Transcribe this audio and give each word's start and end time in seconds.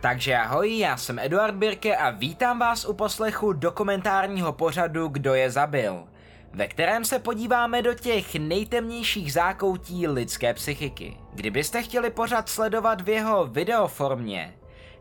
Takže 0.00 0.36
ahoj, 0.36 0.78
já 0.78 0.96
jsem 0.96 1.18
Eduard 1.18 1.54
Birke 1.54 1.96
a 1.96 2.10
vítám 2.10 2.58
vás 2.58 2.84
u 2.84 2.92
poslechu 2.92 3.52
dokumentárního 3.52 4.52
pořadu 4.52 5.08
Kdo 5.08 5.34
je 5.34 5.50
zabil, 5.50 6.04
ve 6.52 6.68
kterém 6.68 7.04
se 7.04 7.18
podíváme 7.18 7.82
do 7.82 7.94
těch 7.94 8.34
nejtemnějších 8.34 9.32
zákoutí 9.32 10.08
lidské 10.08 10.54
psychiky. 10.54 11.16
Kdybyste 11.32 11.82
chtěli 11.82 12.10
pořad 12.10 12.48
sledovat 12.48 13.00
v 13.00 13.08
jeho 13.08 13.46
videoformě, 13.46 14.54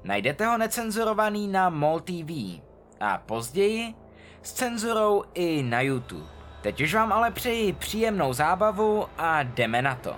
najdete 0.04 0.46
ho 0.46 0.58
necenzurovaný 0.58 1.48
na 1.48 1.70
MOL 1.70 2.00
TV 2.00 2.62
a 3.00 3.18
později 3.26 3.94
s 4.42 4.54
cenzurou 4.54 5.24
i 5.34 5.64
na 5.64 5.82
YouTube. 5.82 6.28
Teď 6.62 6.82
už 6.82 6.94
vám 6.94 7.14
ale 7.14 7.32
přeji 7.32 7.74
příjemnou 7.74 8.34
zábavu 8.34 9.06
a 9.18 9.44
jdeme 9.44 9.82
na 9.82 9.96
to. 9.96 10.16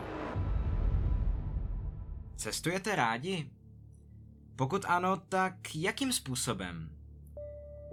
Cestujete 2.35 2.95
rádi? 2.95 3.60
Pokud 4.61 4.85
ano, 4.87 5.17
tak 5.29 5.53
jakým 5.75 6.13
způsobem? 6.13 6.89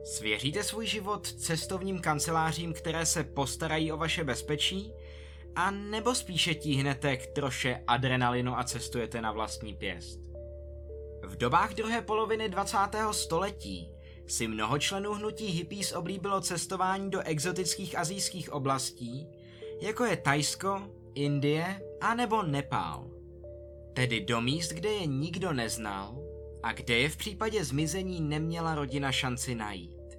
Svěříte 0.04 0.64
svůj 0.64 0.86
život 0.86 1.26
cestovním 1.32 1.98
kancelářím, 1.98 2.72
které 2.72 3.06
se 3.06 3.24
postarají 3.24 3.92
o 3.92 3.96
vaše 3.96 4.24
bezpečí? 4.24 4.92
A 5.56 5.70
nebo 5.70 6.14
spíše 6.14 6.54
tíhnete 6.54 7.16
k 7.16 7.26
troše 7.26 7.84
adrenalinu 7.86 8.59
a 8.59 8.64
cestujete 8.64 9.20
na 9.20 9.32
vlastní 9.32 9.74
pěst? 9.74 10.20
V 11.23 11.36
dobách 11.36 11.74
druhé 11.74 12.02
poloviny 12.02 12.48
20. 12.48 12.78
století 13.10 13.92
si 14.26 14.48
mnoho 14.48 14.78
členů 14.78 15.12
hnutí 15.12 15.46
hippies 15.46 15.92
oblíbilo 15.92 16.40
cestování 16.40 17.10
do 17.10 17.20
exotických 17.20 17.98
azijských 17.98 18.52
oblastí, 18.52 19.28
jako 19.80 20.04
je 20.04 20.16
Tajsko, 20.16 20.82
Indie 21.14 21.82
a 22.00 22.14
nebo 22.14 22.42
Nepál. 22.42 23.10
Tedy 23.92 24.20
do 24.20 24.40
míst, 24.40 24.73
kde 24.73 24.88
je 24.88 25.06
nikdo 25.06 25.52
neznal 25.52 26.27
a 26.62 26.72
kde 26.72 26.94
je 26.98 27.08
v 27.08 27.16
případě 27.16 27.64
zmizení 27.64 28.20
neměla 28.20 28.74
rodina 28.74 29.12
šanci 29.12 29.54
najít. 29.54 30.18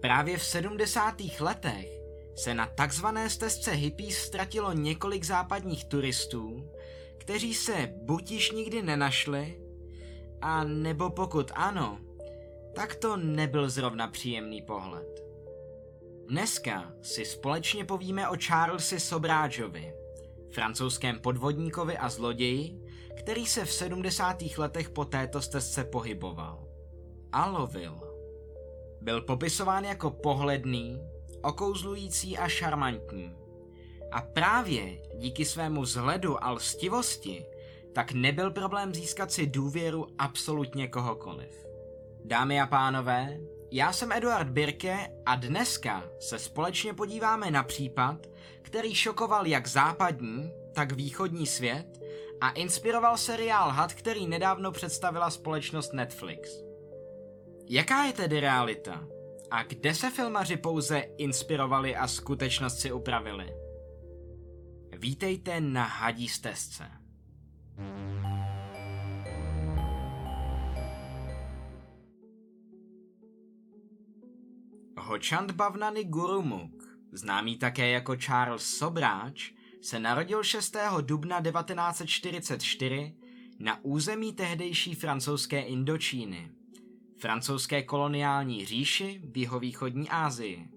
Právě 0.00 0.38
v 0.38 0.44
70. 0.44 1.14
letech 1.40 2.00
se 2.34 2.54
na 2.54 2.66
takzvané 2.66 3.30
stezce 3.30 3.70
hippies 3.70 4.16
ztratilo 4.16 4.72
několik 4.72 5.24
západních 5.24 5.84
turistů, 5.84 6.70
kteří 7.18 7.54
se 7.54 7.92
buď 8.02 8.30
již 8.30 8.50
nikdy 8.50 8.82
nenašli, 8.82 9.60
a 10.40 10.64
nebo 10.64 11.10
pokud 11.10 11.50
ano, 11.54 11.98
tak 12.74 12.94
to 12.94 13.16
nebyl 13.16 13.70
zrovna 13.70 14.08
příjemný 14.08 14.62
pohled. 14.62 15.20
Dneska 16.28 16.92
si 17.02 17.24
společně 17.24 17.84
povíme 17.84 18.28
o 18.28 18.36
Charlesi 18.46 19.00
Sobrážovi, 19.00 19.94
francouzském 20.50 21.18
podvodníkovi 21.18 21.98
a 21.98 22.08
zloději, 22.08 22.79
který 23.20 23.46
se 23.46 23.64
v 23.64 23.72
70. 23.72 24.42
letech 24.58 24.90
po 24.90 25.04
této 25.04 25.42
stezce 25.42 25.84
pohyboval. 25.84 26.68
A 27.32 27.50
lovil. 27.50 28.00
Byl 29.00 29.20
popisován 29.20 29.84
jako 29.84 30.10
pohledný, 30.10 31.00
okouzlující 31.42 32.38
a 32.38 32.48
šarmantní. 32.48 33.36
A 34.12 34.20
právě 34.22 35.02
díky 35.16 35.44
svému 35.44 35.82
vzhledu 35.82 36.44
a 36.44 36.50
lstivosti 36.50 37.46
tak 37.92 38.12
nebyl 38.12 38.50
problém 38.50 38.94
získat 38.94 39.32
si 39.32 39.46
důvěru 39.46 40.06
absolutně 40.18 40.88
kohokoliv. 40.88 41.66
Dámy 42.24 42.60
a 42.60 42.66
pánové, 42.66 43.40
já 43.70 43.92
jsem 43.92 44.12
Eduard 44.12 44.48
Birke 44.48 45.08
a 45.26 45.36
dneska 45.36 46.04
se 46.20 46.38
společně 46.38 46.94
podíváme 46.94 47.50
na 47.50 47.62
případ, 47.62 48.26
který 48.62 48.94
šokoval 48.94 49.46
jak 49.46 49.66
západní, 49.66 50.52
tak 50.74 50.92
východní 50.92 51.46
svět 51.46 51.99
a 52.40 52.50
inspiroval 52.50 53.16
seriál 53.16 53.70
Had, 53.70 53.92
který 53.92 54.26
nedávno 54.26 54.72
představila 54.72 55.30
společnost 55.30 55.92
Netflix. 55.92 56.50
Jaká 57.68 58.04
je 58.04 58.12
tedy 58.12 58.40
realita? 58.40 59.04
A 59.50 59.62
kde 59.62 59.94
se 59.94 60.10
filmaři 60.10 60.56
pouze 60.56 60.98
inspirovali 60.98 61.96
a 61.96 62.08
skutečnost 62.08 62.78
si 62.78 62.92
upravili? 62.92 63.54
Vítejte 64.98 65.60
na 65.60 65.84
Hadí 65.84 66.28
stezce. 66.28 66.84
Hochand 74.98 75.50
Bavnani 75.50 76.04
Gurumuk, 76.04 76.84
známý 77.12 77.56
také 77.56 77.90
jako 77.90 78.16
Charles 78.16 78.62
Sobráč, 78.62 79.52
se 79.82 80.00
narodil 80.00 80.42
6. 80.42 80.76
dubna 81.00 81.42
1944 81.42 83.14
na 83.58 83.84
území 83.84 84.32
tehdejší 84.32 84.94
francouzské 84.94 85.60
Indočíny, 85.60 86.50
francouzské 87.18 87.82
koloniální 87.82 88.66
říši 88.66 89.20
v 89.24 89.36
jihovýchodní 89.36 90.08
Asii. 90.08 90.68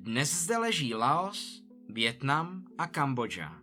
Dnes 0.00 0.34
zde 0.34 0.58
leží 0.58 0.94
Laos, 0.94 1.62
Vietnam 1.88 2.64
a 2.78 2.86
Kambodža. 2.86 3.58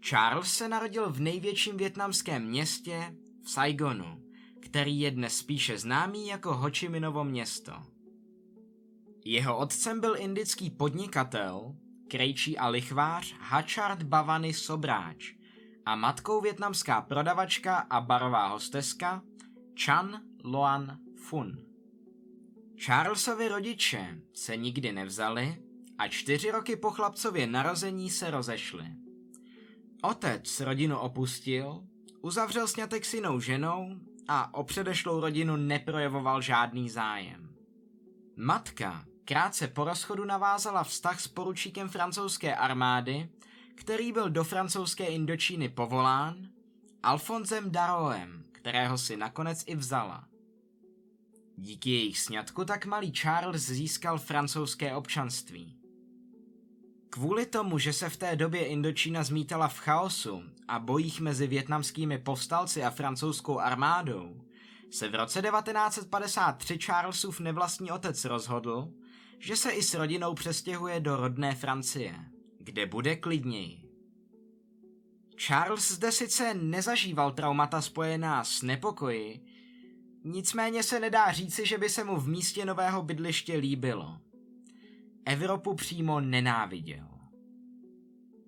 Charles 0.00 0.52
se 0.52 0.68
narodil 0.68 1.12
v 1.12 1.20
největším 1.20 1.76
větnamském 1.76 2.46
městě 2.46 3.16
v 3.42 3.50
Saigonu, 3.50 4.22
který 4.60 5.00
je 5.00 5.10
dnes 5.10 5.36
spíše 5.36 5.78
známý 5.78 6.26
jako 6.26 6.54
Ho 6.54 6.70
Chi 6.70 6.88
Minovo 6.88 7.24
město. 7.24 7.72
Jeho 9.24 9.58
otcem 9.58 10.00
byl 10.00 10.16
indický 10.18 10.70
podnikatel, 10.70 11.74
krejčí 12.08 12.58
a 12.58 12.68
lichvář 12.68 13.34
Hachard 13.40 14.02
Bavany 14.02 14.54
Sobráč 14.54 15.32
a 15.86 15.96
matkou 15.96 16.40
větnamská 16.40 17.00
prodavačka 17.00 17.76
a 17.76 18.00
barová 18.00 18.46
hosteska 18.46 19.22
Chan 19.84 20.22
Loan 20.44 20.98
Fun. 21.16 21.58
Charlesovi 22.84 23.48
rodiče 23.48 24.18
se 24.32 24.56
nikdy 24.56 24.92
nevzali 24.92 25.56
a 25.98 26.08
čtyři 26.08 26.50
roky 26.50 26.76
po 26.76 26.90
chlapcově 26.90 27.46
narození 27.46 28.10
se 28.10 28.30
rozešli. 28.30 28.86
Otec 30.02 30.60
rodinu 30.60 30.98
opustil, 30.98 31.84
uzavřel 32.20 32.68
snětek 32.68 33.04
s 33.04 33.14
jinou 33.14 33.40
ženou 33.40 34.00
a 34.28 34.54
o 34.54 34.64
předešlou 34.64 35.20
rodinu 35.20 35.56
neprojevoval 35.56 36.42
žádný 36.42 36.90
zájem. 36.90 37.54
Matka 38.36 39.04
krátce 39.24 39.68
po 39.68 39.84
rozchodu 39.84 40.24
navázala 40.24 40.84
vztah 40.84 41.20
s 41.20 41.28
poručíkem 41.28 41.88
francouzské 41.88 42.56
armády, 42.56 43.28
který 43.74 44.12
byl 44.12 44.30
do 44.30 44.44
francouzské 44.44 45.06
Indočíny 45.06 45.68
povolán, 45.68 46.48
Alfonzem 47.02 47.70
Daroem, 47.70 48.44
kterého 48.52 48.98
si 48.98 49.16
nakonec 49.16 49.64
i 49.66 49.76
vzala. 49.76 50.24
Díky 51.56 51.90
jejich 51.90 52.18
sňatku 52.18 52.64
tak 52.64 52.86
malý 52.86 53.12
Charles 53.12 53.62
získal 53.62 54.18
francouzské 54.18 54.94
občanství. 54.94 55.76
Kvůli 57.10 57.46
tomu, 57.46 57.78
že 57.78 57.92
se 57.92 58.08
v 58.08 58.16
té 58.16 58.36
době 58.36 58.66
Indočína 58.66 59.22
zmítala 59.22 59.68
v 59.68 59.78
chaosu 59.78 60.42
a 60.68 60.78
bojích 60.78 61.20
mezi 61.20 61.46
větnamskými 61.46 62.18
povstalci 62.18 62.84
a 62.84 62.90
francouzskou 62.90 63.58
armádou, 63.58 64.40
se 64.90 65.08
v 65.08 65.14
roce 65.14 65.42
1953 65.42 66.78
Charlesův 66.78 67.40
nevlastní 67.40 67.90
otec 67.90 68.24
rozhodl, 68.24 68.88
že 69.44 69.56
se 69.56 69.70
i 69.70 69.82
s 69.82 69.94
rodinou 69.94 70.34
přestěhuje 70.34 71.00
do 71.00 71.16
rodné 71.16 71.54
Francie, 71.54 72.14
kde 72.58 72.86
bude 72.86 73.16
klidněji. 73.16 73.90
Charles 75.36 75.92
zde 75.92 76.12
sice 76.12 76.54
nezažíval 76.54 77.32
traumata 77.32 77.82
spojená 77.82 78.44
s 78.44 78.62
nepokoji, 78.62 79.40
nicméně 80.24 80.82
se 80.82 81.00
nedá 81.00 81.32
říci, 81.32 81.66
že 81.66 81.78
by 81.78 81.88
se 81.88 82.04
mu 82.04 82.16
v 82.16 82.28
místě 82.28 82.64
nového 82.64 83.02
bydliště 83.02 83.56
líbilo. 83.56 84.18
Evropu 85.26 85.74
přímo 85.74 86.20
nenáviděl. 86.20 87.08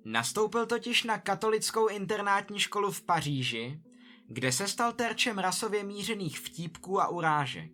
Nastoupil 0.04 0.66
totiž 0.66 1.04
na 1.04 1.18
katolickou 1.18 1.88
internátní 1.88 2.58
školu 2.58 2.90
v 2.90 3.02
Paříži, 3.02 3.80
kde 4.28 4.52
se 4.52 4.68
stal 4.68 4.92
terčem 4.92 5.38
rasově 5.38 5.84
mířených 5.84 6.38
vtípků 6.38 7.00
a 7.00 7.08
urážek. 7.08 7.72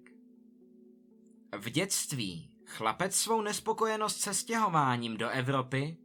V 1.59 1.71
dětství 1.71 2.52
chlapec 2.73 3.15
svou 3.15 3.43
nespokojenost 3.43 4.21
se 4.21 4.35
stěhováním 4.35 5.17
do 5.17 5.29
Evropy 5.29 5.97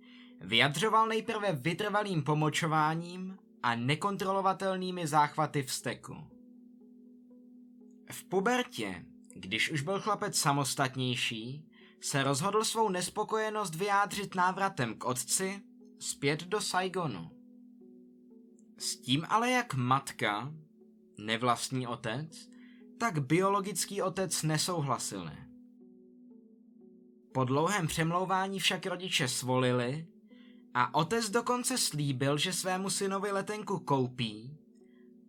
vyjadřoval 0.41 1.07
nejprve 1.07 1.51
vytrvalým 1.51 2.23
pomočováním 2.23 3.37
a 3.63 3.75
nekontrolovatelnými 3.75 5.07
záchvaty 5.07 5.63
vzteku. 5.63 6.15
V 8.11 8.23
pubertě, 8.23 9.05
když 9.35 9.71
už 9.71 9.81
byl 9.81 9.99
chlapec 9.99 10.35
samostatnější, 10.35 11.65
se 12.01 12.23
rozhodl 12.23 12.63
svou 12.63 12.89
nespokojenost 12.89 13.75
vyjádřit 13.75 14.35
návratem 14.35 14.95
k 14.95 15.05
otci 15.05 15.61
zpět 15.99 16.43
do 16.43 16.61
Saigonu. 16.61 17.31
S 18.77 18.95
tím 18.95 19.25
ale 19.29 19.51
jak 19.51 19.73
matka, 19.73 20.53
nevlastní 21.17 21.87
otec, 21.87 22.49
tak 22.99 23.19
biologický 23.19 24.01
otec 24.01 24.43
nesouhlasili. 24.43 25.46
Po 27.37 27.43
dlouhém 27.43 27.87
přemlouvání 27.87 28.59
však 28.59 28.85
rodiče 28.85 29.27
svolili 29.27 30.07
a 30.73 30.95
otec 30.95 31.29
dokonce 31.29 31.77
slíbil, 31.77 32.37
že 32.37 32.53
svému 32.53 32.89
synovi 32.89 33.31
letenku 33.31 33.79
koupí, 33.79 34.57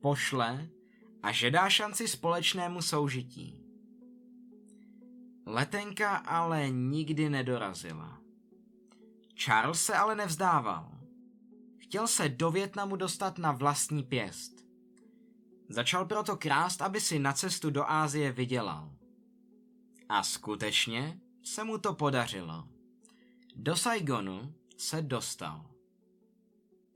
pošle 0.01 0.69
a 1.23 1.33
že 1.33 1.51
dá 1.51 1.71
šanci 1.71 2.09
společnému 2.09 2.83
soužití. 2.83 3.65
Letenka 5.47 6.17
ale 6.17 6.71
nikdy 6.71 7.29
nedorazila. 7.29 8.19
Charles 9.35 9.83
se 9.83 9.95
ale 9.95 10.15
nevzdával. 10.15 10.99
Chtěl 11.79 12.07
se 12.07 12.29
do 12.29 12.51
Větnamu 12.51 12.97
dostat 12.97 13.39
na 13.39 13.53
vlastní 13.53 14.03
pěst. 14.03 14.65
Začal 15.69 16.05
proto 16.07 16.37
krást, 16.37 16.83
aby 16.83 17.01
si 17.01 17.19
na 17.19 17.33
cestu 17.33 17.71
do 17.71 17.91
Ázie 17.91 18.33
vydělal. 18.33 18.93
A 20.09 20.23
skutečně 20.23 21.21
se 21.43 21.65
mu 21.65 21.79
to 21.79 21.95
podařilo. 21.95 22.69
Do 23.57 23.77
Saigonu 23.77 24.55
se 24.77 25.03
dostal. 25.03 25.65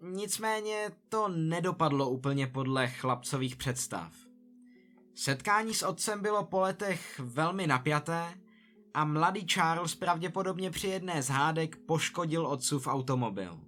Nicméně 0.01 0.91
to 1.09 1.29
nedopadlo 1.29 2.11
úplně 2.11 2.47
podle 2.47 2.89
chlapcových 2.89 3.57
představ. 3.57 4.13
Setkání 5.15 5.75
s 5.75 5.83
otcem 5.83 6.23
bylo 6.23 6.45
po 6.45 6.61
letech 6.61 7.21
velmi 7.25 7.67
napjaté 7.67 8.35
a 8.95 9.05
mladý 9.05 9.47
Charles 9.47 9.95
pravděpodobně 9.95 10.71
při 10.71 10.89
jedné 10.89 11.23
z 11.23 11.29
hádek 11.29 11.77
poškodil 11.77 12.47
otcův 12.47 12.87
automobil. 12.87 13.61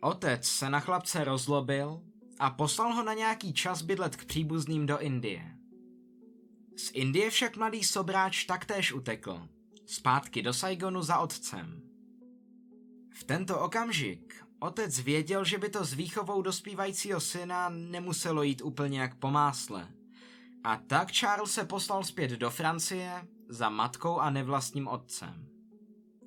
Otec 0.00 0.46
se 0.46 0.70
na 0.70 0.80
chlapce 0.80 1.24
rozlobil 1.24 2.02
a 2.38 2.50
poslal 2.50 2.94
ho 2.94 3.02
na 3.02 3.14
nějaký 3.14 3.52
čas 3.52 3.82
bydlet 3.82 4.16
k 4.16 4.24
příbuzným 4.24 4.86
do 4.86 4.98
Indie. 4.98 5.57
Z 6.78 6.90
Indie 6.94 7.30
však 7.30 7.56
mladý 7.56 7.84
sobráč 7.84 8.44
taktéž 8.44 8.92
utekl, 8.92 9.48
zpátky 9.86 10.42
do 10.42 10.52
Saigonu 10.52 11.02
za 11.02 11.18
otcem. 11.18 11.82
V 13.10 13.24
tento 13.24 13.60
okamžik 13.60 14.44
otec 14.58 14.98
věděl, 14.98 15.44
že 15.44 15.58
by 15.58 15.68
to 15.68 15.84
s 15.84 15.92
výchovou 15.92 16.42
dospívajícího 16.42 17.20
syna 17.20 17.68
nemuselo 17.68 18.42
jít 18.42 18.62
úplně 18.62 19.00
jak 19.00 19.14
po 19.14 19.30
másle. 19.30 19.88
A 20.64 20.76
tak 20.76 21.12
Charles 21.12 21.52
se 21.52 21.64
poslal 21.64 22.04
zpět 22.04 22.30
do 22.30 22.50
Francie 22.50 23.26
za 23.48 23.70
matkou 23.70 24.18
a 24.18 24.30
nevlastním 24.30 24.88
otcem. 24.88 25.48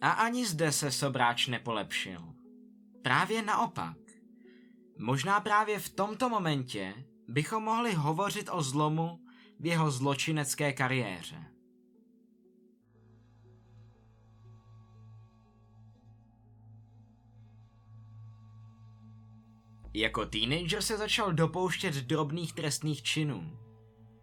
A 0.01 0.11
ani 0.11 0.45
zde 0.45 0.71
se 0.71 0.91
sobráč 0.91 1.47
nepolepšil. 1.47 2.33
Právě 3.01 3.41
naopak. 3.41 3.97
Možná 4.99 5.39
právě 5.39 5.79
v 5.79 5.89
tomto 5.89 6.29
momentě 6.29 7.05
bychom 7.27 7.63
mohli 7.63 7.93
hovořit 7.93 8.49
o 8.51 8.61
zlomu 8.63 9.20
v 9.61 9.65
jeho 9.65 9.91
zločinecké 9.91 10.73
kariéře. 10.73 11.43
Jako 19.93 20.25
teenager 20.25 20.81
se 20.81 20.97
začal 20.97 21.33
dopouštět 21.33 21.95
drobných 21.95 22.53
trestných 22.53 23.03
činů. 23.03 23.57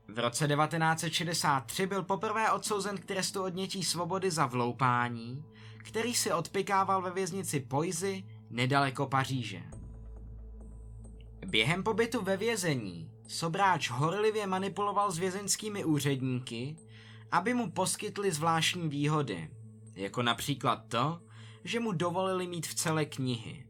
V 0.08 0.18
roce 0.18 0.48
1963 0.48 1.86
byl 1.86 2.02
poprvé 2.02 2.52
odsouzen 2.52 2.98
k 2.98 3.04
trestu 3.04 3.42
odnětí 3.42 3.84
svobody 3.84 4.30
za 4.30 4.46
vloupání, 4.46 5.44
který 5.78 6.14
si 6.14 6.32
odpikával 6.32 7.02
ve 7.02 7.10
věznici 7.10 7.60
Poisy 7.60 8.24
nedaleko 8.50 9.06
Paříže. 9.06 9.62
Během 11.46 11.82
pobytu 11.82 12.22
ve 12.22 12.36
vězení 12.36 13.17
Sobráč 13.28 13.90
horlivě 13.90 14.46
manipuloval 14.46 15.10
s 15.10 15.18
vězeňskými 15.18 15.84
úředníky, 15.84 16.76
aby 17.32 17.54
mu 17.54 17.70
poskytli 17.70 18.32
zvláštní 18.32 18.88
výhody, 18.88 19.50
jako 19.94 20.22
například 20.22 20.84
to, 20.88 21.20
že 21.64 21.80
mu 21.80 21.92
dovolili 21.92 22.46
mít 22.46 22.66
v 22.66 22.74
celé 22.74 23.04
knihy. 23.04 23.66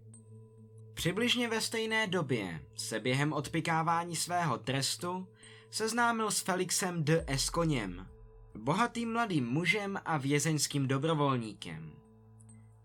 Přibližně 0.95 1.49
ve 1.49 1.61
stejné 1.61 2.07
době 2.07 2.65
se 2.77 3.01
během 3.01 3.33
odpikávání 3.33 4.17
svého 4.17 4.59
trestu 4.59 5.29
seznámil 5.71 6.31
s 6.31 6.41
Felixem 6.41 7.05
de 7.05 7.25
Esconěm, 7.27 8.07
bohatým 8.55 9.13
mladým 9.13 9.47
mužem 9.47 10.01
a 10.05 10.17
vězeňským 10.17 10.89
dobrovolníkem. 10.89 11.93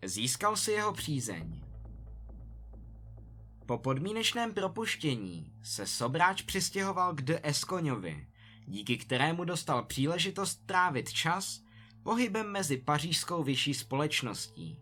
Získal 0.06 0.56
si 0.56 0.72
jeho 0.72 0.94
přízeň. 0.94 1.63
Po 3.66 3.78
podmínečném 3.78 4.54
propuštění 4.54 5.54
se 5.64 5.88
Sobráč 5.88 6.42
přistěhoval 6.42 7.14
k 7.14 7.22
de 7.22 7.40
Escoňovi, 7.44 8.28
díky 8.66 8.98
kterému 8.98 9.44
dostal 9.44 9.84
příležitost 9.84 10.66
trávit 10.66 11.14
čas 11.14 11.62
pohybem 12.04 12.52
mezi 12.52 12.78
pařížskou 12.78 13.44
vyšší 13.44 13.74
společností. 13.74 14.80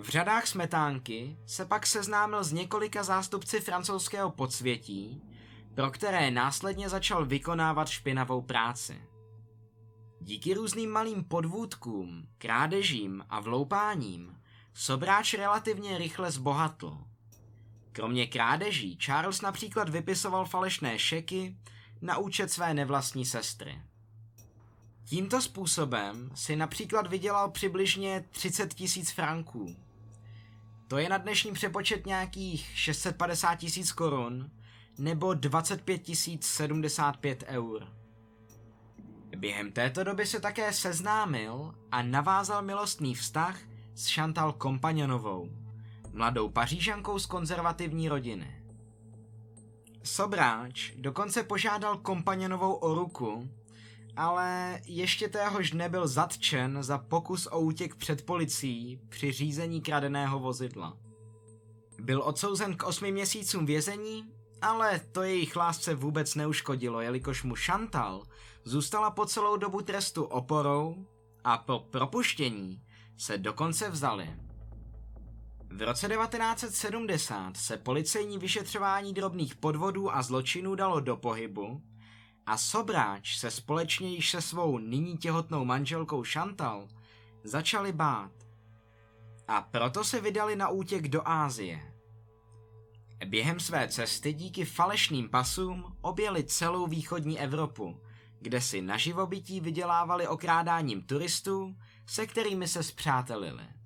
V 0.00 0.08
řadách 0.08 0.46
smetánky 0.46 1.38
se 1.46 1.64
pak 1.64 1.86
seznámil 1.86 2.44
s 2.44 2.52
několika 2.52 3.02
zástupci 3.02 3.60
francouzského 3.60 4.30
podsvětí, 4.30 5.22
pro 5.74 5.90
které 5.90 6.30
následně 6.30 6.88
začal 6.88 7.26
vykonávat 7.26 7.88
špinavou 7.88 8.42
práci. 8.42 9.02
Díky 10.20 10.54
různým 10.54 10.90
malým 10.90 11.24
podvůdkům, 11.24 12.28
krádežím 12.38 13.24
a 13.28 13.40
vloupáním 13.40 14.38
Sobráč 14.74 15.34
relativně 15.34 15.98
rychle 15.98 16.30
zbohatl. 16.30 17.07
Kromě 17.98 18.26
krádeží 18.26 18.96
Charles 18.96 19.40
například 19.40 19.88
vypisoval 19.88 20.46
falešné 20.46 20.98
šeky 20.98 21.56
na 22.02 22.18
účet 22.18 22.50
své 22.50 22.74
nevlastní 22.74 23.24
sestry. 23.24 23.82
Tímto 25.04 25.42
způsobem 25.42 26.30
si 26.34 26.56
například 26.56 27.06
vydělal 27.06 27.50
přibližně 27.50 28.24
30 28.30 28.74
tisíc 28.74 29.10
franků. 29.10 29.76
To 30.88 30.98
je 30.98 31.08
na 31.08 31.18
dnešní 31.18 31.52
přepočet 31.52 32.06
nějakých 32.06 32.70
650 32.74 33.54
tisíc 33.54 33.92
korun 33.92 34.50
nebo 34.98 35.34
25 35.34 36.02
075 36.40 37.44
eur. 37.46 37.88
Během 39.36 39.72
této 39.72 40.04
doby 40.04 40.26
se 40.26 40.40
také 40.40 40.72
seznámil 40.72 41.74
a 41.92 42.02
navázal 42.02 42.62
milostný 42.62 43.14
vztah 43.14 43.60
s 43.94 44.14
Chantal 44.14 44.52
Kompagnonovou, 44.52 45.67
mladou 46.18 46.48
pařížankou 46.48 47.18
z 47.18 47.26
konzervativní 47.26 48.08
rodiny. 48.08 48.62
Sobráč 50.02 50.92
dokonce 50.96 51.42
požádal 51.42 51.96
Kompagnonovou 51.96 52.72
o 52.72 52.94
ruku, 52.94 53.48
ale 54.16 54.80
ještě 54.86 55.28
téhož 55.28 55.72
nebyl 55.72 56.08
zatčen 56.08 56.82
za 56.82 56.98
pokus 56.98 57.46
o 57.46 57.60
útěk 57.60 57.94
před 57.94 58.26
policií 58.26 59.00
při 59.08 59.32
řízení 59.32 59.80
kradeného 59.80 60.38
vozidla. 60.38 60.96
Byl 62.00 62.22
odsouzen 62.22 62.76
k 62.76 62.82
osmi 62.82 63.12
měsícům 63.12 63.66
vězení 63.66 64.38
ale 64.62 65.00
to 65.12 65.22
jejich 65.22 65.56
lásce 65.56 65.94
vůbec 65.94 66.34
neuškodilo, 66.34 67.00
jelikož 67.00 67.42
mu 67.42 67.54
Chantal 67.54 68.22
zůstala 68.64 69.10
po 69.10 69.26
celou 69.26 69.56
dobu 69.56 69.80
trestu 69.80 70.24
oporou 70.24 71.06
a 71.44 71.58
po 71.58 71.78
propuštění 71.78 72.82
se 73.16 73.38
dokonce 73.38 73.90
vzali. 73.90 74.47
V 75.70 75.82
roce 75.82 76.08
1970 76.08 77.56
se 77.56 77.76
policejní 77.76 78.38
vyšetřování 78.38 79.14
drobných 79.14 79.56
podvodů 79.56 80.14
a 80.14 80.22
zločinů 80.22 80.74
dalo 80.74 81.00
do 81.00 81.16
pohybu 81.16 81.82
a 82.46 82.58
Sobráč 82.58 83.36
se 83.36 83.50
společně 83.50 84.08
již 84.08 84.30
se 84.30 84.40
svou 84.40 84.78
nyní 84.78 85.18
těhotnou 85.18 85.64
manželkou 85.64 86.22
Chantal 86.32 86.88
začali 87.44 87.92
bát. 87.92 88.32
A 89.48 89.62
proto 89.62 90.04
se 90.04 90.20
vydali 90.20 90.56
na 90.56 90.68
útěk 90.68 91.08
do 91.08 91.28
Ázie. 91.28 91.94
Během 93.26 93.60
své 93.60 93.88
cesty 93.88 94.32
díky 94.32 94.64
falešným 94.64 95.28
pasům 95.28 95.96
objeli 96.00 96.44
celou 96.44 96.86
východní 96.86 97.40
Evropu, 97.40 98.00
kde 98.40 98.60
si 98.60 98.82
na 98.82 98.96
živobytí 98.96 99.60
vydělávali 99.60 100.28
okrádáním 100.28 101.02
turistů, 101.02 101.76
se 102.06 102.26
kterými 102.26 102.68
se 102.68 102.82
zpřátelili. 102.82 103.77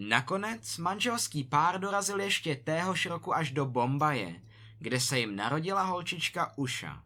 Nakonec 0.00 0.78
manželský 0.78 1.44
pár 1.44 1.80
dorazil 1.80 2.20
ještě 2.20 2.56
téhož 2.56 3.06
roku 3.06 3.34
až 3.34 3.50
do 3.50 3.66
Bombaje, 3.66 4.40
kde 4.78 5.00
se 5.00 5.18
jim 5.18 5.36
narodila 5.36 5.82
holčička 5.82 6.52
Uša. 6.56 7.02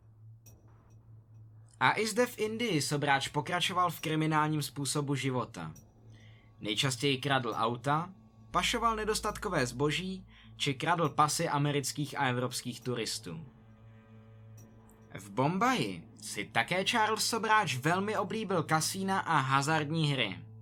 A 1.80 1.98
i 1.98 2.06
zde 2.06 2.26
v 2.26 2.38
Indii 2.38 2.82
sobráč 2.82 3.28
pokračoval 3.28 3.90
v 3.90 4.00
kriminálním 4.00 4.62
způsobu 4.62 5.14
života. 5.14 5.72
Nejčastěji 6.60 7.18
kradl 7.18 7.54
auta, 7.56 8.10
pašoval 8.50 8.96
nedostatkové 8.96 9.66
zboží 9.66 10.26
či 10.56 10.74
kradl 10.74 11.08
pasy 11.08 11.48
amerických 11.48 12.18
a 12.18 12.28
evropských 12.28 12.80
turistů. 12.80 13.46
V 15.14 15.30
Bombaji 15.30 16.08
si 16.22 16.44
také 16.44 16.84
Charles 16.84 17.26
Sobráč 17.26 17.76
velmi 17.76 18.16
oblíbil 18.16 18.62
kasína 18.62 19.18
a 19.18 19.38
hazardní 19.38 20.12
hry. 20.12 20.53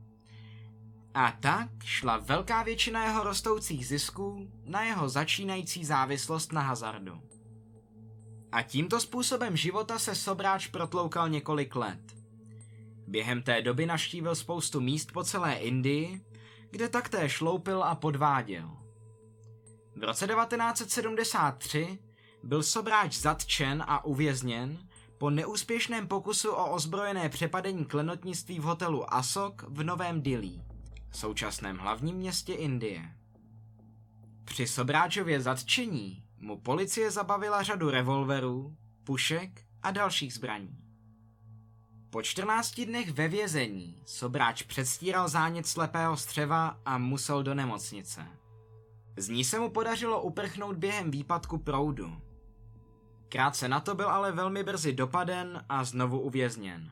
A 1.14 1.32
tak 1.32 1.68
šla 1.84 2.16
velká 2.16 2.62
většina 2.62 3.04
jeho 3.04 3.24
rostoucích 3.24 3.86
zisků 3.86 4.50
na 4.64 4.82
jeho 4.82 5.08
začínající 5.08 5.84
závislost 5.84 6.52
na 6.52 6.60
hazardu. 6.60 7.20
A 8.52 8.62
tímto 8.62 9.00
způsobem 9.00 9.56
života 9.56 9.98
se 9.98 10.14
Sobráč 10.14 10.66
protloukal 10.66 11.28
několik 11.28 11.76
let. 11.76 12.00
Během 13.06 13.42
té 13.42 13.62
doby 13.62 13.86
naštívil 13.86 14.34
spoustu 14.34 14.80
míst 14.80 15.12
po 15.12 15.24
celé 15.24 15.54
Indii, 15.54 16.20
kde 16.70 16.88
taktéž 16.88 17.40
loupil 17.40 17.84
a 17.84 17.94
podváděl. 17.94 18.70
V 19.96 20.04
roce 20.04 20.26
1973 20.26 21.98
byl 22.42 22.62
Sobráč 22.62 23.16
zatčen 23.16 23.84
a 23.86 24.04
uvězněn 24.04 24.88
po 25.18 25.30
neúspěšném 25.30 26.08
pokusu 26.08 26.50
o 26.50 26.72
ozbrojené 26.74 27.28
přepadení 27.28 27.84
klenotnictví 27.84 28.58
v 28.58 28.62
hotelu 28.62 29.14
Asok 29.14 29.64
v 29.68 29.82
Novém 29.82 30.22
Dili, 30.22 30.60
současném 31.16 31.78
hlavním 31.78 32.16
městě 32.16 32.54
Indie. 32.54 33.12
Při 34.44 34.66
Sobráčově 34.66 35.40
zatčení 35.40 36.24
mu 36.38 36.60
policie 36.60 37.10
zabavila 37.10 37.62
řadu 37.62 37.90
revolverů, 37.90 38.76
pušek 39.04 39.64
a 39.82 39.90
dalších 39.90 40.34
zbraní. 40.34 40.78
Po 42.10 42.22
14 42.22 42.80
dnech 42.80 43.12
ve 43.12 43.28
vězení 43.28 44.02
Sobráč 44.06 44.62
předstíral 44.62 45.28
zánět 45.28 45.66
slepého 45.66 46.16
střeva 46.16 46.80
a 46.84 46.98
musel 46.98 47.42
do 47.42 47.54
nemocnice. 47.54 48.26
Z 49.16 49.28
ní 49.28 49.44
se 49.44 49.58
mu 49.58 49.70
podařilo 49.70 50.22
uprchnout 50.22 50.76
během 50.76 51.10
výpadku 51.10 51.58
proudu. 51.58 52.16
Krátce 53.28 53.68
na 53.68 53.80
to 53.80 53.94
byl 53.94 54.10
ale 54.10 54.32
velmi 54.32 54.62
brzy 54.62 54.92
dopaden 54.92 55.64
a 55.68 55.84
znovu 55.84 56.20
uvězněn. 56.20 56.90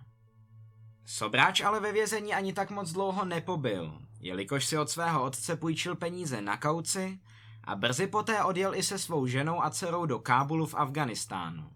Sobráč 1.04 1.60
ale 1.60 1.80
ve 1.80 1.92
vězení 1.92 2.34
ani 2.34 2.52
tak 2.52 2.70
moc 2.70 2.92
dlouho 2.92 3.24
nepobyl, 3.24 4.02
jelikož 4.20 4.66
si 4.66 4.78
od 4.78 4.90
svého 4.90 5.22
otce 5.22 5.56
půjčil 5.56 5.96
peníze 5.96 6.40
na 6.40 6.56
kauci 6.56 7.20
a 7.64 7.74
brzy 7.74 8.06
poté 8.06 8.44
odjel 8.44 8.74
i 8.74 8.82
se 8.82 8.98
svou 8.98 9.26
ženou 9.26 9.62
a 9.62 9.70
dcerou 9.70 10.06
do 10.06 10.18
Kábulu 10.18 10.66
v 10.66 10.74
Afganistánu. 10.74 11.70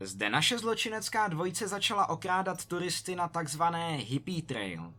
Zde 0.00 0.30
naše 0.30 0.58
zločinecká 0.58 1.28
dvojice 1.28 1.68
začala 1.68 2.08
okrádat 2.08 2.64
turisty 2.64 3.16
na 3.16 3.28
takzvané 3.28 3.96
hippie 3.96 4.42
trail, 4.42 4.92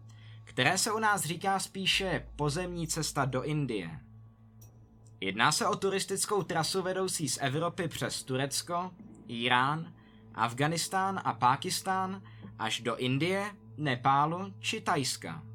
které 0.44 0.78
se 0.78 0.92
u 0.92 1.00
nás 1.00 1.26
říká 1.26 1.60
spíše 1.60 2.28
pozemní 2.36 2.88
cesta 2.88 3.26
do 3.26 3.44
Indie. 3.44 4.00
Jedná 5.22 5.52
se 5.52 5.68
o 5.68 5.76
turistickou 5.76 6.44
trasu 6.44 6.82
vedoucí 6.82 7.30
z 7.30 7.38
Evropy 7.42 7.88
přes 7.88 8.24
Turecko, 8.24 8.92
Irán, 9.28 9.94
Afganistán 10.36 11.22
a 11.24 11.34
Pákistán 11.34 12.22
až 12.60 12.80
do 12.80 12.98
Indie, 12.98 13.52
Nepálu 13.78 14.54
či 14.60 14.82
Tajska. 14.82 15.47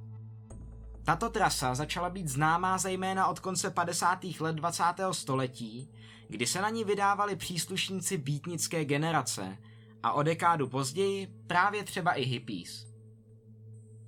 Tato 1.05 1.29
trasa 1.31 1.75
začala 1.75 2.11
být 2.11 2.29
známá 2.29 2.79
zejména 2.79 3.27
od 3.27 3.41
konce 3.41 3.71
50. 3.71 4.25
let 4.41 4.57
20. 4.57 4.85
století, 5.13 5.91
kdy 6.29 6.47
se 6.47 6.63
na 6.63 6.71
ní 6.71 6.85
vydávali 6.85 7.37
příslušníci 7.37 8.19
býtnické 8.19 8.85
generace 8.85 9.59
a 10.03 10.13
o 10.13 10.23
dekádu 10.23 10.69
později 10.69 11.27
právě 11.47 11.85
třeba 11.85 12.13
i 12.13 12.23
hippies. 12.23 12.87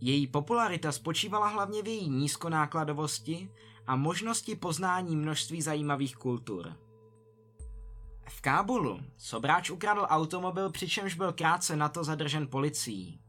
Její 0.00 0.26
popularita 0.26 0.92
spočívala 0.92 1.48
hlavně 1.48 1.82
v 1.82 1.86
její 1.86 2.10
nízkonákladovosti 2.10 3.50
a 3.86 3.96
možnosti 3.96 4.56
poznání 4.56 5.16
množství 5.16 5.62
zajímavých 5.62 6.16
kultur. 6.16 6.76
V 8.28 8.40
Kábulu 8.40 9.00
Sobráč 9.16 9.70
ukradl 9.70 10.06
automobil, 10.08 10.70
přičemž 10.70 11.14
byl 11.14 11.32
krátce 11.32 11.76
na 11.76 11.88
to 11.88 12.04
zadržen 12.04 12.46
policií. 12.46 13.23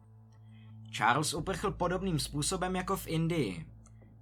Charles 0.97 1.33
uprchl 1.33 1.71
podobným 1.71 2.19
způsobem 2.19 2.75
jako 2.75 2.97
v 2.97 3.07
Indii. 3.07 3.65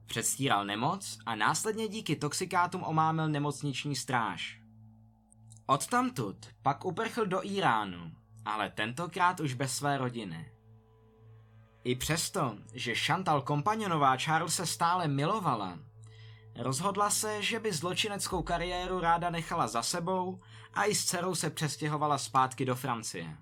Předstíral 0.05 0.65
nemoc 0.65 1.17
a 1.25 1.35
následně 1.35 1.87
díky 1.87 2.15
toxikátům 2.15 2.83
omámil 2.83 3.29
nemocniční 3.29 3.95
stráž. 3.95 4.61
Odtamtud 5.65 6.47
pak 6.61 6.85
uprchl 6.85 7.25
do 7.25 7.45
Iránu, 7.45 8.11
ale 8.45 8.69
tentokrát 8.69 9.39
už 9.39 9.53
bez 9.53 9.75
své 9.75 9.97
rodiny. 9.97 10.51
I 11.83 11.95
přesto, 11.95 12.57
že 12.73 12.95
Chantal 12.95 13.41
Kompanionová 13.41 14.17
Charlesa 14.17 14.65
stále 14.65 15.07
milovala, 15.07 15.79
rozhodla 16.55 17.09
se, 17.09 17.43
že 17.43 17.59
by 17.59 17.73
zločineckou 17.73 18.43
kariéru 18.43 18.99
ráda 18.99 19.29
nechala 19.29 19.67
za 19.67 19.83
sebou 19.83 20.39
a 20.73 20.85
i 20.85 20.95
s 20.95 21.05
dcerou 21.05 21.35
se 21.35 21.49
přestěhovala 21.49 22.17
zpátky 22.17 22.65
do 22.65 22.75
Francie. 22.75 23.37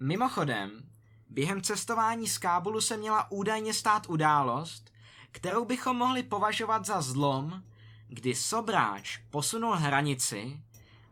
Mimochodem, 0.00 0.89
během 1.30 1.62
cestování 1.62 2.28
z 2.28 2.38
Kábulu 2.38 2.80
se 2.80 2.96
měla 2.96 3.30
údajně 3.30 3.74
stát 3.74 4.06
událost, 4.08 4.92
kterou 5.32 5.64
bychom 5.64 5.96
mohli 5.96 6.22
považovat 6.22 6.86
za 6.86 7.02
zlom, 7.02 7.62
kdy 8.08 8.34
Sobráč 8.34 9.18
posunul 9.30 9.74
hranici 9.74 10.60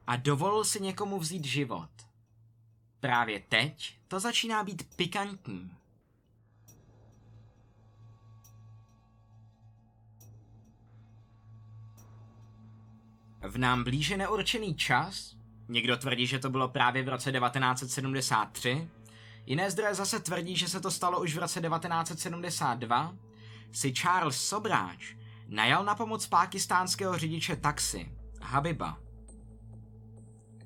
a 0.07 0.17
dovolil 0.17 0.65
si 0.65 0.81
někomu 0.81 1.19
vzít 1.19 1.45
život. 1.45 1.91
Právě 3.01 3.41
teď 3.49 3.99
to 4.09 4.21
začíná 4.21 4.65
být 4.65 4.97
pikantní. 4.97 5.71
V 13.43 13.59
nám 13.59 13.85
blíže 13.85 14.17
neurčený 14.17 14.75
čas, 14.75 15.37
někdo 15.69 15.97
tvrdí, 15.97 16.27
že 16.27 16.39
to 16.39 16.51
bylo 16.51 16.69
právě 16.69 17.03
v 17.03 17.09
roce 17.09 17.33
1973, 17.33 18.89
jiné 19.49 19.71
zdroje 19.71 19.95
zase 19.95 20.21
tvrdí, 20.21 20.57
že 20.57 20.69
se 20.69 20.81
to 20.81 20.91
stalo 20.91 21.21
už 21.21 21.35
v 21.35 21.39
roce 21.39 21.61
1972, 21.61 23.15
si 23.73 23.93
Charles 23.93 24.41
Sobráč 24.41 25.15
najal 25.49 25.85
na 25.85 25.95
pomoc 25.95 26.27
pákistánského 26.27 27.19
řidiče 27.19 27.57
taxi, 27.57 28.13
Habiba. 28.43 28.99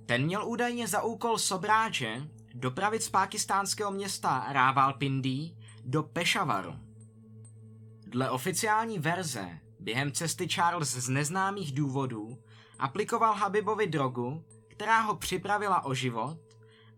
Ten 0.06 0.24
měl 0.24 0.48
údajně 0.48 0.88
za 0.88 1.02
úkol 1.02 1.38
Sobráče 1.38 2.28
dopravit 2.54 3.02
z 3.02 3.08
pákistánského 3.08 3.90
města 3.90 4.46
Rávalpindi 4.48 5.56
do 5.84 6.02
Pešavaru. 6.02 6.74
Dle 8.06 8.30
oficiální 8.30 8.98
verze 8.98 9.58
během 9.80 10.12
cesty 10.12 10.48
Charles 10.48 10.88
z 10.88 11.08
neznámých 11.08 11.72
důvodů 11.72 12.38
aplikoval 12.78 13.34
Habibovi 13.34 13.86
drogu, 13.86 14.44
která 14.68 15.00
ho 15.00 15.16
připravila 15.16 15.84
o 15.84 15.94
život 15.94 16.51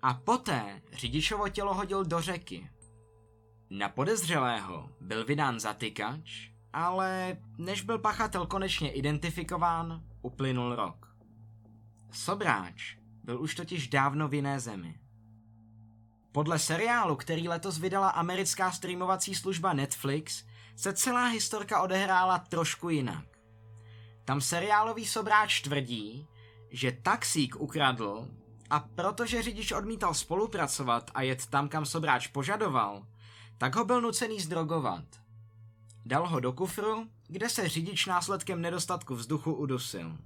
a 0.05 0.15
poté 0.15 0.83
řidičovo 0.93 1.49
tělo 1.49 1.75
hodil 1.75 2.05
do 2.05 2.21
řeky. 2.21 2.71
Na 3.71 3.89
podezřelého 3.89 4.91
byl 5.01 5.25
vydán 5.25 5.61
zatykač 5.61 6.55
ale 6.75 7.37
než 7.59 7.83
byl 7.83 7.99
pachatel 7.99 8.47
konečně 8.47 8.93
identifikován, 8.93 10.03
uplynul 10.23 10.75
rok. 10.75 11.17
Sobráč 12.13 12.97
byl 13.25 13.41
už 13.41 13.55
totiž 13.55 13.89
dávno 13.89 14.29
v 14.29 14.35
jiné 14.35 14.61
zemi. 14.61 14.99
Podle 16.33 16.59
seriálu, 16.59 17.17
který 17.17 17.49
letos 17.49 17.79
vydala 17.79 18.09
americká 18.09 18.71
streamovací 18.71 19.35
služba 19.35 19.73
Netflix, 19.73 20.45
se 20.77 20.93
celá 20.93 21.27
historka 21.27 21.83
odehrála 21.83 22.39
trošku 22.39 22.89
jinak. 22.89 23.25
Tam 24.25 24.41
seriálový 24.41 25.07
sobráč 25.07 25.61
tvrdí, 25.61 26.27
že 26.71 26.93
taxík 26.93 27.57
ukradl 27.61 28.29
a 28.71 28.81
protože 28.81 29.43
řidič 29.43 29.73
odmítal 29.73 30.15
spolupracovat 30.15 31.11
a 31.15 31.23
jet 31.23 31.47
tam, 31.47 31.69
kam 31.69 31.87
sobráč 31.87 32.27
požadoval, 32.27 33.07
tak 33.59 33.77
ho 33.77 33.85
byl 33.85 34.01
nucený 34.01 34.41
zdrogovat– 34.41 35.05
Dal 36.07 36.29
ho 36.29 36.41
do 36.41 36.53
kufru, 36.53 37.07
kde 37.29 37.49
se 37.49 37.69
řidič 37.69 38.07
následkem 38.07 38.61
nedostatku 38.61 39.15
vzduchu 39.15 39.55
udusil. 39.55 40.19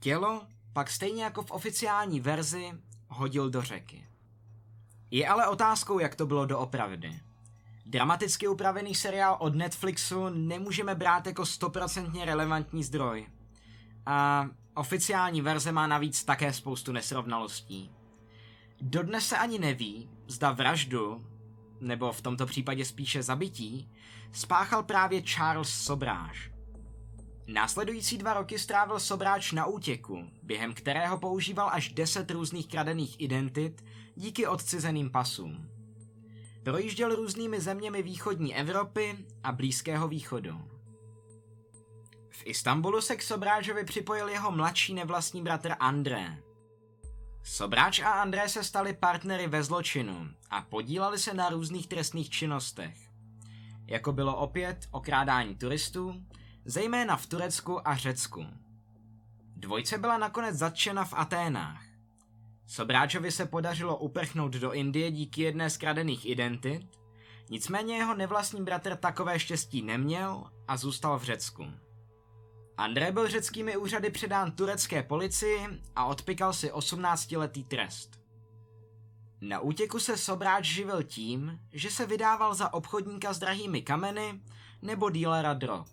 Tělo 0.00 0.42
pak 0.72 0.90
stejně 0.90 1.24
jako 1.24 1.42
v 1.42 1.50
oficiální 1.50 2.20
verzi 2.20 2.72
hodil 3.08 3.50
do 3.50 3.62
řeky. 3.62 4.06
Je 5.10 5.28
ale 5.28 5.48
otázkou, 5.48 5.98
jak 5.98 6.14
to 6.14 6.26
bylo 6.26 6.46
doopravdy. 6.46 7.20
Dramaticky 7.86 8.48
upravený 8.48 8.94
seriál 8.94 9.36
od 9.40 9.54
Netflixu 9.54 10.28
nemůžeme 10.28 10.94
brát 10.94 11.26
jako 11.26 11.46
stoprocentně 11.46 12.24
relevantní 12.24 12.84
zdroj. 12.84 13.26
A 14.06 14.48
oficiální 14.76 15.42
verze 15.42 15.72
má 15.72 15.86
navíc 15.86 16.24
také 16.24 16.52
spoustu 16.52 16.92
nesrovnalostí. 16.92 17.90
Dodnes 18.80 19.28
se 19.28 19.38
ani 19.38 19.58
neví, 19.58 20.10
zda 20.26 20.52
vraždu, 20.52 21.26
nebo 21.80 22.12
v 22.12 22.20
tomto 22.20 22.46
případě 22.46 22.84
spíše 22.84 23.22
zabití, 23.22 23.90
spáchal 24.32 24.82
právě 24.82 25.22
Charles 25.22 25.68
Sobráš. 25.68 26.50
Následující 27.46 28.18
dva 28.18 28.34
roky 28.34 28.58
strávil 28.58 29.00
Sobráč 29.00 29.52
na 29.52 29.66
útěku, 29.66 30.30
během 30.42 30.74
kterého 30.74 31.18
používal 31.18 31.70
až 31.72 31.88
10 31.88 32.30
různých 32.30 32.68
kradených 32.68 33.20
identit 33.20 33.84
díky 34.16 34.46
odcizeným 34.46 35.10
pasům. 35.10 35.70
Projížděl 36.62 37.14
různými 37.14 37.60
zeměmi 37.60 38.02
východní 38.02 38.56
Evropy 38.56 39.18
a 39.44 39.52
Blízkého 39.52 40.08
východu. 40.08 40.75
V 42.36 42.46
Istanbulu 42.46 43.00
se 43.00 43.16
k 43.16 43.22
Sobrážovi 43.22 43.84
připojil 43.84 44.28
jeho 44.28 44.50
mladší 44.50 44.94
nevlastní 44.94 45.42
bratr 45.42 45.74
André. 45.80 46.38
Sobráč 47.42 48.00
a 48.00 48.10
André 48.10 48.48
se 48.48 48.64
stali 48.64 48.92
partnery 48.92 49.46
ve 49.46 49.62
zločinu 49.62 50.28
a 50.50 50.62
podíleli 50.62 51.18
se 51.18 51.34
na 51.34 51.48
různých 51.48 51.86
trestných 51.86 52.30
činnostech 52.30 53.06
jako 53.86 54.12
bylo 54.12 54.36
opět 54.36 54.88
okrádání 54.90 55.56
turistů, 55.56 56.14
zejména 56.64 57.16
v 57.16 57.26
Turecku 57.26 57.88
a 57.88 57.96
Řecku. 57.96 58.46
Dvojce 59.56 59.98
byla 59.98 60.18
nakonec 60.18 60.56
zatčena 60.56 61.04
v 61.04 61.14
Aténách. 61.16 61.82
Sobráčovi 62.66 63.32
se 63.32 63.46
podařilo 63.46 63.96
uprchnout 63.96 64.52
do 64.52 64.72
Indie 64.72 65.10
díky 65.10 65.42
jedné 65.42 65.70
z 65.70 65.76
kradených 65.76 66.26
identit, 66.26 66.86
nicméně 67.50 67.96
jeho 67.96 68.14
nevlastní 68.14 68.64
bratr 68.64 68.96
takové 68.96 69.38
štěstí 69.38 69.82
neměl 69.82 70.50
a 70.68 70.76
zůstal 70.76 71.18
v 71.18 71.22
Řecku. 71.22 71.66
André 72.78 73.12
byl 73.12 73.28
řeckými 73.28 73.76
úřady 73.76 74.10
předán 74.10 74.52
turecké 74.52 75.02
policii 75.02 75.68
a 75.96 76.04
odpikal 76.04 76.52
si 76.52 76.70
18-letý 76.70 77.64
trest. 77.64 78.20
Na 79.40 79.60
útěku 79.60 79.98
se 79.98 80.16
Sobráč 80.16 80.64
živil 80.64 81.02
tím, 81.02 81.60
že 81.72 81.90
se 81.90 82.06
vydával 82.06 82.54
za 82.54 82.74
obchodníka 82.74 83.32
s 83.32 83.38
drahými 83.38 83.82
kameny 83.82 84.40
nebo 84.82 85.10
dílera 85.10 85.54
drog. 85.54 85.86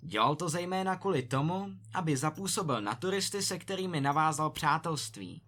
Dělal 0.00 0.36
to 0.36 0.48
zejména 0.48 0.96
kvůli 0.96 1.22
tomu, 1.22 1.70
aby 1.94 2.16
zapůsobil 2.16 2.80
na 2.80 2.94
turisty, 2.94 3.42
se 3.42 3.58
kterými 3.58 4.00
navázal 4.00 4.50
přátelství. 4.50 5.42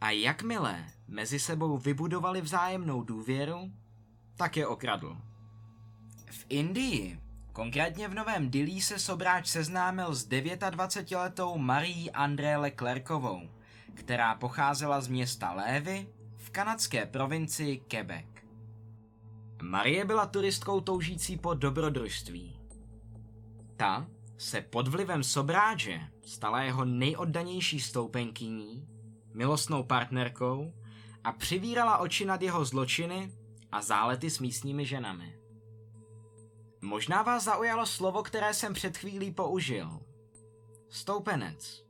A 0.00 0.10
jakmile 0.10 0.84
mezi 1.08 1.38
sebou 1.38 1.78
vybudovali 1.78 2.40
vzájemnou 2.40 3.02
důvěru, 3.02 3.72
tak 4.36 4.56
je 4.56 4.66
okradl. 4.66 5.16
V 6.30 6.46
Indii, 6.48 7.20
konkrétně 7.56 8.08
v 8.08 8.14
Novém 8.14 8.50
Dilí, 8.50 8.80
se 8.80 8.98
Sobráč 8.98 9.46
seznámil 9.46 10.14
s 10.14 10.28
29-letou 10.28 11.58
Marí 11.58 12.10
André 12.10 12.56
Leclercovou, 12.56 13.40
která 13.94 14.34
pocházela 14.34 15.00
z 15.00 15.08
města 15.08 15.52
Lévy 15.52 16.08
v 16.36 16.50
kanadské 16.50 17.06
provincii 17.06 17.78
Quebec. 17.78 18.26
Marie 19.62 20.04
byla 20.04 20.26
turistkou 20.26 20.80
toužící 20.80 21.36
po 21.36 21.54
dobrodružství. 21.54 22.60
Ta 23.76 24.06
se 24.38 24.60
pod 24.60 24.88
vlivem 24.88 25.24
Sobráže 25.24 26.00
stala 26.22 26.62
jeho 26.62 26.84
nejoddanější 26.84 27.80
stoupenkyní, 27.80 28.88
milostnou 29.34 29.82
partnerkou 29.82 30.72
a 31.24 31.32
přivírala 31.32 31.98
oči 31.98 32.24
nad 32.24 32.42
jeho 32.42 32.64
zločiny 32.64 33.32
a 33.72 33.82
zálety 33.82 34.30
s 34.30 34.38
místními 34.38 34.86
ženami. 34.86 35.35
Možná 36.86 37.22
vás 37.22 37.44
zaujalo 37.44 37.86
slovo, 37.86 38.22
které 38.22 38.54
jsem 38.54 38.74
před 38.74 38.96
chvílí 38.96 39.32
použil. 39.32 40.00
Stoupenec. 40.90 41.84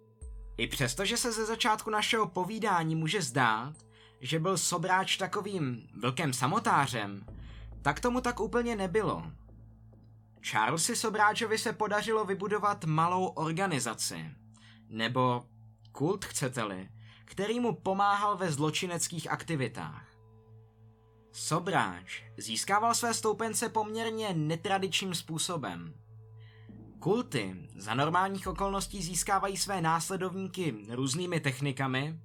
I 0.56 0.66
přesto, 0.66 1.04
že 1.04 1.16
se 1.16 1.32
ze 1.32 1.46
začátku 1.46 1.90
našeho 1.90 2.28
povídání 2.28 2.96
může 2.96 3.22
zdát, 3.22 3.74
že 4.20 4.38
byl 4.38 4.58
Sobráč 4.58 5.16
takovým 5.16 5.88
vlkem 6.00 6.32
samotářem, 6.32 7.26
tak 7.82 8.00
tomu 8.00 8.20
tak 8.20 8.40
úplně 8.40 8.76
nebylo. 8.76 9.22
Charlesi 10.50 10.96
Sobráčovi 10.96 11.58
se 11.58 11.72
podařilo 11.72 12.24
vybudovat 12.24 12.84
malou 12.84 13.26
organizaci, 13.26 14.30
nebo 14.88 15.46
kult 15.92 16.24
chcete-li, 16.24 16.88
který 17.24 17.60
mu 17.60 17.74
pomáhal 17.74 18.36
ve 18.36 18.52
zločineckých 18.52 19.30
aktivitách. 19.30 20.15
Sobráč 21.36 22.22
získával 22.36 22.94
své 22.94 23.14
stoupence 23.14 23.68
poměrně 23.68 24.34
netradičním 24.34 25.14
způsobem. 25.14 25.94
Kulty 26.98 27.56
za 27.76 27.94
normálních 27.94 28.46
okolností 28.46 29.02
získávají 29.02 29.56
své 29.56 29.80
následovníky 29.80 30.74
různými 30.88 31.40
technikami, 31.40 32.20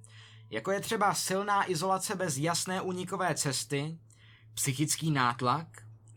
jako 0.50 0.70
je 0.70 0.80
třeba 0.80 1.14
silná 1.14 1.70
izolace 1.70 2.16
bez 2.16 2.36
jasné 2.36 2.80
únikové 2.80 3.34
cesty, 3.34 3.98
psychický 4.54 5.10
nátlak, 5.10 5.66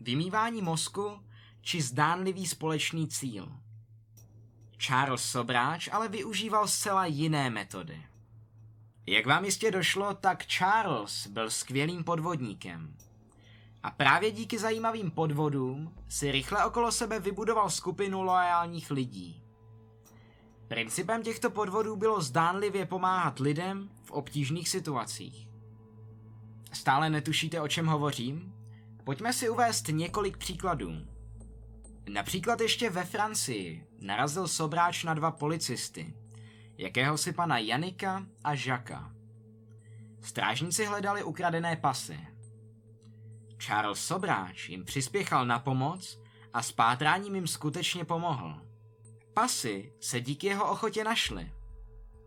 vymývání 0.00 0.62
mozku 0.62 1.20
či 1.60 1.82
zdánlivý 1.82 2.46
společný 2.46 3.08
cíl. 3.08 3.52
Charles 4.78 5.22
Sobráč 5.22 5.88
ale 5.92 6.08
využíval 6.08 6.68
zcela 6.68 7.06
jiné 7.06 7.50
metody. 7.50 8.02
Jak 9.06 9.26
vám 9.26 9.44
jistě 9.44 9.70
došlo, 9.70 10.14
tak 10.14 10.44
Charles 10.44 11.26
byl 11.26 11.50
skvělým 11.50 12.04
podvodníkem. 12.04 12.96
A 13.82 13.90
právě 13.90 14.30
díky 14.30 14.58
zajímavým 14.58 15.10
podvodům 15.10 15.94
si 16.08 16.32
rychle 16.32 16.64
okolo 16.64 16.92
sebe 16.92 17.20
vybudoval 17.20 17.70
skupinu 17.70 18.22
loajálních 18.22 18.90
lidí. 18.90 19.42
Principem 20.68 21.22
těchto 21.22 21.50
podvodů 21.50 21.96
bylo 21.96 22.20
zdánlivě 22.20 22.86
pomáhat 22.86 23.38
lidem 23.38 23.90
v 24.04 24.10
obtížných 24.10 24.68
situacích. 24.68 25.48
Stále 26.72 27.10
netušíte, 27.10 27.60
o 27.60 27.68
čem 27.68 27.86
hovořím? 27.86 28.54
Pojďme 29.04 29.32
si 29.32 29.48
uvést 29.48 29.88
několik 29.88 30.36
příkladů. 30.36 30.92
Například 32.08 32.60
ještě 32.60 32.90
ve 32.90 33.04
Francii 33.04 33.86
narazil 34.00 34.48
Sobráč 34.48 35.04
na 35.04 35.14
dva 35.14 35.30
policisty, 35.30 36.14
jakéhosi 36.78 37.32
pana 37.32 37.58
Janika 37.58 38.26
a 38.44 38.54
Žaka. 38.54 39.12
Strážníci 40.22 40.84
hledali 40.84 41.22
ukradené 41.22 41.76
pasy. 41.76 42.18
Charles 43.58 44.04
Sobráč 44.04 44.68
jim 44.68 44.84
přispěchal 44.84 45.46
na 45.46 45.58
pomoc 45.58 46.20
a 46.52 46.62
s 46.62 46.72
pátráním 46.72 47.34
jim 47.34 47.46
skutečně 47.46 48.04
pomohl. 48.04 48.60
Pasy 49.34 49.92
se 50.00 50.20
díky 50.20 50.46
jeho 50.46 50.70
ochotě 50.70 51.04
našly. 51.04 51.52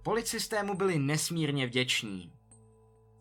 Policisté 0.03 0.63
mu 0.63 0.73
byli 0.75 0.99
nesmírně 0.99 1.67
vděční. 1.67 2.33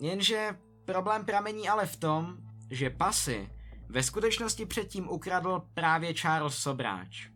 Jenže 0.01 0.59
problém 0.85 1.25
pramení 1.25 1.69
ale 1.69 1.87
v 1.87 1.97
tom, 1.97 2.37
že 2.71 2.91
pasy 2.91 3.51
ve 3.89 4.03
skutečnosti 4.03 4.67
předtím 4.67 5.09
ukradl 5.09 5.63
právě 5.75 6.15
Charles 6.15 6.59
Sobráč. 6.59 7.29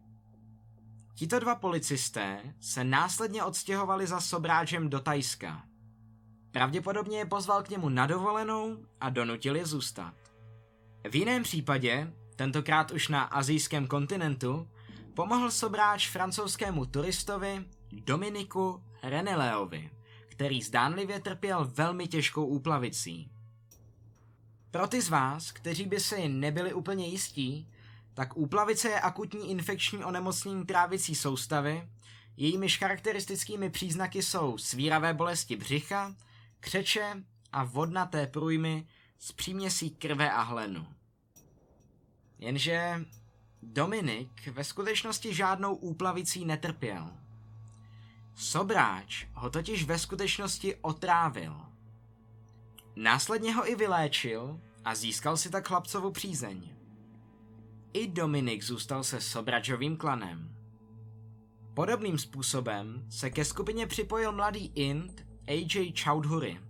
Tito 1.14 1.38
dva 1.38 1.54
policisté 1.54 2.54
se 2.60 2.84
následně 2.84 3.44
odstěhovali 3.44 4.06
za 4.06 4.20
Sobráčem 4.20 4.90
do 4.90 5.00
Tajska. 5.00 5.62
Pravděpodobně 6.50 7.18
je 7.18 7.26
pozval 7.26 7.62
k 7.62 7.68
němu 7.68 7.88
na 7.88 8.06
dovolenou 8.06 8.76
a 9.00 9.10
donutil 9.10 9.56
je 9.56 9.66
zůstat. 9.66 10.14
V 11.10 11.14
jiném 11.14 11.42
případě, 11.42 12.12
tentokrát 12.36 12.90
už 12.90 13.08
na 13.08 13.22
azijském 13.22 13.86
kontinentu, 13.86 14.68
pomohl 15.14 15.50
Sobráč 15.50 16.10
francouzskému 16.10 16.86
turistovi 16.86 17.64
Dominiku 17.92 18.82
Reneleovi, 19.02 19.90
který 20.28 20.62
zdánlivě 20.62 21.20
trpěl 21.20 21.70
velmi 21.74 22.08
těžkou 22.08 22.46
úplavicí. 22.46 23.30
Pro 24.70 24.86
ty 24.86 25.02
z 25.02 25.08
vás, 25.08 25.52
kteří 25.52 25.86
by 25.86 26.00
si 26.00 26.28
nebyli 26.28 26.74
úplně 26.74 27.06
jistí, 27.06 27.68
tak 28.14 28.36
úplavice 28.36 28.88
je 28.88 29.00
akutní 29.00 29.50
infekční 29.50 30.04
onemocnění 30.04 30.66
trávicí 30.66 31.14
soustavy, 31.14 31.88
jejímiž 32.36 32.78
charakteristickými 32.78 33.70
příznaky 33.70 34.22
jsou 34.22 34.58
svíravé 34.58 35.14
bolesti 35.14 35.56
břicha, 35.56 36.14
křeče 36.60 37.24
a 37.52 37.64
vodnaté 37.64 38.26
průjmy 38.26 38.86
s 39.18 39.32
příměsí 39.32 39.90
krve 39.90 40.32
a 40.32 40.42
hlenu. 40.42 40.86
Jenže 42.38 43.04
Dominik 43.62 44.46
ve 44.46 44.64
skutečnosti 44.64 45.34
žádnou 45.34 45.74
úplavicí 45.74 46.44
netrpěl. 46.44 47.10
Sobráč 48.34 49.26
ho 49.34 49.50
totiž 49.50 49.84
ve 49.84 49.98
skutečnosti 49.98 50.76
otrávil. 50.76 51.56
Následně 52.96 53.54
ho 53.54 53.70
i 53.70 53.74
vyléčil 53.74 54.60
a 54.84 54.94
získal 54.94 55.36
si 55.36 55.50
tak 55.50 55.68
chlapcovu 55.68 56.10
přízeň. 56.10 56.81
I 57.92 58.06
Dominik 58.06 58.62
zůstal 58.62 59.04
se 59.04 59.20
Sobračovým 59.20 59.96
klanem. 59.96 60.56
Podobným 61.74 62.18
způsobem 62.18 63.06
se 63.10 63.30
ke 63.30 63.44
skupině 63.44 63.86
připojil 63.86 64.32
mladý 64.32 64.72
Int 64.74 65.26
AJ 65.48 65.92
Chowdhury, 66.04 66.60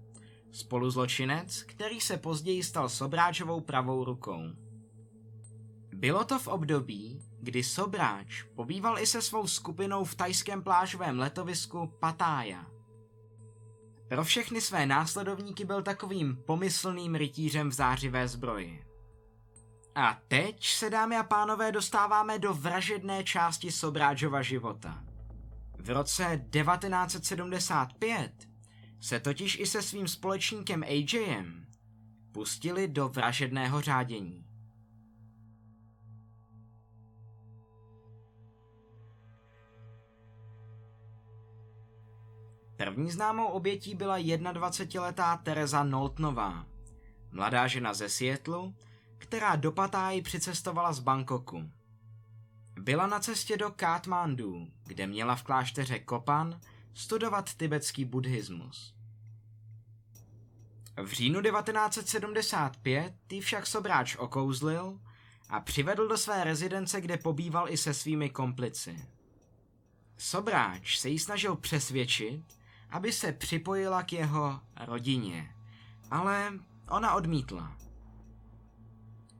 spoluzločinec, 0.52 1.62
který 1.62 2.00
se 2.00 2.16
později 2.16 2.62
stal 2.62 2.88
Sobráčovou 2.88 3.60
pravou 3.60 4.04
rukou. 4.04 4.42
Bylo 5.92 6.24
to 6.24 6.38
v 6.38 6.48
období, 6.48 7.20
kdy 7.40 7.62
Sobráč 7.62 8.42
pobýval 8.42 8.98
i 8.98 9.06
se 9.06 9.22
svou 9.22 9.46
skupinou 9.46 10.04
v 10.04 10.14
tajském 10.14 10.62
plážovém 10.62 11.18
letovisku 11.18 11.92
Patája. 12.00 12.66
Pro 14.08 14.24
všechny 14.24 14.60
své 14.60 14.86
následovníky 14.86 15.64
byl 15.64 15.82
takovým 15.82 16.36
pomyslným 16.46 17.14
rytířem 17.14 17.70
v 17.70 17.72
zářivé 17.72 18.28
zbroji. 18.28 18.91
A 19.94 20.18
teď 20.28 20.66
se, 20.66 20.90
dámy 20.90 21.16
a 21.16 21.22
pánové, 21.22 21.72
dostáváme 21.72 22.38
do 22.38 22.54
vražedné 22.54 23.24
části 23.24 23.72
Sobráčova 23.72 24.42
života. 24.42 25.04
V 25.78 25.90
roce 25.90 26.44
1975 26.50 28.32
se 29.00 29.20
totiž 29.20 29.58
i 29.58 29.66
se 29.66 29.82
svým 29.82 30.08
společníkem 30.08 30.82
AJem 30.82 31.66
pustili 32.32 32.88
do 32.88 33.08
vražedného 33.08 33.80
řádění. 33.80 34.46
První 42.76 43.10
známou 43.10 43.46
obětí 43.46 43.94
byla 43.94 44.18
21-letá 44.18 45.36
Teresa 45.36 45.84
Noltnová, 45.84 46.66
mladá 47.32 47.66
žena 47.66 47.94
ze 47.94 48.08
Seattlu, 48.08 48.74
která 49.22 49.56
do 49.56 49.72
Patáji 49.72 50.22
přicestovala 50.22 50.92
z 50.92 51.00
Bangkoku. 51.00 51.70
Byla 52.80 53.06
na 53.06 53.20
cestě 53.20 53.56
do 53.56 53.70
Katmandu, 53.70 54.68
kde 54.86 55.06
měla 55.06 55.34
v 55.34 55.42
klášteře 55.42 55.98
Kopan 55.98 56.60
studovat 56.94 57.54
tibetský 57.54 58.04
buddhismus. 58.04 58.94
V 61.02 61.12
říjnu 61.12 61.42
1975 61.42 63.14
ty 63.26 63.40
však 63.40 63.66
Sobráč 63.66 64.16
okouzlil 64.16 65.00
a 65.48 65.60
přivedl 65.60 66.08
do 66.08 66.18
své 66.18 66.44
rezidence, 66.44 67.00
kde 67.00 67.16
pobýval 67.16 67.68
i 67.68 67.76
se 67.76 67.94
svými 67.94 68.30
komplici. 68.30 69.06
Sobráč 70.16 70.98
se 70.98 71.08
jí 71.08 71.18
snažil 71.18 71.56
přesvědčit, 71.56 72.44
aby 72.90 73.12
se 73.12 73.32
připojila 73.32 74.02
k 74.02 74.12
jeho 74.12 74.60
rodině, 74.86 75.54
ale 76.10 76.52
ona 76.88 77.14
odmítla. 77.14 77.76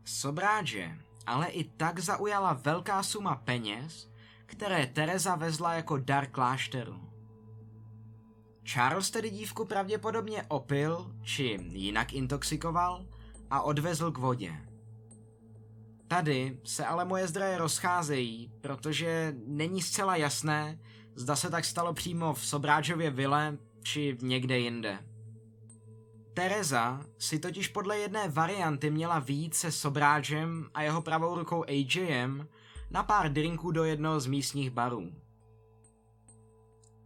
Sobráže 0.04 0.98
ale 1.26 1.48
i 1.48 1.64
tak 1.64 1.98
zaujala 1.98 2.52
velká 2.52 3.02
suma 3.02 3.34
peněz, 3.34 4.10
které 4.46 4.86
Teresa 4.86 5.36
vezla 5.36 5.74
jako 5.74 5.98
dar 5.98 6.26
klášteru. 6.26 7.08
Charles 8.64 9.10
tedy 9.10 9.30
dívku 9.30 9.64
pravděpodobně 9.64 10.42
opil, 10.48 11.14
či 11.22 11.58
jinak 11.72 12.12
intoxikoval 12.12 13.06
a 13.50 13.62
odvezl 13.62 14.10
k 14.10 14.18
vodě. 14.18 14.52
Tady 16.08 16.60
se 16.64 16.86
ale 16.86 17.04
moje 17.04 17.28
zdroje 17.28 17.58
rozcházejí, 17.58 18.52
protože 18.60 19.34
není 19.46 19.82
zcela 19.82 20.16
jasné, 20.16 20.78
zda 21.14 21.36
se 21.36 21.50
tak 21.50 21.64
stalo 21.64 21.94
přímo 21.94 22.34
v 22.34 22.46
Sobráčově 22.46 23.10
vile, 23.10 23.58
či 23.82 24.18
někde 24.22 24.58
jinde. 24.58 24.98
Teresa 26.34 27.06
si 27.18 27.38
totiž 27.38 27.68
podle 27.68 27.98
jedné 27.98 28.28
varianty 28.28 28.90
měla 28.90 29.18
výjít 29.18 29.54
se 29.54 29.72
Sobráčem 29.72 30.70
a 30.74 30.82
jeho 30.82 31.02
pravou 31.02 31.34
rukou 31.34 31.64
AJem 31.68 32.48
na 32.90 33.02
pár 33.02 33.32
drinků 33.32 33.70
do 33.70 33.84
jednoho 33.84 34.20
z 34.20 34.26
místních 34.26 34.70
barů. 34.70 35.12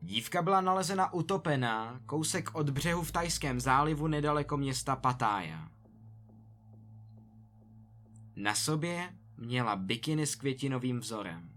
Dívka 0.01 0.43
byla 0.43 0.61
nalezena 0.61 1.13
utopená 1.13 2.01
kousek 2.07 2.55
od 2.55 2.71
břehu 2.71 3.03
v 3.03 3.13
Tajském 3.13 3.61
zálivu 3.61 4.07
nedaleko 4.07 4.57
města 4.57 4.97
Patája. 4.97 5.69
Na 8.37 8.55
sobě 8.55 9.15
měla 9.37 9.77
bikiny 9.77 10.27
s 10.27 10.35
květinovým 10.35 11.01
vzorem. 11.01 11.51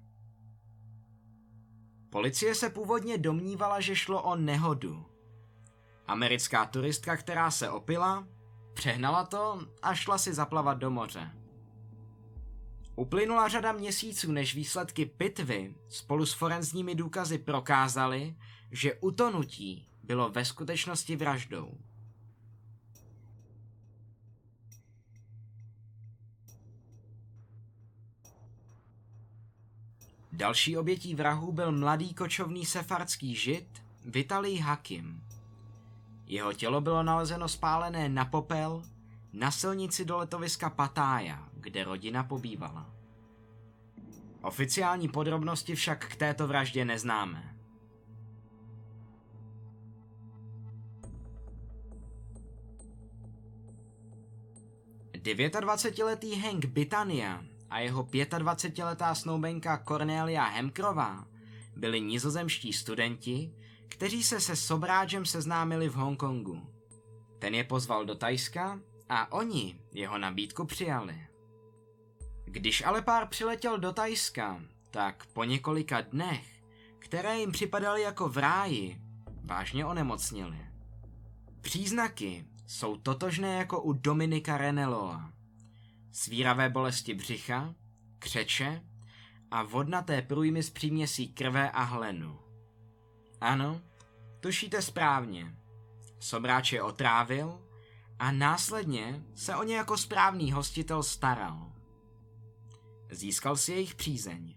Policie 2.09 2.55
se 2.55 2.69
původně 2.69 3.17
domnívala, 3.17 3.79
že 3.79 3.95
šlo 3.95 4.23
o 4.23 4.35
nehodu. 4.35 5.08
Americká 6.09 6.65
turistka, 6.65 7.17
která 7.17 7.51
se 7.51 7.69
opila, 7.69 8.27
přehnala 8.73 9.25
to 9.25 9.61
a 9.81 9.95
šla 9.95 10.17
si 10.17 10.33
zaplavat 10.33 10.77
do 10.77 10.89
moře. 10.89 11.31
Uplynula 12.95 13.47
řada 13.47 13.71
měsíců, 13.71 14.31
než 14.31 14.55
výsledky 14.55 15.05
pitvy 15.05 15.75
spolu 15.89 16.25
s 16.25 16.33
forenzními 16.33 16.95
důkazy 16.95 17.37
prokázaly, 17.37 18.35
že 18.71 18.93
utonutí 18.93 19.89
bylo 20.03 20.29
ve 20.29 20.45
skutečnosti 20.45 21.15
vraždou. 21.15 21.77
Další 30.31 30.77
obětí 30.77 31.15
vrahů 31.15 31.51
byl 31.51 31.71
mladý 31.71 32.13
kočovný 32.13 32.65
sefardský 32.65 33.35
žid 33.35 33.83
Vitalij 34.05 34.57
Hakim. 34.57 35.28
Jeho 36.29 36.53
tělo 36.53 36.81
bylo 36.81 37.03
nalezeno 37.03 37.47
spálené 37.47 38.09
na 38.09 38.25
popel 38.25 38.83
na 39.33 39.51
silnici 39.51 40.05
do 40.05 40.17
letoviska 40.17 40.69
Patája, 40.69 41.49
kde 41.53 41.83
rodina 41.83 42.23
pobývala. 42.23 42.89
Oficiální 44.41 45.07
podrobnosti 45.09 45.75
však 45.75 46.07
k 46.07 46.15
této 46.15 46.47
vraždě 46.47 46.85
neznáme. 46.85 47.55
Devětadvacetiletý 55.17 56.35
Hank 56.35 56.65
Bitania 56.65 57.43
a 57.69 57.79
jeho 57.79 58.03
25-letá 58.03 59.13
snoubenka 59.13 59.77
Cornelia 59.77 60.43
Hemkrová 60.43 61.25
byli 61.75 62.01
nizozemští 62.01 62.73
studenti, 62.73 63.53
kteří 63.89 64.23
se 64.23 64.41
se 64.41 64.55
Sobráčem 64.55 65.25
seznámili 65.25 65.89
v 65.89 65.93
Hongkongu. 65.93 66.69
Ten 67.39 67.55
je 67.55 67.63
pozval 67.63 68.05
do 68.05 68.15
Tajska 68.15 68.79
a 69.09 69.31
oni 69.31 69.81
jeho 69.91 70.17
nabídku 70.17 70.65
přijali. 70.65 71.27
Když 72.45 72.85
ale 72.85 73.01
pár 73.01 73.27
přiletěl 73.27 73.79
do 73.79 73.93
Tajska, 73.93 74.61
tak 74.91 75.25
po 75.25 75.43
několika 75.43 76.01
dnech, 76.01 76.63
které 76.99 77.39
jim 77.39 77.51
připadaly 77.51 78.01
jako 78.01 78.29
v 78.29 78.37
ráji, 78.37 79.01
vážně 79.43 79.85
onemocnili. 79.85 80.57
Příznaky 81.61 82.45
jsou 82.67 82.97
totožné 82.97 83.55
jako 83.57 83.81
u 83.81 83.93
Dominika 83.93 84.57
Reneloa. 84.57 85.33
Svíravé 86.11 86.69
bolesti 86.69 87.13
břicha, 87.13 87.75
křeče 88.19 88.81
a 89.51 89.63
vodnaté 89.63 90.21
průjmy 90.21 90.63
s 90.63 90.69
příměsí 90.69 91.33
krve 91.33 91.71
a 91.71 91.83
hlenu. 91.83 92.48
Ano, 93.41 93.81
tušíte 94.39 94.81
správně. 94.81 95.55
Sobráč 96.19 96.73
je 96.73 96.81
otrávil 96.81 97.61
a 98.19 98.31
následně 98.31 99.23
se 99.35 99.55
o 99.55 99.63
ně 99.63 99.75
jako 99.75 99.97
správný 99.97 100.51
hostitel 100.51 101.03
staral. 101.03 101.73
Získal 103.11 103.57
si 103.57 103.71
jejich 103.71 103.95
přízeň. 103.95 104.55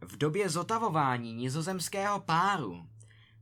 V 0.00 0.16
době 0.16 0.48
zotavování 0.48 1.34
nizozemského 1.34 2.20
páru 2.20 2.88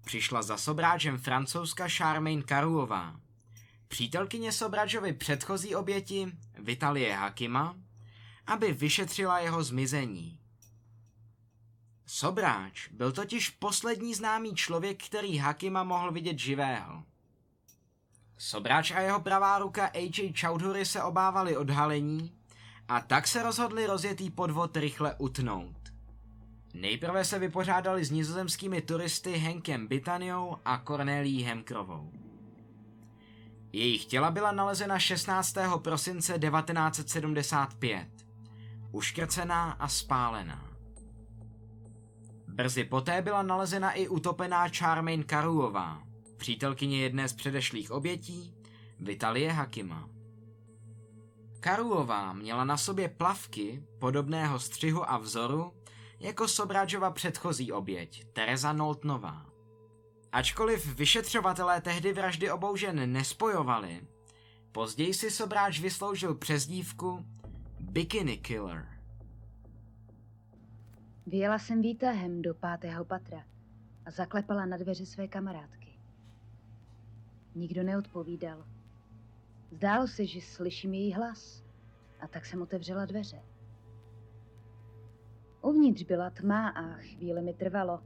přišla 0.04 0.42
za 0.42 0.56
Sobráčem 0.56 1.18
francouzska 1.18 1.88
Charmaine 1.88 2.42
Karuová, 2.42 3.20
přítelkyně 3.88 4.52
Sobráčovi 4.52 5.12
předchozí 5.12 5.74
oběti 5.74 6.32
Vitalie 6.58 7.14
Hakima, 7.14 7.76
aby 8.46 8.72
vyšetřila 8.72 9.38
jeho 9.38 9.64
zmizení. 9.64 10.38
Sobráč 12.06 12.88
byl 12.88 13.12
totiž 13.12 13.50
poslední 13.50 14.14
známý 14.14 14.54
člověk, 14.54 15.04
který 15.04 15.36
Hakima 15.38 15.84
mohl 15.84 16.12
vidět 16.12 16.38
živého. 16.38 17.02
Sobráč 18.38 18.90
a 18.90 19.00
jeho 19.00 19.20
pravá 19.20 19.58
ruka 19.58 19.86
AJ 19.86 20.32
Chowdhury 20.40 20.84
se 20.84 21.02
obávali 21.02 21.56
odhalení 21.56 22.32
a 22.88 23.00
tak 23.00 23.28
se 23.28 23.42
rozhodli 23.42 23.86
rozjetý 23.86 24.30
podvod 24.30 24.76
rychle 24.76 25.14
utnout. 25.18 25.76
Nejprve 26.74 27.24
se 27.24 27.38
vypořádali 27.38 28.04
s 28.04 28.10
nizozemskými 28.10 28.80
turisty 28.80 29.32
Henkem 29.32 29.86
Bitaniou 29.86 30.56
a 30.64 30.78
Cornelí 30.78 31.42
Hemkrovou. 31.42 32.12
Jejich 33.72 34.04
těla 34.04 34.30
byla 34.30 34.52
nalezena 34.52 34.98
16. 34.98 35.54
prosince 35.78 36.38
1975, 36.38 38.08
uškrcená 38.92 39.72
a 39.72 39.88
spálená. 39.88 40.75
Brzy 42.56 42.84
poté 42.84 43.22
byla 43.22 43.42
nalezena 43.42 43.92
i 43.92 44.08
utopená 44.08 44.68
Charmaine 44.68 45.24
Karuová, 45.24 46.02
přítelkyně 46.36 47.02
jedné 47.02 47.28
z 47.28 47.32
předešlých 47.32 47.90
obětí, 47.90 48.54
Vitalie 49.00 49.52
Hakima. 49.52 50.08
Karuová 51.60 52.32
měla 52.32 52.64
na 52.64 52.76
sobě 52.76 53.08
plavky 53.08 53.82
podobného 53.98 54.58
střihu 54.58 55.10
a 55.10 55.18
vzoru 55.18 55.72
jako 56.20 56.48
Sobráčova 56.48 57.10
předchozí 57.10 57.72
oběť, 57.72 58.24
Teresa 58.32 58.72
Noltnová. 58.72 59.46
Ačkoliv 60.32 60.96
vyšetřovatelé 60.96 61.80
tehdy 61.80 62.12
vraždy 62.12 62.50
obou 62.50 62.76
žen 62.76 63.12
nespojovali, 63.12 64.00
později 64.72 65.14
si 65.14 65.30
Sobráč 65.30 65.80
vysloužil 65.80 66.34
přezdívku 66.34 67.24
Bikini 67.80 68.36
Killer. 68.38 68.95
Vyjela 71.28 71.58
jsem 71.58 71.82
výtahem 71.82 72.42
do 72.42 72.54
pátého 72.54 73.04
patra 73.04 73.44
a 74.04 74.10
zaklepala 74.10 74.66
na 74.66 74.76
dveře 74.76 75.06
své 75.06 75.28
kamarádky. 75.28 76.00
Nikdo 77.54 77.82
neodpovídal. 77.82 78.64
Zdálo 79.70 80.08
se, 80.08 80.26
že 80.26 80.40
slyším 80.40 80.94
její 80.94 81.12
hlas 81.12 81.64
a 82.20 82.28
tak 82.28 82.46
jsem 82.46 82.62
otevřela 82.62 83.04
dveře. 83.04 83.42
Uvnitř 85.62 86.02
byla 86.02 86.30
tma 86.30 86.68
a 86.68 86.92
chvíli 86.92 87.42
mi 87.42 87.54
trvalo, 87.54 88.02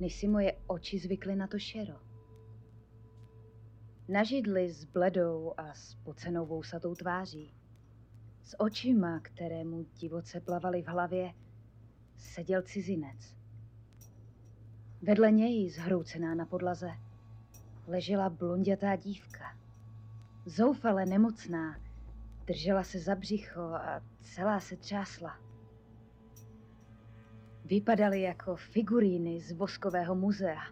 než 0.00 0.14
si 0.14 0.28
moje 0.28 0.56
oči 0.66 0.98
zvykly 0.98 1.36
na 1.36 1.46
to 1.46 1.58
šero. 1.58 2.00
Na 4.08 4.22
židli 4.22 4.70
s 4.70 4.84
bledou 4.84 5.54
a 5.56 5.74
s 5.74 5.94
pocenou 5.94 6.46
vousatou 6.46 6.94
tváří, 6.94 7.54
s 8.42 8.60
očima, 8.60 9.20
které 9.20 9.64
mu 9.64 9.82
divoce 9.82 10.40
plavaly 10.40 10.82
v 10.82 10.86
hlavě, 10.86 11.32
seděl 12.24 12.62
cizinec. 12.62 13.36
Vedle 15.02 15.30
něj, 15.30 15.70
zhroucená 15.70 16.34
na 16.34 16.46
podlaze, 16.46 16.90
ležela 17.86 18.30
blondětá 18.30 18.96
dívka. 18.96 19.58
Zoufale 20.46 21.06
nemocná, 21.06 21.80
držela 22.46 22.84
se 22.84 22.98
za 22.98 23.14
břicho 23.14 23.60
a 23.60 24.02
celá 24.22 24.60
se 24.60 24.76
třásla. 24.76 25.40
Vypadaly 27.64 28.20
jako 28.20 28.56
figuríny 28.56 29.40
z 29.40 29.52
voskového 29.52 30.14
muzea. 30.14 30.62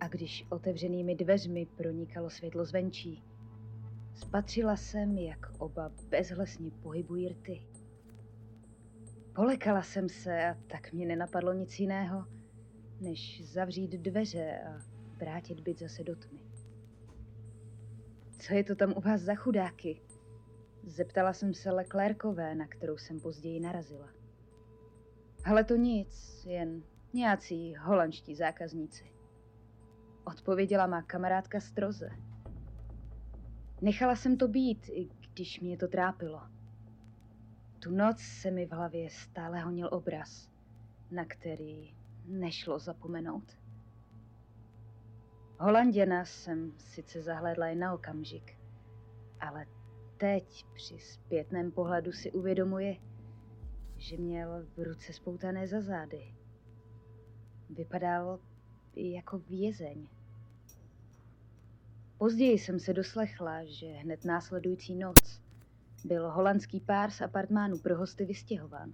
A 0.00 0.08
když 0.08 0.46
otevřenými 0.48 1.14
dveřmi 1.14 1.66
pronikalo 1.66 2.30
světlo 2.30 2.64
zvenčí, 2.64 3.24
Spatřila 4.14 4.76
jsem, 4.76 5.18
jak 5.18 5.52
oba 5.58 5.92
bezhlesně 6.08 6.70
pohybují 6.70 7.28
rty. 7.28 7.62
Polekala 9.40 9.82
jsem 9.82 10.08
se 10.08 10.48
a 10.48 10.56
tak 10.66 10.92
mě 10.92 11.06
nenapadlo 11.06 11.52
nic 11.52 11.80
jiného, 11.80 12.24
než 13.00 13.52
zavřít 13.52 13.90
dveře 13.90 14.60
a 14.68 14.78
vrátit 15.16 15.60
byt 15.60 15.78
zase 15.78 16.04
do 16.04 16.16
tmy. 16.16 16.40
Co 18.38 18.54
je 18.54 18.64
to 18.64 18.74
tam 18.74 18.94
u 18.96 19.00
vás 19.00 19.20
za 19.20 19.34
chudáky? 19.34 20.02
Zeptala 20.82 21.32
jsem 21.32 21.54
se 21.54 21.70
Leclercové, 21.70 22.54
na 22.54 22.66
kterou 22.66 22.98
jsem 22.98 23.20
později 23.20 23.60
narazila. 23.60 24.08
Ale 25.44 25.64
to 25.64 25.76
nic, 25.76 26.44
jen 26.44 26.82
nějací 27.12 27.74
holandští 27.74 28.34
zákazníci. 28.34 29.04
Odpověděla 30.24 30.86
má 30.86 31.02
kamarádka 31.02 31.60
Stroze. 31.60 32.10
Nechala 33.82 34.16
jsem 34.16 34.36
to 34.36 34.48
být, 34.48 34.88
i 34.88 35.08
když 35.32 35.60
mě 35.60 35.76
to 35.76 35.88
trápilo. 35.88 36.59
Tu 37.82 37.90
noc 37.90 38.18
se 38.18 38.50
mi 38.50 38.66
v 38.66 38.72
hlavě 38.72 39.10
stále 39.10 39.60
honil 39.60 39.88
obraz, 39.92 40.50
na 41.10 41.24
který 41.24 41.94
nešlo 42.24 42.78
zapomenout. 42.78 43.58
Holanděna 45.58 46.24
jsem 46.24 46.72
sice 46.78 47.22
zahledla 47.22 47.66
jen 47.66 47.78
na 47.78 47.94
okamžik, 47.94 48.58
ale 49.40 49.66
teď 50.16 50.66
při 50.74 50.98
zpětném 50.98 51.72
pohledu 51.72 52.12
si 52.12 52.32
uvědomuje, 52.32 52.96
že 53.96 54.16
měl 54.16 54.66
v 54.76 54.82
ruce 54.82 55.12
spoutané 55.12 55.68
za 55.68 55.80
zády. 55.80 56.34
Vypadal 57.70 58.38
jako 58.96 59.38
vězeň. 59.38 60.08
Později 62.18 62.58
jsem 62.58 62.80
se 62.80 62.92
doslechla, 62.92 63.64
že 63.64 63.86
hned 63.86 64.24
následující 64.24 64.94
noc 64.94 65.40
byl 66.04 66.30
holandský 66.30 66.80
pár 66.80 67.10
z 67.10 67.20
apartmánu 67.20 67.78
pro 67.78 67.96
hosty 67.96 68.24
vystěhován. 68.24 68.92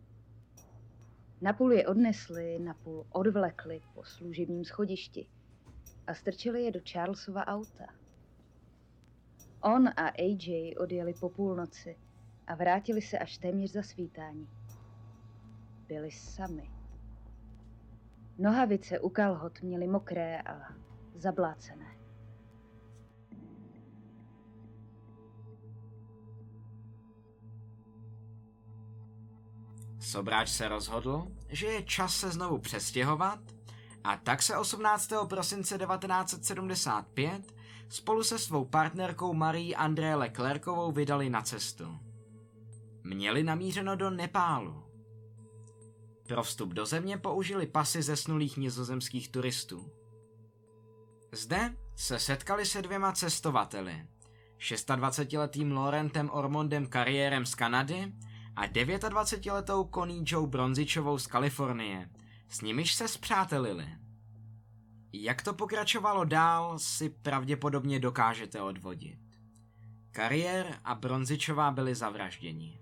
Napůl 1.40 1.72
je 1.72 1.86
odnesli, 1.86 2.58
napůl 2.58 3.06
odvlekli 3.10 3.80
po 3.94 4.04
služebním 4.04 4.64
schodišti 4.64 5.26
a 6.06 6.14
strčili 6.14 6.62
je 6.62 6.70
do 6.70 6.80
Charlesova 6.92 7.46
auta. 7.46 7.86
On 9.60 9.88
a 9.88 10.08
AJ 10.08 10.74
odjeli 10.78 11.14
po 11.14 11.28
půlnoci 11.28 11.96
a 12.46 12.54
vrátili 12.54 13.02
se 13.02 13.18
až 13.18 13.38
téměř 13.38 13.72
za 13.72 13.82
svítání. 13.82 14.48
Byli 15.88 16.10
sami. 16.10 16.70
Nohavice 18.38 19.00
u 19.00 19.08
kalhot 19.08 19.62
měly 19.62 19.86
mokré 19.86 20.40
a 20.42 20.74
zablácené. 21.14 21.85
Sobráč 30.06 30.48
se 30.48 30.68
rozhodl, 30.68 31.26
že 31.48 31.66
je 31.66 31.82
čas 31.82 32.16
se 32.16 32.30
znovu 32.30 32.58
přestěhovat 32.58 33.38
a 34.04 34.16
tak 34.16 34.42
se 34.42 34.56
18. 34.56 35.12
prosince 35.28 35.78
1975 35.78 37.54
spolu 37.88 38.22
se 38.22 38.38
svou 38.38 38.64
partnerkou 38.64 39.34
Marie 39.34 39.76
André 39.76 40.14
Leclercovou 40.14 40.92
vydali 40.92 41.30
na 41.30 41.42
cestu. 41.42 41.98
Měli 43.04 43.42
namířeno 43.42 43.96
do 43.96 44.10
Nepálu. 44.10 44.84
Pro 46.26 46.42
vstup 46.42 46.72
do 46.72 46.86
země 46.86 47.18
použili 47.18 47.66
pasy 47.66 48.02
zesnulých 48.02 48.56
nizozemských 48.56 49.28
turistů. 49.28 49.92
Zde 51.32 51.76
se 51.96 52.18
setkali 52.18 52.66
se 52.66 52.82
dvěma 52.82 53.12
cestovateli, 53.12 54.06
26-letým 54.58 55.72
Laurentem 55.72 56.30
Ormondem 56.32 56.86
kariérem 56.86 57.46
z 57.46 57.54
Kanady 57.54 58.12
a 58.56 58.66
29-letou 58.66 59.90
Connie 59.94 60.22
Joe 60.26 60.46
Bronzičovou 60.46 61.18
z 61.18 61.26
Kalifornie, 61.26 62.10
s 62.48 62.60
nimiž 62.60 62.94
se 62.94 63.08
zpřátelili. 63.08 63.88
Jak 65.12 65.42
to 65.42 65.54
pokračovalo 65.54 66.24
dál, 66.24 66.78
si 66.78 67.08
pravděpodobně 67.08 68.00
dokážete 68.00 68.60
odvodit. 68.62 69.18
Kariér 70.12 70.78
a 70.84 70.94
Bronzičová 70.94 71.70
byli 71.70 71.94
zavražděni. 71.94 72.80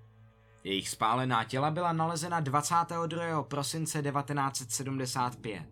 Jejich 0.64 0.88
spálená 0.88 1.44
těla 1.44 1.70
byla 1.70 1.92
nalezena 1.92 2.40
22. 2.40 3.42
prosince 3.42 4.02
1975. 4.02 5.62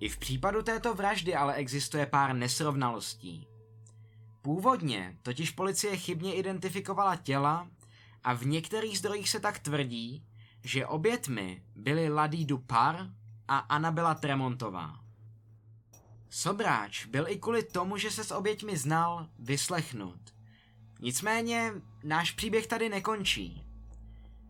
I 0.00 0.08
v 0.08 0.18
případu 0.18 0.62
této 0.62 0.94
vraždy 0.94 1.34
ale 1.34 1.54
existuje 1.54 2.06
pár 2.06 2.34
nesrovnalostí. 2.34 3.46
Původně 4.42 5.18
totiž 5.22 5.50
policie 5.50 5.96
chybně 5.96 6.34
identifikovala 6.34 7.16
těla 7.16 7.68
a 8.24 8.34
v 8.34 8.46
některých 8.46 8.98
zdrojích 8.98 9.28
se 9.28 9.40
tak 9.40 9.58
tvrdí, 9.58 10.26
že 10.64 10.86
obětmi 10.86 11.62
byly 11.76 12.08
Ladí 12.08 12.44
Dupar 12.44 13.06
a 13.48 13.58
Anabela 13.58 14.14
Tremontová. 14.14 15.00
Sobráč 16.30 17.06
byl 17.06 17.28
i 17.28 17.36
kvůli 17.36 17.62
tomu, 17.62 17.96
že 17.96 18.10
se 18.10 18.24
s 18.24 18.30
oběťmi 18.30 18.76
znal, 18.76 19.28
vyslechnut. 19.38 20.34
Nicméně 21.00 21.72
náš 22.04 22.30
příběh 22.30 22.66
tady 22.66 22.88
nekončí. 22.88 23.64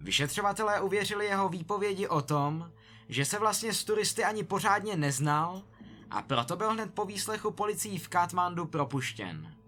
Vyšetřovatelé 0.00 0.80
uvěřili 0.80 1.26
jeho 1.26 1.48
výpovědi 1.48 2.08
o 2.08 2.22
tom, 2.22 2.72
že 3.08 3.24
se 3.24 3.38
vlastně 3.38 3.72
s 3.72 3.84
turisty 3.84 4.24
ani 4.24 4.44
pořádně 4.44 4.96
neznal 4.96 5.62
a 6.10 6.22
proto 6.22 6.56
byl 6.56 6.70
hned 6.70 6.94
po 6.94 7.04
výslechu 7.04 7.50
policií 7.50 7.98
v 7.98 8.08
Katmandu 8.08 8.66
propuštěn. 8.66 9.61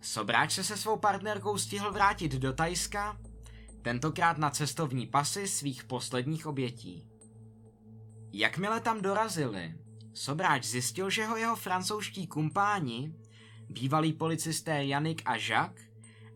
Sobráč 0.00 0.52
se 0.52 0.64
se 0.64 0.76
svou 0.76 0.96
partnerkou 0.96 1.58
stihl 1.58 1.92
vrátit 1.92 2.32
do 2.32 2.52
Tajska, 2.52 3.18
tentokrát 3.82 4.38
na 4.38 4.50
cestovní 4.50 5.06
pasy 5.06 5.48
svých 5.48 5.84
posledních 5.84 6.46
obětí. 6.46 7.08
Jakmile 8.32 8.80
tam 8.80 9.02
dorazili, 9.02 9.74
Sobráč 10.14 10.64
zjistil, 10.64 11.10
že 11.10 11.26
ho 11.26 11.36
jeho 11.36 11.56
francouzští 11.56 12.26
kumpáni, 12.26 13.14
bývalí 13.68 14.12
policisté 14.12 14.84
Janik 14.84 15.22
a 15.24 15.36
Jacques 15.36 15.88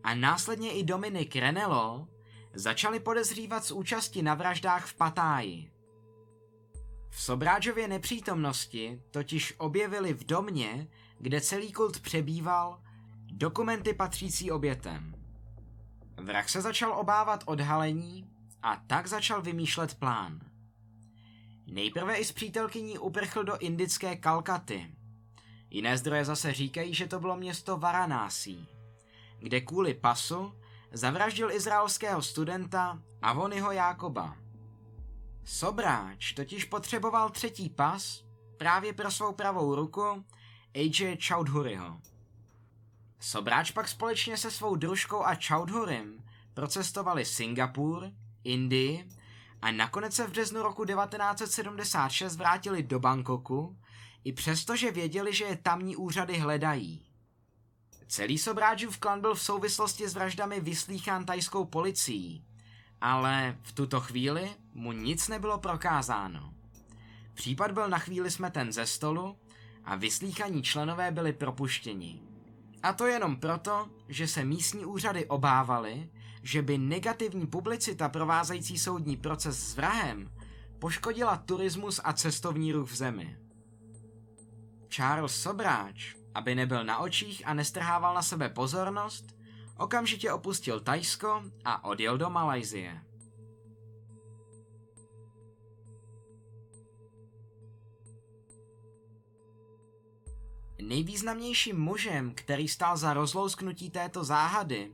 a 0.03 0.15
následně 0.15 0.71
i 0.71 0.83
Dominik 0.83 1.35
Renelo, 1.35 2.07
začali 2.53 2.99
podezřívat 2.99 3.65
z 3.65 3.71
účasti 3.71 4.21
na 4.21 4.33
vraždách 4.33 4.85
v 4.85 4.93
Patáji. 4.93 5.71
V 7.09 7.21
Sobráčově 7.21 7.87
nepřítomnosti 7.87 9.01
totiž 9.11 9.53
objevili 9.57 10.13
v 10.13 10.23
domě, 10.23 10.87
kde 11.19 11.41
celý 11.41 11.71
kult 11.71 11.99
přebýval, 11.99 12.81
dokumenty 13.37 13.93
patřící 13.93 14.51
obětem. 14.51 15.15
Vrah 16.17 16.49
se 16.49 16.61
začal 16.61 16.99
obávat 16.99 17.43
odhalení 17.45 18.29
a 18.63 18.75
tak 18.87 19.07
začal 19.07 19.41
vymýšlet 19.41 19.95
plán. 19.95 20.39
Nejprve 21.67 22.15
i 22.15 22.25
s 22.25 22.31
přítelkyní 22.31 22.97
uprchl 22.97 23.43
do 23.43 23.57
indické 23.57 24.15
Kalkaty. 24.15 24.95
Jiné 25.69 25.97
zdroje 25.97 26.25
zase 26.25 26.53
říkají, 26.53 26.93
že 26.93 27.07
to 27.07 27.19
bylo 27.19 27.37
město 27.37 27.77
Varanásí, 27.77 28.67
kde 29.39 29.61
kvůli 29.61 29.93
pasu 29.93 30.53
zavraždil 30.91 31.51
izraelského 31.51 32.21
studenta 32.21 33.01
Avonyho 33.21 33.71
Jákoba. 33.71 34.37
Sobráč 35.45 36.33
totiž 36.33 36.65
potřeboval 36.65 37.29
třetí 37.29 37.69
pas 37.69 38.23
právě 38.57 38.93
pro 38.93 39.11
svou 39.11 39.33
pravou 39.33 39.75
ruku 39.75 40.25
AJ 40.75 41.17
Chaudhuryho. 41.27 42.12
Sobráč 43.23 43.71
pak 43.71 43.87
společně 43.87 44.37
se 44.37 44.51
svou 44.51 44.75
družkou 44.75 45.23
a 45.25 45.35
Chaudhurym 45.35 46.23
procestovali 46.53 47.25
Singapur, 47.25 48.11
Indii 48.43 49.09
a 49.61 49.71
nakonec 49.71 50.15
se 50.15 50.27
v 50.27 50.31
březnu 50.31 50.63
roku 50.63 50.85
1976 50.85 52.35
vrátili 52.35 52.83
do 52.83 52.99
Bangkoku, 52.99 53.77
i 54.23 54.33
přesto, 54.33 54.75
že 54.75 54.91
věděli, 54.91 55.33
že 55.33 55.45
je 55.45 55.55
tamní 55.55 55.95
úřady 55.95 56.37
hledají. 56.37 57.05
Celý 58.07 58.37
Sobráčův 58.37 58.97
klan 58.97 59.21
byl 59.21 59.35
v 59.35 59.41
souvislosti 59.41 60.09
s 60.09 60.13
vraždami 60.13 60.59
vyslýchán 60.59 61.25
tajskou 61.25 61.65
policií, 61.65 62.45
ale 63.01 63.57
v 63.61 63.71
tuto 63.71 63.99
chvíli 63.99 64.51
mu 64.73 64.91
nic 64.91 65.27
nebylo 65.27 65.57
prokázáno. 65.57 66.53
Případ 67.33 67.71
byl 67.71 67.89
na 67.89 67.99
chvíli 67.99 68.31
smeten 68.31 68.71
ze 68.71 68.85
stolu 68.85 69.37
a 69.85 69.95
vyslíchaní 69.95 70.63
členové 70.63 71.11
byli 71.11 71.33
propuštěni. 71.33 72.32
A 72.83 72.93
to 72.93 73.05
jenom 73.05 73.35
proto, 73.35 73.89
že 74.07 74.27
se 74.27 74.45
místní 74.45 74.85
úřady 74.85 75.25
obávaly, 75.25 76.09
že 76.41 76.61
by 76.61 76.77
negativní 76.77 77.47
publicita 77.47 78.09
provázející 78.09 78.77
soudní 78.77 79.17
proces 79.17 79.69
s 79.69 79.75
vrahem 79.75 80.31
poškodila 80.79 81.37
turismus 81.37 82.01
a 82.03 82.13
cestovní 82.13 82.71
ruch 82.71 82.91
v 82.91 82.95
zemi. 82.95 83.37
Charles 84.89 85.41
Sobráč, 85.41 86.15
aby 86.33 86.55
nebyl 86.55 86.83
na 86.83 86.97
očích 86.97 87.47
a 87.47 87.53
nestrhával 87.53 88.13
na 88.13 88.21
sebe 88.21 88.49
pozornost, 88.49 89.35
okamžitě 89.77 90.31
opustil 90.31 90.79
Tajsko 90.79 91.43
a 91.65 91.83
odjel 91.83 92.17
do 92.17 92.29
Malajzie. 92.29 93.02
Nejvýznamnějším 100.87 101.79
mužem, 101.79 102.31
který 102.35 102.67
stál 102.67 102.97
za 102.97 103.13
rozlousknutí 103.13 103.89
této 103.89 104.23
záhady 104.23 104.91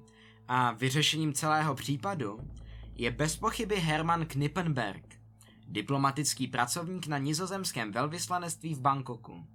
a 0.48 0.72
vyřešením 0.72 1.34
celého 1.34 1.76
případu, 1.76 2.40
je 2.96 3.12
bez 3.12 3.38
pochyby 3.38 3.76
Herman 3.76 4.26
Knippenberg, 4.26 5.16
diplomatický 5.68 6.48
pracovník 6.48 7.08
na 7.08 7.18
nizozemském 7.18 7.92
velvyslanectví 7.92 8.74
v 8.74 8.80
Bangkoku. 8.80 9.46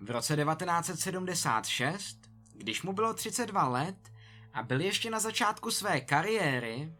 V 0.00 0.10
roce 0.10 0.36
1976, 0.36 2.18
když 2.54 2.82
mu 2.82 2.92
bylo 2.92 3.14
32 3.14 3.68
let 3.68 4.12
a 4.52 4.62
byl 4.62 4.80
ještě 4.80 5.10
na 5.10 5.20
začátku 5.20 5.70
své 5.70 6.00
kariéry, 6.00 6.92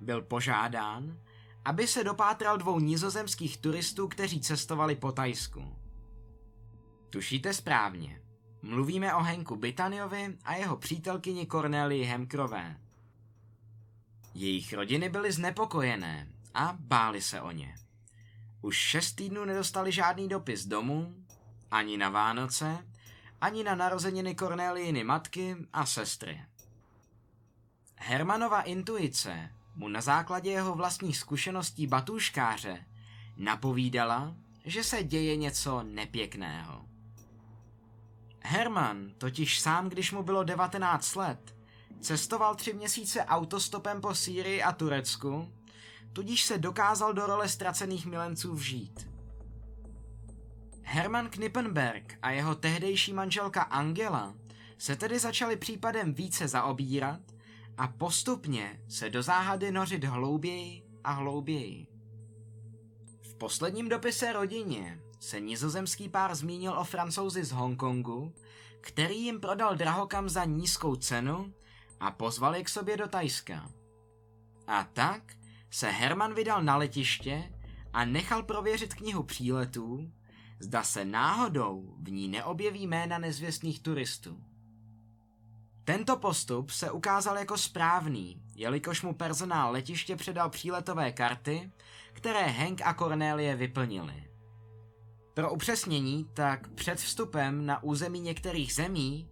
byl 0.00 0.22
požádán, 0.22 1.18
aby 1.64 1.86
se 1.86 2.04
dopátral 2.04 2.58
dvou 2.58 2.80
nizozemských 2.80 3.56
turistů, 3.56 4.08
kteří 4.08 4.40
cestovali 4.40 4.96
po 4.96 5.12
Tajsku. 5.12 5.83
Tušíte 7.14 7.54
správně. 7.54 8.20
Mluvíme 8.62 9.14
o 9.14 9.22
Henku 9.22 9.56
Bitaniovi 9.56 10.38
a 10.44 10.54
jeho 10.54 10.76
přítelkyni 10.76 11.46
Cornelii 11.46 12.04
Hemkrové. 12.04 12.80
Jejich 14.34 14.72
rodiny 14.72 15.08
byly 15.08 15.32
znepokojené 15.32 16.28
a 16.54 16.76
báli 16.80 17.22
se 17.22 17.40
o 17.40 17.50
ně. 17.50 17.74
Už 18.62 18.76
šest 18.76 19.12
týdnů 19.12 19.44
nedostali 19.44 19.92
žádný 19.92 20.28
dopis 20.28 20.66
domů, 20.66 21.14
ani 21.70 21.96
na 21.96 22.08
Vánoce, 22.08 22.86
ani 23.40 23.64
na 23.64 23.74
narozeniny 23.74 24.34
Corneliiny 24.34 25.04
matky 25.04 25.56
a 25.72 25.86
sestry. 25.86 26.42
Hermanova 27.96 28.62
intuice 28.62 29.50
mu 29.74 29.88
na 29.88 30.00
základě 30.00 30.50
jeho 30.50 30.74
vlastních 30.74 31.16
zkušeností 31.16 31.86
batůškáře 31.86 32.84
napovídala, 33.36 34.34
že 34.64 34.84
se 34.84 35.04
děje 35.04 35.36
něco 35.36 35.82
nepěkného. 35.82 36.93
Herman 38.46 39.10
totiž 39.18 39.60
sám, 39.60 39.88
když 39.88 40.12
mu 40.12 40.22
bylo 40.22 40.44
19 40.44 41.14
let, 41.14 41.56
cestoval 42.00 42.54
tři 42.54 42.72
měsíce 42.72 43.24
autostopem 43.24 44.00
po 44.00 44.14
Sýrii 44.14 44.62
a 44.62 44.72
Turecku, 44.72 45.52
tudíž 46.12 46.44
se 46.44 46.58
dokázal 46.58 47.12
do 47.12 47.26
role 47.26 47.48
ztracených 47.48 48.06
milenců 48.06 48.54
vžít. 48.54 49.08
Herman 50.82 51.30
Knippenberg 51.30 52.18
a 52.22 52.30
jeho 52.30 52.54
tehdejší 52.54 53.12
manželka 53.12 53.62
Angela 53.62 54.34
se 54.78 54.96
tedy 54.96 55.18
začali 55.18 55.56
případem 55.56 56.14
více 56.14 56.48
zaobírat 56.48 57.20
a 57.78 57.88
postupně 57.88 58.80
se 58.88 59.10
do 59.10 59.22
záhady 59.22 59.72
nořit 59.72 60.04
hlouběji 60.04 60.82
a 61.04 61.12
hlouběji. 61.12 61.86
V 63.22 63.34
posledním 63.34 63.88
dopise 63.88 64.32
rodině 64.32 65.00
se 65.24 65.40
nizozemský 65.40 66.08
pár 66.08 66.34
zmínil 66.34 66.72
o 66.72 66.84
francouzi 66.84 67.44
z 67.44 67.52
Hongkongu, 67.52 68.34
který 68.80 69.20
jim 69.24 69.40
prodal 69.40 69.76
drahokam 69.76 70.28
za 70.28 70.44
nízkou 70.44 70.96
cenu 70.96 71.54
a 72.00 72.10
pozval 72.10 72.56
je 72.56 72.64
k 72.64 72.68
sobě 72.68 72.96
do 72.96 73.08
Tajska. 73.08 73.70
A 74.66 74.84
tak 74.84 75.22
se 75.70 75.90
Herman 75.90 76.34
vydal 76.34 76.62
na 76.62 76.76
letiště 76.76 77.52
a 77.92 78.04
nechal 78.04 78.42
prověřit 78.42 78.94
knihu 78.94 79.22
příletů, 79.22 80.12
zda 80.60 80.82
se 80.82 81.04
náhodou 81.04 81.94
v 82.02 82.10
ní 82.10 82.28
neobjeví 82.28 82.86
jména 82.86 83.18
nezvěstných 83.18 83.80
turistů. 83.80 84.44
Tento 85.84 86.16
postup 86.16 86.70
se 86.70 86.90
ukázal 86.90 87.38
jako 87.38 87.58
správný, 87.58 88.42
jelikož 88.54 89.02
mu 89.02 89.14
personál 89.14 89.72
letiště 89.72 90.16
předal 90.16 90.50
příletové 90.50 91.12
karty, 91.12 91.72
které 92.12 92.46
Hank 92.46 92.80
a 92.84 92.94
Cornélie 92.94 93.56
vyplnili. 93.56 94.33
Pro 95.34 95.52
upřesnění, 95.52 96.26
tak 96.34 96.68
před 96.68 96.98
vstupem 96.98 97.66
na 97.66 97.82
území 97.82 98.20
některých 98.20 98.74
zemí, 98.74 99.28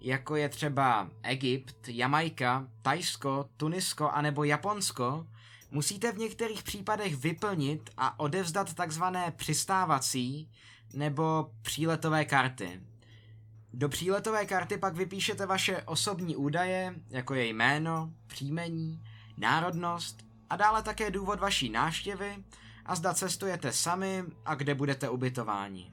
jako 0.00 0.36
je 0.36 0.48
třeba 0.48 1.10
Egypt, 1.22 1.88
Jamajka, 1.88 2.68
Tajsko, 2.82 3.48
Tunisko 3.56 4.10
anebo 4.10 4.44
Japonsko, 4.44 5.26
musíte 5.70 6.12
v 6.12 6.18
některých 6.18 6.62
případech 6.62 7.16
vyplnit 7.16 7.90
a 7.96 8.20
odevzdat 8.20 8.74
takzvané 8.74 9.32
přistávací 9.36 10.50
nebo 10.94 11.50
příletové 11.62 12.24
karty. 12.24 12.80
Do 13.72 13.88
příletové 13.88 14.46
karty 14.46 14.78
pak 14.78 14.96
vypíšete 14.96 15.46
vaše 15.46 15.82
osobní 15.82 16.36
údaje, 16.36 16.94
jako 17.10 17.34
je 17.34 17.46
jméno, 17.46 18.12
příjmení, 18.26 19.02
národnost 19.36 20.24
a 20.50 20.56
dále 20.56 20.82
také 20.82 21.10
důvod 21.10 21.40
vaší 21.40 21.70
návštěvy 21.70 22.44
a 22.86 22.94
zda 22.94 23.14
cestujete 23.14 23.72
sami 23.72 24.24
a 24.44 24.54
kde 24.54 24.74
budete 24.74 25.08
ubytováni. 25.08 25.92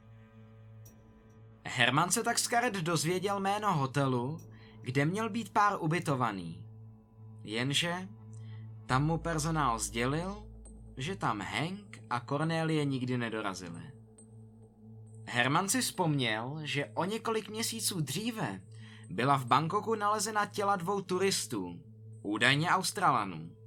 Herman 1.65 2.11
se 2.11 2.23
tak 2.23 2.39
z 2.39 2.47
karet 2.47 2.73
dozvěděl 2.73 3.39
jméno 3.39 3.73
hotelu, 3.73 4.41
kde 4.81 5.05
měl 5.05 5.29
být 5.29 5.53
pár 5.53 5.77
ubytovaný. 5.79 6.65
Jenže 7.43 8.07
tam 8.85 9.05
mu 9.05 9.17
personál 9.17 9.79
sdělil, 9.79 10.43
že 10.97 11.15
tam 11.15 11.41
Hank 11.41 12.01
a 12.09 12.19
Cornélie 12.19 12.85
nikdy 12.85 13.17
nedorazili. 13.17 13.81
Herman 15.25 15.69
si 15.69 15.81
vzpomněl, 15.81 16.59
že 16.63 16.85
o 16.85 17.05
několik 17.05 17.49
měsíců 17.49 18.01
dříve 18.01 18.61
byla 19.09 19.37
v 19.37 19.45
Bangkoku 19.45 19.95
nalezena 19.95 20.45
těla 20.45 20.75
dvou 20.75 21.01
turistů, 21.01 21.81
údajně 22.21 22.69
Australanů. 22.69 23.58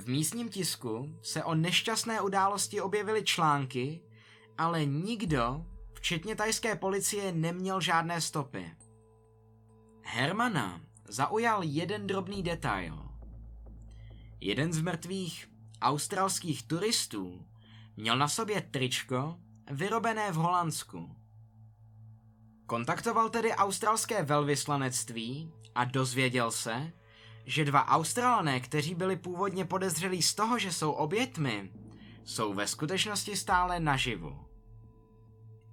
V 0.00 0.06
místním 0.06 0.48
tisku 0.48 1.18
se 1.22 1.44
o 1.44 1.54
nešťastné 1.54 2.20
události 2.20 2.80
objevily 2.80 3.24
články, 3.24 4.00
ale 4.58 4.84
nikdo, 4.84 5.66
včetně 5.94 6.36
tajské 6.36 6.76
policie, 6.76 7.32
neměl 7.32 7.80
žádné 7.80 8.20
stopy. 8.20 8.76
Hermana 10.02 10.80
zaujal 11.08 11.62
jeden 11.62 12.06
drobný 12.06 12.42
detail. 12.42 13.08
Jeden 14.40 14.72
z 14.72 14.80
mrtvých 14.80 15.48
australských 15.82 16.62
turistů 16.62 17.46
měl 17.96 18.18
na 18.18 18.28
sobě 18.28 18.60
tričko 18.60 19.38
vyrobené 19.70 20.32
v 20.32 20.34
Holandsku. 20.34 21.16
Kontaktoval 22.66 23.28
tedy 23.30 23.52
australské 23.52 24.22
velvyslanectví 24.22 25.52
a 25.74 25.84
dozvěděl 25.84 26.50
se, 26.50 26.92
že 27.46 27.64
dva 27.64 27.88
Australané, 27.88 28.60
kteří 28.60 28.94
byli 28.94 29.16
původně 29.16 29.64
podezřelí 29.64 30.22
z 30.22 30.34
toho, 30.34 30.58
že 30.58 30.72
jsou 30.72 30.90
obětmi, 30.92 31.70
jsou 32.24 32.54
ve 32.54 32.66
skutečnosti 32.66 33.36
stále 33.36 33.80
naživu. 33.80 34.38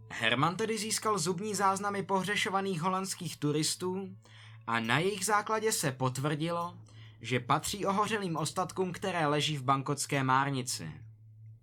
Herman 0.10 0.56
tedy 0.56 0.78
získal 0.78 1.18
zubní 1.20 1.56
záznamy 1.56 2.04
pohřešovaných 2.04 2.82
holandských 2.82 3.38
turistů 3.38 4.10
a 4.68 4.80
na 4.80 5.00
jejich 5.00 5.26
základě 5.26 5.72
se 5.72 5.92
potvrdilo, 5.92 6.78
že 7.22 7.40
patří 7.40 7.86
ohořelým 7.86 8.38
ostatkům, 8.38 8.92
které 8.92 9.28
leží 9.28 9.58
v 9.58 9.64
bankotské 9.64 10.24
márnici. 10.24 10.92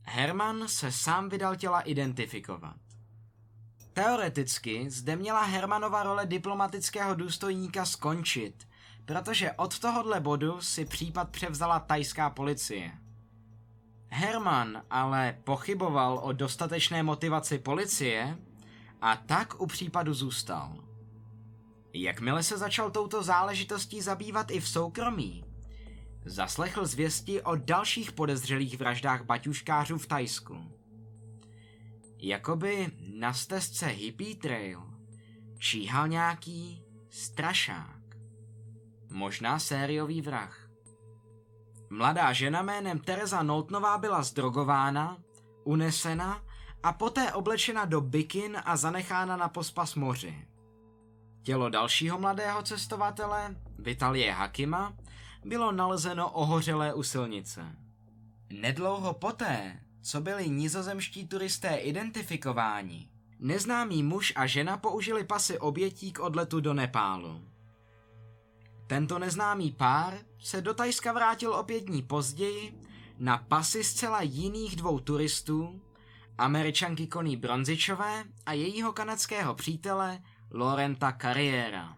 Herman 0.02 0.68
se 0.68 0.92
sám 0.92 1.28
vydal 1.28 1.56
těla 1.56 1.80
identifikovat. 1.80 2.76
Teoreticky 3.92 4.90
zde 4.90 5.16
měla 5.16 5.42
Hermanova 5.42 6.02
role 6.02 6.26
diplomatického 6.26 7.14
důstojníka 7.14 7.84
skončit, 7.84 8.68
protože 9.04 9.52
od 9.52 9.78
tohohle 9.78 10.20
bodu 10.20 10.60
si 10.60 10.84
případ 10.84 11.30
převzala 11.30 11.80
tajská 11.80 12.30
policie. 12.30 12.92
Herman 14.08 14.82
ale 14.90 15.38
pochyboval 15.44 16.20
o 16.22 16.32
dostatečné 16.32 17.02
motivaci 17.02 17.58
policie 17.58 18.38
a 19.00 19.16
tak 19.16 19.60
u 19.60 19.66
případu 19.66 20.14
zůstal. 20.14 20.84
Jakmile 21.92 22.42
se 22.42 22.58
začal 22.58 22.90
touto 22.90 23.22
záležitostí 23.22 24.00
zabývat 24.00 24.50
i 24.50 24.60
v 24.60 24.68
soukromí, 24.68 25.44
zaslechl 26.24 26.86
zvěsti 26.86 27.42
o 27.42 27.56
dalších 27.56 28.12
podezřelých 28.12 28.78
vraždách 28.78 29.24
baťuškářů 29.24 29.98
v 29.98 30.06
Tajsku. 30.06 30.56
Jakoby 32.18 32.90
na 33.18 33.32
stezce 33.32 33.86
Hippie 33.86 34.36
Trail 34.36 34.82
číhal 35.58 36.08
nějaký 36.08 36.82
strašák. 37.10 37.93
Možná 39.14 39.58
sériový 39.58 40.22
vrah. 40.22 40.70
Mladá 41.90 42.32
žena 42.32 42.62
jménem 42.62 42.98
Teresa 42.98 43.42
Noltnová 43.42 43.98
byla 43.98 44.22
zdrogována, 44.22 45.18
unesena 45.64 46.42
a 46.82 46.92
poté 46.92 47.32
oblečena 47.32 47.84
do 47.84 48.00
bikin 48.00 48.58
a 48.64 48.76
zanechána 48.76 49.36
na 49.36 49.48
pospas 49.48 49.94
moři. 49.94 50.48
Tělo 51.42 51.68
dalšího 51.68 52.18
mladého 52.18 52.62
cestovatele, 52.62 53.56
Vitalie 53.78 54.32
Hakima, 54.32 54.92
bylo 55.44 55.72
nalezeno 55.72 56.30
ohořelé 56.30 56.94
u 56.94 57.02
silnice. 57.02 57.76
Nedlouho 58.52 59.14
poté, 59.14 59.80
co 60.02 60.20
byli 60.20 60.50
nizozemští 60.50 61.28
turisté 61.28 61.76
identifikováni, 61.76 63.08
neznámý 63.38 64.02
muž 64.02 64.32
a 64.36 64.46
žena 64.46 64.76
použili 64.76 65.24
pasy 65.24 65.58
obětí 65.58 66.12
k 66.12 66.20
odletu 66.20 66.60
do 66.60 66.74
Nepálu. 66.74 67.53
Tento 68.86 69.18
neznámý 69.18 69.72
pár 69.72 70.14
se 70.38 70.60
do 70.60 70.74
Tajska 70.74 71.12
vrátil 71.12 71.54
o 71.54 71.64
pět 71.64 71.84
dní 71.84 72.02
později 72.02 72.80
na 73.18 73.38
pasy 73.38 73.84
zcela 73.84 74.22
jiných 74.22 74.76
dvou 74.76 75.00
turistů 75.00 75.80
američanky 76.38 77.08
Connie 77.12 77.36
Bronzičové 77.36 78.24
a 78.46 78.52
jejího 78.52 78.92
kanadského 78.92 79.54
přítele 79.54 80.22
Lorenta 80.50 81.12
Carriera. 81.20 81.96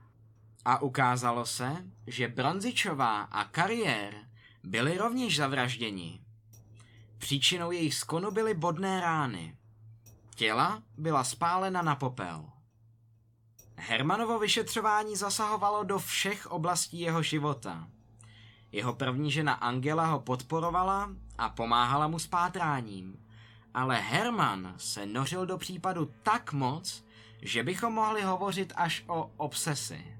A 0.64 0.82
ukázalo 0.82 1.46
se, 1.46 1.84
že 2.06 2.28
Bronzičová 2.28 3.22
a 3.22 3.48
Carrier 3.54 4.14
byli 4.64 4.98
rovněž 4.98 5.36
zavražděni. 5.36 6.20
Příčinou 7.18 7.70
jejich 7.70 7.94
skonu 7.94 8.30
byly 8.30 8.54
bodné 8.54 9.00
rány. 9.00 9.56
Těla 10.34 10.82
byla 10.98 11.24
spálena 11.24 11.82
na 11.82 11.96
popel. 11.96 12.55
Hermanovo 13.76 14.38
vyšetřování 14.38 15.16
zasahovalo 15.16 15.84
do 15.84 15.98
všech 15.98 16.46
oblastí 16.46 17.00
jeho 17.00 17.22
života. 17.22 17.88
Jeho 18.72 18.94
první 18.94 19.30
žena 19.30 19.52
Angela 19.52 20.06
ho 20.06 20.20
podporovala 20.20 21.10
a 21.38 21.48
pomáhala 21.48 22.08
mu 22.08 22.18
s 22.18 22.26
pátráním. 22.26 23.16
Ale 23.74 24.00
Herman 24.00 24.74
se 24.76 25.06
nořil 25.06 25.46
do 25.46 25.58
případu 25.58 26.10
tak 26.22 26.52
moc, 26.52 27.04
že 27.42 27.62
bychom 27.62 27.92
mohli 27.92 28.22
hovořit 28.22 28.72
až 28.76 29.04
o 29.06 29.30
obsesi. 29.36 30.18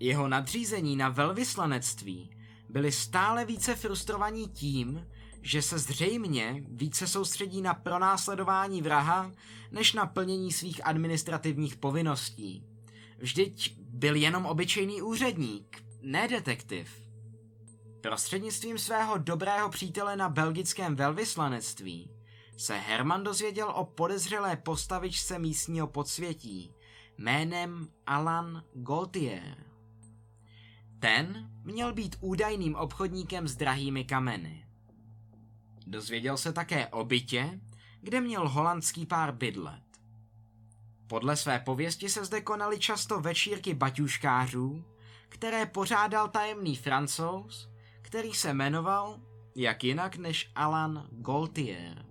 Jeho 0.00 0.28
nadřízení 0.28 0.96
na 0.96 1.08
velvyslanectví 1.08 2.36
byli 2.68 2.92
stále 2.92 3.44
více 3.44 3.76
frustrovaní 3.76 4.48
tím, 4.48 5.06
že 5.42 5.62
se 5.62 5.78
zřejmě 5.78 6.64
více 6.68 7.06
soustředí 7.06 7.62
na 7.62 7.74
pronásledování 7.74 8.82
vraha, 8.82 9.32
než 9.70 9.92
na 9.92 10.06
plnění 10.06 10.52
svých 10.52 10.86
administrativních 10.86 11.76
povinností. 11.76 12.64
Vždyť 13.18 13.76
byl 13.78 14.14
jenom 14.14 14.46
obyčejný 14.46 15.02
úředník, 15.02 15.84
ne 16.02 16.28
detektiv. 16.28 17.02
Prostřednictvím 18.00 18.78
svého 18.78 19.18
dobrého 19.18 19.68
přítele 19.68 20.16
na 20.16 20.28
belgickém 20.28 20.96
velvyslanectví 20.96 22.10
se 22.56 22.74
Herman 22.78 23.24
dozvěděl 23.24 23.70
o 23.70 23.84
podezřelé 23.84 24.56
postavičce 24.56 25.38
místního 25.38 25.86
podsvětí 25.86 26.74
jménem 27.18 27.88
Alan 28.06 28.64
Gaultier. 28.74 29.64
Ten 30.98 31.50
měl 31.64 31.92
být 31.92 32.16
údajným 32.20 32.74
obchodníkem 32.74 33.48
s 33.48 33.56
drahými 33.56 34.04
kameny. 34.04 34.61
Dozvěděl 35.86 36.36
se 36.36 36.52
také 36.52 36.86
o 36.86 37.04
bytě, 37.04 37.60
kde 38.00 38.20
měl 38.20 38.48
holandský 38.48 39.06
pár 39.06 39.32
bydlet. 39.32 39.82
Podle 41.06 41.36
své 41.36 41.58
pověsti 41.58 42.08
se 42.08 42.24
zde 42.24 42.40
konaly 42.40 42.78
často 42.78 43.20
večírky 43.20 43.74
baťuškářů, 43.74 44.84
které 45.28 45.66
pořádal 45.66 46.28
tajemný 46.28 46.76
francouz, 46.76 47.68
který 48.02 48.32
se 48.34 48.54
jmenoval 48.54 49.20
jak 49.54 49.84
jinak 49.84 50.16
než 50.16 50.50
Alan 50.54 51.08
Gaultier. 51.10 52.06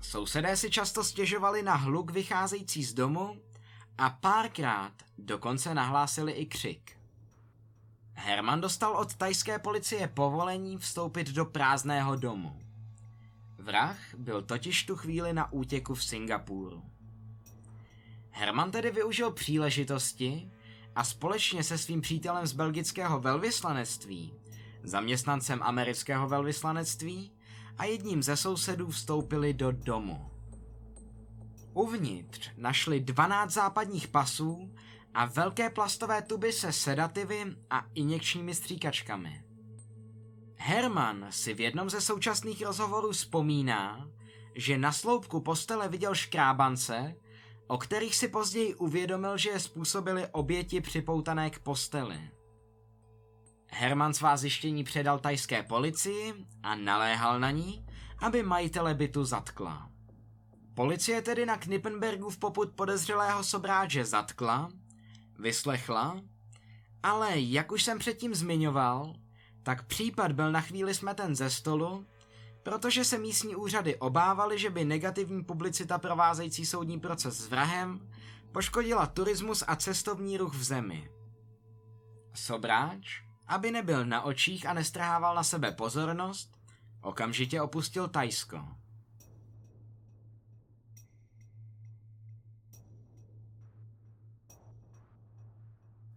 Sousedé 0.00 0.56
si 0.56 0.70
často 0.70 1.04
stěžovali 1.04 1.62
na 1.62 1.74
hluk 1.74 2.10
vycházející 2.10 2.84
z 2.84 2.94
domu 2.94 3.42
a 3.98 4.10
párkrát 4.10 4.92
dokonce 5.18 5.74
nahlásili 5.74 6.32
i 6.32 6.46
křik. 6.46 6.95
Herman 8.18 8.60
dostal 8.60 8.96
od 8.96 9.14
tajské 9.14 9.58
policie 9.58 10.08
povolení 10.08 10.78
vstoupit 10.78 11.30
do 11.30 11.44
prázdného 11.44 12.16
domu. 12.16 12.60
Vrah 13.58 13.98
byl 14.18 14.42
totiž 14.42 14.84
tu 14.84 14.96
chvíli 14.96 15.32
na 15.32 15.52
útěku 15.52 15.94
v 15.94 16.04
Singapuru. 16.04 16.82
Herman 18.30 18.70
tedy 18.70 18.90
využil 18.90 19.30
příležitosti 19.30 20.50
a 20.94 21.04
společně 21.04 21.64
se 21.64 21.78
svým 21.78 22.00
přítelem 22.00 22.46
z 22.46 22.52
belgického 22.52 23.20
velvyslanectví, 23.20 24.34
zaměstnancem 24.82 25.62
amerického 25.62 26.28
velvyslanectví 26.28 27.32
a 27.78 27.84
jedním 27.84 28.22
ze 28.22 28.36
sousedů 28.36 28.90
vstoupili 28.90 29.54
do 29.54 29.72
domu. 29.72 30.30
Uvnitř 31.72 32.50
našli 32.56 33.00
12 33.00 33.52
západních 33.52 34.08
pasů 34.08 34.74
a 35.16 35.24
velké 35.24 35.70
plastové 35.70 36.22
tuby 36.22 36.52
se 36.52 36.72
sedativy 36.72 37.44
a 37.70 37.86
injekčními 37.94 38.54
stříkačkami. 38.54 39.42
Herman 40.56 41.26
si 41.30 41.54
v 41.54 41.60
jednom 41.60 41.90
ze 41.90 42.00
současných 42.00 42.62
rozhovorů 42.62 43.12
vzpomíná, 43.12 44.08
že 44.54 44.78
na 44.78 44.92
sloupku 44.92 45.40
postele 45.40 45.88
viděl 45.88 46.14
škrábance, 46.14 47.14
o 47.66 47.78
kterých 47.78 48.16
si 48.16 48.28
později 48.28 48.74
uvědomil, 48.74 49.36
že 49.36 49.50
je 49.50 49.60
způsobili 49.60 50.26
oběti 50.32 50.80
připoutané 50.80 51.50
k 51.50 51.58
posteli. 51.58 52.30
Herman 53.66 54.14
svá 54.14 54.36
zjištění 54.36 54.84
předal 54.84 55.18
tajské 55.18 55.62
policii 55.62 56.34
a 56.62 56.74
naléhal 56.74 57.40
na 57.40 57.50
ní, 57.50 57.86
aby 58.18 58.42
majitele 58.42 58.94
bytu 58.94 59.24
zatkla. 59.24 59.90
Policie 60.74 61.22
tedy 61.22 61.46
na 61.46 61.56
Knippenbergu 61.56 62.30
v 62.30 62.38
poput 62.38 62.72
podezřelého 62.72 63.44
sobráče 63.44 64.04
zatkla 64.04 64.68
vyslechla, 65.38 66.20
ale 67.02 67.40
jak 67.40 67.72
už 67.72 67.82
jsem 67.82 67.98
předtím 67.98 68.34
zmiňoval, 68.34 69.14
tak 69.62 69.86
případ 69.86 70.32
byl 70.32 70.52
na 70.52 70.60
chvíli 70.60 70.94
smeten 70.94 71.36
ze 71.36 71.50
stolu, 71.50 72.06
protože 72.62 73.04
se 73.04 73.18
místní 73.18 73.56
úřady 73.56 73.96
obávaly, 73.96 74.58
že 74.58 74.70
by 74.70 74.84
negativní 74.84 75.44
publicita 75.44 75.98
provázející 75.98 76.66
soudní 76.66 77.00
proces 77.00 77.38
s 77.38 77.48
vrahem 77.48 78.10
poškodila 78.52 79.06
turismus 79.06 79.64
a 79.66 79.76
cestovní 79.76 80.38
ruch 80.38 80.54
v 80.54 80.62
zemi. 80.62 81.10
Sobráč, 82.34 83.22
aby 83.46 83.70
nebyl 83.70 84.04
na 84.04 84.22
očích 84.22 84.66
a 84.66 84.72
nestrhával 84.72 85.34
na 85.34 85.42
sebe 85.42 85.72
pozornost, 85.72 86.58
okamžitě 87.02 87.62
opustil 87.62 88.08
Tajsko. 88.08 88.68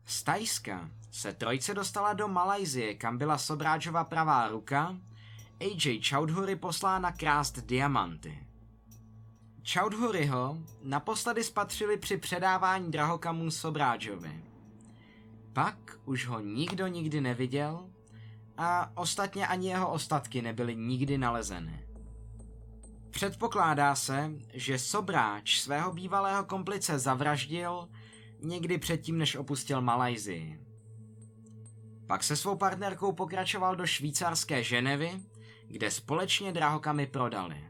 Z 0.10 0.24
Tajska 0.24 0.89
se 1.12 1.34
trojce 1.34 1.74
dostala 1.74 2.14
do 2.14 2.28
Malajzie, 2.28 2.93
kam 2.93 3.18
byla 3.18 3.38
Sobráčova 3.38 4.03
pravá 4.03 4.47
ruka, 4.47 4.95
AJ 5.60 6.01
Chowdhury 6.10 6.55
poslána 6.55 7.12
krást 7.12 7.66
diamanty. 7.66 8.47
Chowdhuryho 9.74 10.57
naposledy 10.84 11.43
spatřili 11.43 11.97
při 11.97 12.18
předávání 12.18 12.91
drahokamů 12.91 13.51
Sobráčovi. 13.51 14.43
Pak 15.53 15.97
už 16.05 16.28
ho 16.28 16.39
nikdo 16.39 16.88
nikdy 16.88 17.22
neviděl 17.22 17.89
a 18.57 18.91
ostatně 18.97 19.47
ani 19.47 19.70
jeho 19.70 19.91
ostatky 19.91 20.41
nebyly 20.41 20.76
nikdy 20.76 21.18
nalezeny. 21.18 21.86
Předpokládá 23.10 23.95
se, 23.95 24.32
že 24.53 24.80
Sobráč 24.80 25.60
svého 25.60 25.91
bývalého 25.91 26.43
komplice 26.43 26.99
zavraždil 26.99 27.89
někdy 28.42 28.78
předtím, 28.78 29.18
než 29.18 29.36
opustil 29.36 29.82
Malajzii. 29.82 30.60
Pak 32.08 32.24
se 32.24 32.36
svou 32.36 32.56
partnerkou 32.56 33.12
pokračoval 33.12 33.76
do 33.76 33.88
švýcarské 33.88 34.64
Ženevy, 34.64 35.12
kde 35.68 35.92
společně 35.92 36.52
drahokamy 36.52 37.08
prodali. 37.08 37.70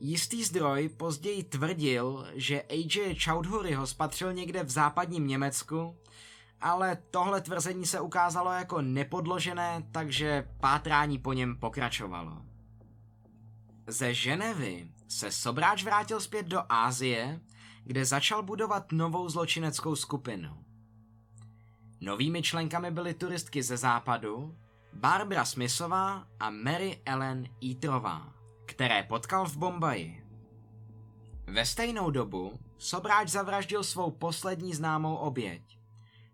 Jistý 0.00 0.44
zdroj 0.44 0.88
později 0.88 1.42
tvrdil, 1.42 2.26
že 2.34 2.62
AJ 2.62 3.14
Chowdhury 3.24 3.72
ho 3.72 3.86
spatřil 3.86 4.32
někde 4.32 4.62
v 4.62 4.70
západním 4.70 5.26
Německu, 5.26 5.96
ale 6.60 6.98
tohle 7.10 7.40
tvrzení 7.40 7.86
se 7.86 8.00
ukázalo 8.00 8.52
jako 8.52 8.82
nepodložené, 8.82 9.82
takže 9.92 10.48
pátrání 10.60 11.18
po 11.18 11.32
něm 11.32 11.56
pokračovalo. 11.56 12.42
Ze 13.86 14.14
Ženevy 14.14 14.88
se 15.08 15.32
Sobráč 15.32 15.84
vrátil 15.84 16.20
zpět 16.20 16.46
do 16.46 16.62
Ázie, 16.68 17.40
kde 17.84 18.04
začal 18.04 18.42
budovat 18.42 18.92
novou 18.92 19.28
zločineckou 19.28 19.96
skupinu. 19.96 20.64
Novými 22.00 22.42
členkami 22.42 22.90
byly 22.90 23.14
turistky 23.14 23.62
ze 23.62 23.76
západu, 23.76 24.56
Barbara 24.92 25.44
Smithová 25.44 26.26
a 26.40 26.50
Mary 26.50 27.02
Ellen 27.06 27.48
Eatrová, 27.64 28.34
které 28.66 29.02
potkal 29.02 29.46
v 29.46 29.56
Bombaji. 29.56 30.26
Ve 31.46 31.66
stejnou 31.66 32.10
dobu 32.10 32.60
Sobráč 32.78 33.28
zavraždil 33.28 33.84
svou 33.84 34.10
poslední 34.10 34.74
známou 34.74 35.14
oběť, 35.14 35.78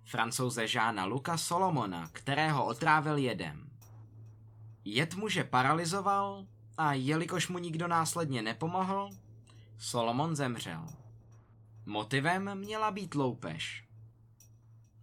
francouze 0.04 0.66
Žána 0.68 1.04
Luka 1.04 1.36
Solomona, 1.36 2.08
kterého 2.12 2.66
otrávil 2.66 3.16
jedem. 3.16 3.70
Jed 4.84 5.14
muže 5.14 5.44
paralizoval 5.44 6.46
a 6.78 6.92
jelikož 6.92 7.48
mu 7.48 7.58
nikdo 7.58 7.88
následně 7.88 8.42
nepomohl, 8.42 9.10
Solomon 9.78 10.36
zemřel. 10.36 10.99
Motivem 11.86 12.54
měla 12.54 12.90
být 12.90 13.14
loupež. 13.14 13.84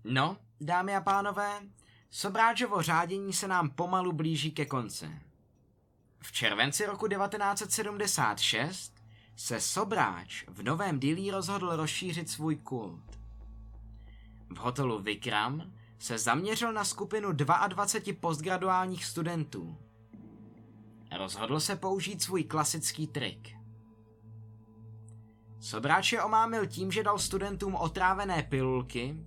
No, 0.04 0.38
dámy 0.62 0.96
a 0.96 1.02
pánové, 1.02 1.62
Sobráčovo 2.10 2.82
řádění 2.82 3.34
se 3.34 3.48
nám 3.48 3.70
pomalu 3.70 4.12
blíží 4.12 4.52
ke 4.52 4.66
konci. 4.66 5.12
V 6.20 6.32
červenci 6.32 6.86
roku 6.86 7.08
1976 7.08 8.94
se 9.36 9.62
Sobráč 9.62 10.46
v 10.48 10.64
Novém 10.64 11.00
Dilí 11.00 11.32
rozhodl 11.32 11.76
rozšířit 11.76 12.30
svůj 12.30 12.56
kult. 12.56 13.20
V 14.50 14.58
hotelu 14.58 15.02
Vikram 15.02 15.74
se 16.00 16.18
zaměřil 16.18 16.74
na 16.74 16.84
skupinu 16.84 17.32
22 17.32 18.16
postgraduálních 18.20 19.06
studentů. 19.06 19.78
rozhodl 21.18 21.60
se 21.60 21.76
použít 21.76 22.22
svůj 22.22 22.44
klasický 22.44 23.08
trik. 23.08 23.57
Sobráče 25.60 26.22
omámil 26.22 26.68
tím, 26.68 26.91
že 26.91 27.03
dal 27.03 27.20
studentům 27.20 27.76
otrávené 27.76 28.43
pilulky, 28.43 29.18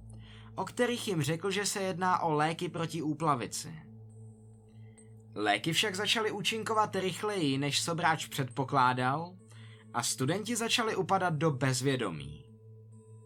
o 0.55 0.65
kterých 0.65 1.09
jim 1.09 1.23
řekl, 1.23 1.51
že 1.51 1.67
se 1.67 1.83
jedná 1.83 2.19
o 2.19 2.33
léky 2.33 2.69
proti 2.69 3.03
úplavici. 3.03 3.75
Léky 5.35 5.73
však 5.73 5.95
začaly 5.95 6.31
účinkovat 6.31 6.97
rychleji, 6.97 7.59
než 7.59 7.81
Sobráč 7.81 8.27
předpokládal 8.27 9.35
a 9.95 10.03
studenti 10.03 10.57
začali 10.57 10.97
upadat 10.97 11.35
do 11.35 11.51
bezvědomí. 11.51 12.45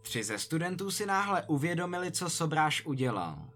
Tři 0.03 0.25
ze 0.25 0.39
studentů 0.39 0.91
si 0.91 1.07
náhle 1.07 1.43
uvědomili, 1.47 2.13
co 2.13 2.31
Sobráš 2.31 2.87
udělal. 2.87 3.49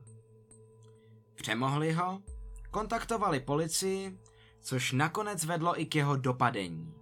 Přemohli 1.35 1.93
ho, 1.93 2.23
kontaktovali 2.71 3.41
policii, 3.41 4.19
což 4.61 4.93
nakonec 4.93 5.45
vedlo 5.45 5.81
i 5.81 5.87
k 5.87 5.95
jeho 5.95 6.17
dopadení. 6.17 6.98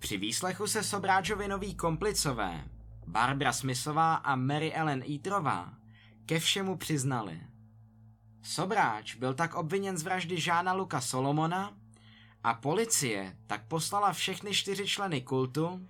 Při 0.00 0.16
výslechu 0.16 0.66
se 0.66 0.82
Sobráčovi 0.82 1.48
noví 1.48 1.74
komplicové, 1.74 2.64
Barbara 3.06 3.52
Smithová 3.52 4.14
a 4.14 4.36
Mary 4.36 4.74
Ellen 4.74 5.02
Eaterová, 5.10 5.74
ke 6.26 6.38
všemu 6.38 6.76
přiznali. 6.76 7.40
Sobráč 8.42 9.14
byl 9.14 9.34
tak 9.34 9.54
obviněn 9.54 9.98
z 9.98 10.02
vraždy 10.02 10.40
Žána 10.40 10.72
Luka 10.72 11.00
Solomona 11.00 11.76
a 12.44 12.54
policie 12.54 13.36
tak 13.46 13.68
poslala 13.68 14.12
všechny 14.12 14.54
čtyři 14.54 14.86
členy 14.86 15.20
kultu, 15.20 15.88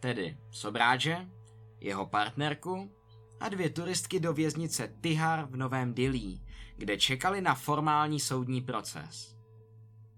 tedy 0.00 0.38
Sobráče, 0.50 1.28
jeho 1.80 2.06
partnerku 2.06 2.92
a 3.40 3.48
dvě 3.48 3.70
turistky 3.70 4.20
do 4.20 4.32
věznice 4.32 4.94
Tihar 5.00 5.46
v 5.46 5.56
Novém 5.56 5.94
Dilí, 5.94 6.46
kde 6.76 6.96
čekali 6.96 7.40
na 7.40 7.54
formální 7.54 8.20
soudní 8.20 8.60
proces. 8.60 9.36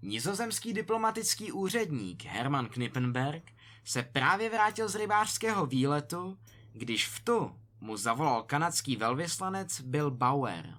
Nizozemský 0.05 0.73
diplomatický 0.73 1.51
úředník 1.51 2.25
Herman 2.25 2.67
Knippenberg 2.67 3.51
se 3.83 4.03
právě 4.03 4.49
vrátil 4.49 4.89
z 4.89 4.95
rybářského 4.95 5.65
výletu, 5.65 6.37
když 6.73 7.07
v 7.07 7.19
tu 7.23 7.59
mu 7.81 7.97
zavolal 7.97 8.43
kanadský 8.43 8.95
velvyslanec 8.95 9.81
Bill 9.81 10.11
Bauer. 10.11 10.77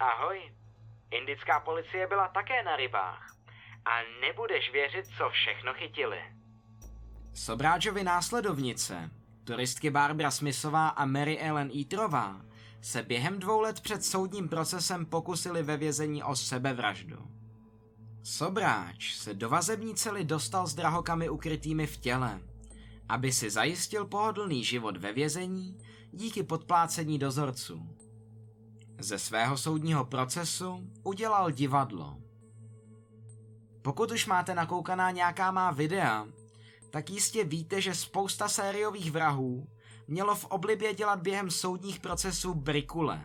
Ahoj, 0.00 0.52
indická 1.10 1.60
policie 1.60 2.06
byla 2.06 2.28
také 2.28 2.62
na 2.62 2.76
rybách 2.76 3.36
a 3.84 3.90
nebudeš 4.20 4.72
věřit, 4.72 5.06
co 5.18 5.30
všechno 5.30 5.74
chytili. 5.74 6.18
Sobráčovi 7.34 8.04
následovnice, 8.04 9.10
turistky 9.44 9.90
Barbara 9.90 10.30
Smithová 10.30 10.88
a 10.88 11.04
Mary 11.04 11.38
Ellen 11.38 11.70
Eaterová, 11.78 12.40
se 12.80 13.02
během 13.02 13.38
dvou 13.38 13.60
let 13.60 13.80
před 13.80 14.04
soudním 14.04 14.48
procesem 14.48 15.06
pokusili 15.06 15.62
ve 15.62 15.76
vězení 15.76 16.22
o 16.22 16.36
sebevraždu. 16.36 17.33
Sobráč 18.24 19.14
se 19.14 19.34
do 19.34 19.48
vazební 19.48 19.94
cely 19.94 20.24
dostal 20.24 20.66
s 20.66 20.74
drahokami 20.74 21.28
ukrytými 21.28 21.86
v 21.86 21.96
těle, 21.96 22.40
aby 23.08 23.32
si 23.32 23.50
zajistil 23.50 24.04
pohodlný 24.04 24.64
život 24.64 24.96
ve 24.96 25.12
vězení 25.12 25.78
díky 26.12 26.42
podplácení 26.42 27.18
dozorců. 27.18 27.88
Ze 28.98 29.18
svého 29.18 29.56
soudního 29.56 30.04
procesu 30.04 30.90
udělal 31.02 31.50
divadlo. 31.50 32.16
Pokud 33.82 34.10
už 34.10 34.26
máte 34.26 34.54
nakoukaná 34.54 35.10
nějaká 35.10 35.50
má 35.50 35.70
videa, 35.70 36.26
tak 36.90 37.10
jistě 37.10 37.44
víte, 37.44 37.80
že 37.80 37.94
spousta 37.94 38.48
sériových 38.48 39.12
vrahů 39.12 39.68
mělo 40.08 40.34
v 40.34 40.44
oblibě 40.44 40.94
dělat 40.94 41.22
během 41.22 41.50
soudních 41.50 42.00
procesů 42.00 42.54
brikule. 42.54 43.22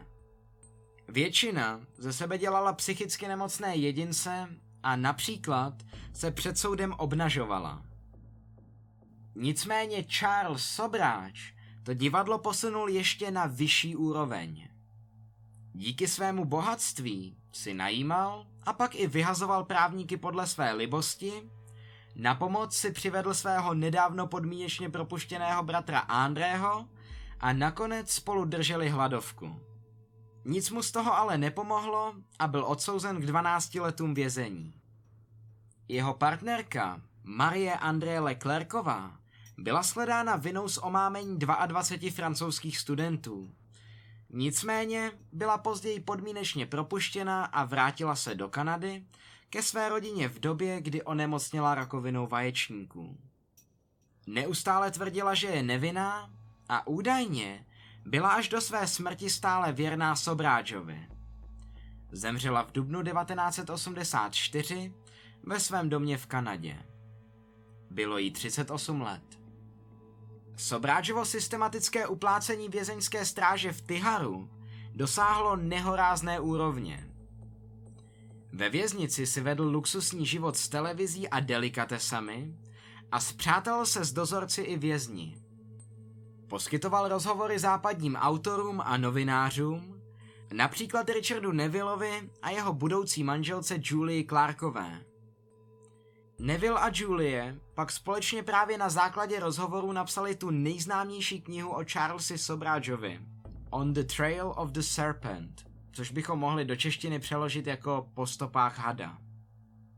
Většina 1.08 1.82
ze 1.97 2.14
sebe 2.14 2.38
dělala 2.38 2.74
psychicky 2.74 3.28
nemocné 3.28 3.76
jedince 3.76 4.50
a 4.84 4.96
například 4.96 5.74
se 6.14 6.32
před 6.32 6.58
soudem 6.58 6.94
obnažovala. 6.94 7.82
Nicméně 9.36 10.04
Charles 10.04 10.64
Sobráč 10.64 11.54
to 11.84 11.94
divadlo 11.94 12.40
posunul 12.40 12.90
ještě 12.90 13.32
na 13.32 13.46
vyšší 13.46 13.96
úroveň. 13.96 14.68
Díky 15.74 16.08
svému 16.08 16.46
bohatství 16.46 17.38
si 17.52 17.74
najímal 17.74 18.46
a 18.64 18.74
pak 18.74 18.96
i 18.96 19.08
vyhazoval 19.08 19.64
právníky 19.64 20.18
podle 20.18 20.48
své 20.48 20.72
libosti, 20.72 21.32
na 22.16 22.36
pomoc 22.36 22.76
si 22.76 22.92
přivedl 22.92 23.34
svého 23.34 23.74
nedávno 23.74 24.28
podmínečně 24.28 24.90
propuštěného 24.90 25.64
bratra 25.64 26.00
Andrého 26.00 26.88
a 27.40 27.54
nakonec 27.54 28.12
spolu 28.12 28.46
drželi 28.46 28.90
hladovku. 28.90 29.68
Nic 30.46 30.70
mu 30.70 30.84
z 30.84 30.92
toho 30.92 31.18
ale 31.18 31.38
nepomohlo 31.38 32.14
a 32.40 32.48
byl 32.48 32.66
odsouzen 32.66 33.22
k 33.22 33.26
12 33.26 33.76
letům 33.76 34.14
vězení. 34.14 34.74
Jeho 35.88 36.14
partnerka, 36.14 37.02
Marie 37.24 37.78
André 37.78 38.20
Leclercová, 38.20 39.20
byla 39.58 39.84
sledána 39.84 40.36
vinou 40.36 40.68
z 40.68 40.78
omámení 40.78 41.40
22 41.40 42.12
francouzských 42.12 42.78
studentů. 42.78 43.52
Nicméně 44.30 45.12
byla 45.32 45.58
později 45.58 46.00
podmínečně 46.00 46.66
propuštěna 46.66 47.46
a 47.46 47.64
vrátila 47.64 48.16
se 48.16 48.36
do 48.36 48.50
Kanady 48.50 49.06
ke 49.50 49.64
své 49.64 49.90
rodině 49.90 50.30
v 50.30 50.40
době, 50.40 50.82
kdy 50.82 51.04
onemocněla 51.04 51.76
rakovinou 51.76 52.28
vaječníků. 52.28 53.18
Neustále 54.28 54.92
tvrdila, 54.92 55.34
že 55.34 55.48
je 55.48 55.64
nevinná 55.64 56.30
a 56.70 56.88
údajně 56.88 57.66
byla 58.10 58.30
až 58.30 58.49
do 58.49 58.62
své 58.62 58.88
smrti 58.88 59.30
stále 59.30 59.74
věrná 59.74 60.16
Sobráčovi. 60.16 61.07
Zemřela 62.12 62.64
v 62.64 62.72
dubnu 62.72 63.03
1984 63.03 64.93
ve 65.43 65.60
svém 65.60 65.89
domě 65.89 66.18
v 66.18 66.26
Kanadě. 66.26 66.78
Bylo 67.89 68.18
jí 68.18 68.32
38 68.32 69.01
let. 69.01 69.39
Sobráčovo 70.57 71.26
systematické 71.26 72.07
uplácení 72.07 72.70
vězeňské 72.70 73.26
stráže 73.26 73.72
v 73.72 73.82
Tiharu 73.82 74.49
dosáhlo 74.95 75.55
nehorázné 75.55 76.39
úrovně. 76.39 77.10
Ve 78.53 78.70
věznici 78.70 79.28
si 79.28 79.41
vedl 79.41 79.64
luxusní 79.64 80.26
život 80.26 80.57
s 80.57 80.70
televizí 80.70 81.30
a 81.30 81.39
delikatesami 81.39 82.55
a 83.12 83.20
zpřátelil 83.20 83.86
se 83.86 84.05
s 84.05 84.14
dozorci 84.14 84.62
i 84.62 84.78
vězni. 84.78 85.39
Poskytoval 86.50 87.08
rozhovory 87.08 87.60
západním 87.60 88.16
autorům 88.16 88.82
a 88.86 88.97
novinářům, 88.97 90.02
například 90.54 91.10
Richardu 91.10 91.52
Nevilleovi 91.52 92.30
a 92.41 92.50
jeho 92.50 92.74
budoucí 92.74 93.24
manželce 93.24 93.80
Julie 93.84 94.24
Clarkové. 94.24 95.02
Neville 96.39 96.80
a 96.80 96.91
Julie 96.93 97.56
pak 97.74 97.91
společně 97.91 98.43
právě 98.43 98.78
na 98.78 98.89
základě 98.89 99.39
rozhovoru 99.39 99.91
napsali 99.91 100.36
tu 100.36 100.50
nejznámější 100.50 101.41
knihu 101.41 101.70
o 101.70 101.84
Charlesi 101.91 102.38
Sobrážovi, 102.38 103.20
On 103.70 103.93
the 103.93 104.04
Trail 104.04 104.54
of 104.56 104.72
the 104.72 104.82
Serpent, 104.82 105.66
což 105.91 106.12
bychom 106.12 106.39
mohli 106.39 106.66
do 106.66 106.76
češtiny 106.76 107.20
přeložit 107.20 107.68
jako 107.68 108.10
Po 108.14 108.28
stopách 108.28 108.78
hada. 108.78 109.18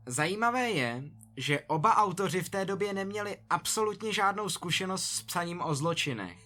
Zajímavé 0.06 0.70
je, 0.70 1.02
že 1.36 1.60
oba 1.60 1.96
autoři 1.96 2.42
v 2.42 2.48
té 2.48 2.64
době 2.64 2.92
neměli 2.92 3.36
absolutně 3.50 4.12
žádnou 4.12 4.48
zkušenost 4.48 5.04
s 5.04 5.22
psaním 5.22 5.60
o 5.62 5.74
zločinech. 5.74 6.41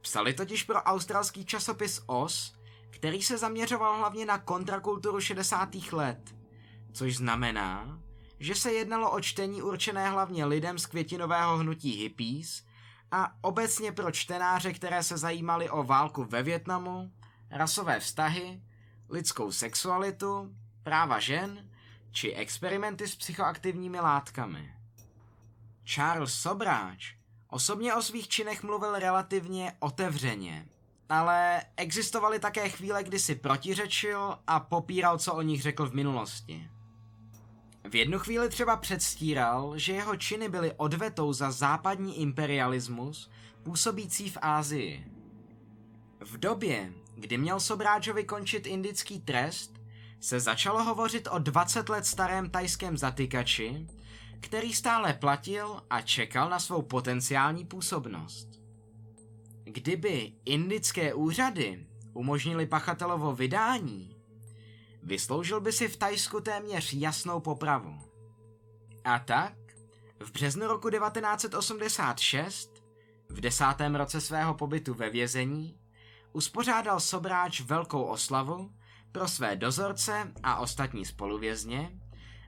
Psali 0.00 0.34
totiž 0.34 0.62
pro 0.62 0.82
australský 0.82 1.44
časopis 1.44 2.02
OS, 2.06 2.54
který 2.90 3.22
se 3.22 3.38
zaměřoval 3.38 3.96
hlavně 3.96 4.26
na 4.26 4.38
kontrakulturu 4.38 5.20
60. 5.20 5.74
let, 5.92 6.34
což 6.92 7.16
znamená, 7.16 8.00
že 8.38 8.54
se 8.54 8.72
jednalo 8.72 9.10
o 9.10 9.20
čtení 9.20 9.62
určené 9.62 10.10
hlavně 10.10 10.44
lidem 10.44 10.78
z 10.78 10.86
květinového 10.86 11.56
hnutí 11.58 11.90
hippies 11.90 12.64
a 13.10 13.32
obecně 13.40 13.92
pro 13.92 14.10
čtenáře, 14.12 14.72
které 14.72 15.02
se 15.02 15.18
zajímali 15.18 15.70
o 15.70 15.82
válku 15.82 16.24
ve 16.24 16.42
Větnamu, 16.42 17.12
rasové 17.50 18.00
vztahy, 18.00 18.62
lidskou 19.08 19.52
sexualitu, 19.52 20.54
práva 20.82 21.18
žen 21.18 21.70
či 22.10 22.32
experimenty 22.32 23.08
s 23.08 23.16
psychoaktivními 23.16 24.00
látkami. 24.00 24.74
Charles 25.84 26.34
Sobráč 26.34 27.19
osobně 27.50 27.94
o 27.94 28.02
svých 28.02 28.28
činech 28.28 28.62
mluvil 28.62 28.98
relativně 28.98 29.72
otevřeně, 29.78 30.66
ale 31.08 31.62
existovaly 31.76 32.38
také 32.38 32.68
chvíle, 32.68 33.04
kdy 33.04 33.18
si 33.18 33.34
protiřečil 33.34 34.38
a 34.46 34.60
popíral, 34.60 35.18
co 35.18 35.34
o 35.34 35.42
nich 35.42 35.62
řekl 35.62 35.86
v 35.86 35.94
minulosti. 35.94 36.68
V 37.90 37.94
jednu 37.94 38.18
chvíli 38.18 38.48
třeba 38.48 38.76
předstíral, 38.76 39.78
že 39.78 39.92
jeho 39.92 40.16
činy 40.16 40.48
byly 40.48 40.72
odvetou 40.76 41.32
za 41.32 41.50
západní 41.50 42.20
imperialismus 42.20 43.30
působící 43.62 44.30
v 44.30 44.38
Ázii. 44.42 45.06
V 46.20 46.38
době, 46.38 46.92
kdy 47.14 47.38
měl 47.38 47.60
Sobráčovi 47.60 48.24
končit 48.24 48.66
indický 48.66 49.20
trest, 49.20 49.80
se 50.20 50.40
začalo 50.40 50.84
hovořit 50.84 51.28
o 51.30 51.38
20 51.38 51.88
let 51.88 52.06
starém 52.06 52.50
tajském 52.50 52.98
zatykači, 52.98 53.86
který 54.40 54.72
stále 54.72 55.14
platil 55.14 55.82
a 55.90 56.00
čekal 56.00 56.50
na 56.50 56.58
svou 56.58 56.82
potenciální 56.82 57.64
působnost. 57.64 58.48
Kdyby 59.64 60.32
indické 60.44 61.14
úřady 61.14 61.86
umožnili 62.12 62.66
pachatelovo 62.66 63.34
vydání, 63.34 64.20
Vysloužil 65.02 65.60
by 65.60 65.72
si 65.72 65.88
v 65.88 65.96
Tajsku 65.96 66.40
téměř 66.40 66.92
jasnou 66.92 67.40
popravu. 67.40 67.98
A 69.04 69.18
tak, 69.18 69.54
v 70.20 70.32
březnu 70.32 70.66
roku 70.66 70.90
1986, 70.90 72.70
v 73.28 73.40
desátém 73.40 73.94
roce 73.94 74.20
svého 74.20 74.54
pobytu 74.54 74.94
ve 74.94 75.10
vězení, 75.10 75.78
uspořádal 76.32 77.00
Sobráč 77.00 77.60
velkou 77.60 78.02
oslavu 78.02 78.70
pro 79.12 79.28
své 79.28 79.56
dozorce 79.56 80.32
a 80.42 80.60
ostatní 80.60 81.04
spoluvězně, 81.04 82.00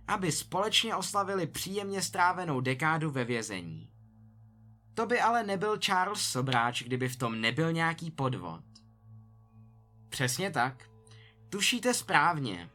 aby 0.09 0.33
společně 0.33 0.97
oslavili 0.97 1.47
příjemně 1.47 2.03
strávenou 2.03 2.61
dekádu 2.61 3.11
ve 3.11 3.25
vězení. 3.25 3.91
To 4.95 5.07
by 5.07 5.21
ale 5.21 5.43
nebyl 5.43 5.77
Charles 5.79 6.21
Sobráč, 6.21 6.83
kdyby 6.83 7.09
v 7.09 7.17
tom 7.17 7.41
nebyl 7.41 7.73
nějaký 7.73 8.11
podvod. 8.11 8.65
Přesně 10.09 10.51
tak. 10.51 10.89
Tušíte 11.49 11.95
správně. 11.95 12.71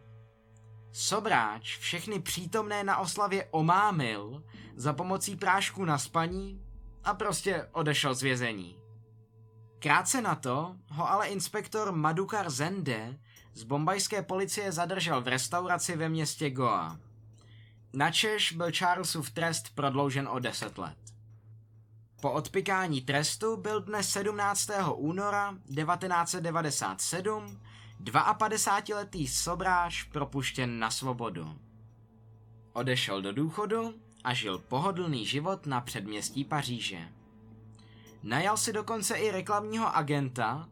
Sobráč 0.92 1.78
všechny 1.78 2.20
přítomné 2.20 2.84
na 2.84 2.98
oslavě 2.98 3.48
omámil 3.52 4.44
za 4.76 4.94
pomocí 4.94 5.36
prášku 5.36 5.86
na 5.86 5.98
spaní 5.98 6.62
a 7.04 7.14
prostě 7.14 7.68
odešel 7.72 8.16
z 8.16 8.22
vězení. 8.22 8.80
Krátce 9.80 10.22
na 10.22 10.36
to 10.36 10.76
ho 10.90 11.10
ale 11.10 11.28
inspektor 11.28 11.92
Madukar 11.92 12.50
Zende 12.50 13.20
z 13.54 13.64
bombajské 13.64 14.22
policie 14.22 14.72
zadržel 14.72 15.22
v 15.22 15.28
restauraci 15.28 15.96
ve 15.96 16.10
městě 16.10 16.50
Goa. 16.50 17.00
Načež 17.94 18.52
byl 18.52 18.72
Charlesův 18.78 19.32
trest 19.32 19.76
prodloužen 19.76 20.28
o 20.32 20.40
10 20.40 20.78
let. 20.78 20.98
Po 22.22 22.32
odpikání 22.32 23.02
trestu 23.02 23.58
byl 23.58 23.82
dne 23.82 24.04
17. 24.04 24.70
února 24.96 25.58
1997 25.76 27.60
52-letý 28.04 29.28
sobráš 29.28 30.04
propuštěn 30.04 30.80
na 30.80 30.92
svobodu. 30.92 31.60
Odešel 32.74 33.22
do 33.22 33.32
důchodu 33.32 33.94
a 34.24 34.34
žil 34.34 34.60
pohodlný 34.60 35.26
život 35.26 35.66
na 35.66 35.82
předměstí 35.82 36.44
Paříže. 36.44 37.10
Najal 38.24 38.58
si 38.58 38.74
dokonce 38.74 39.16
i 39.16 39.32
reklamního 39.32 39.96
agenta 39.96 40.70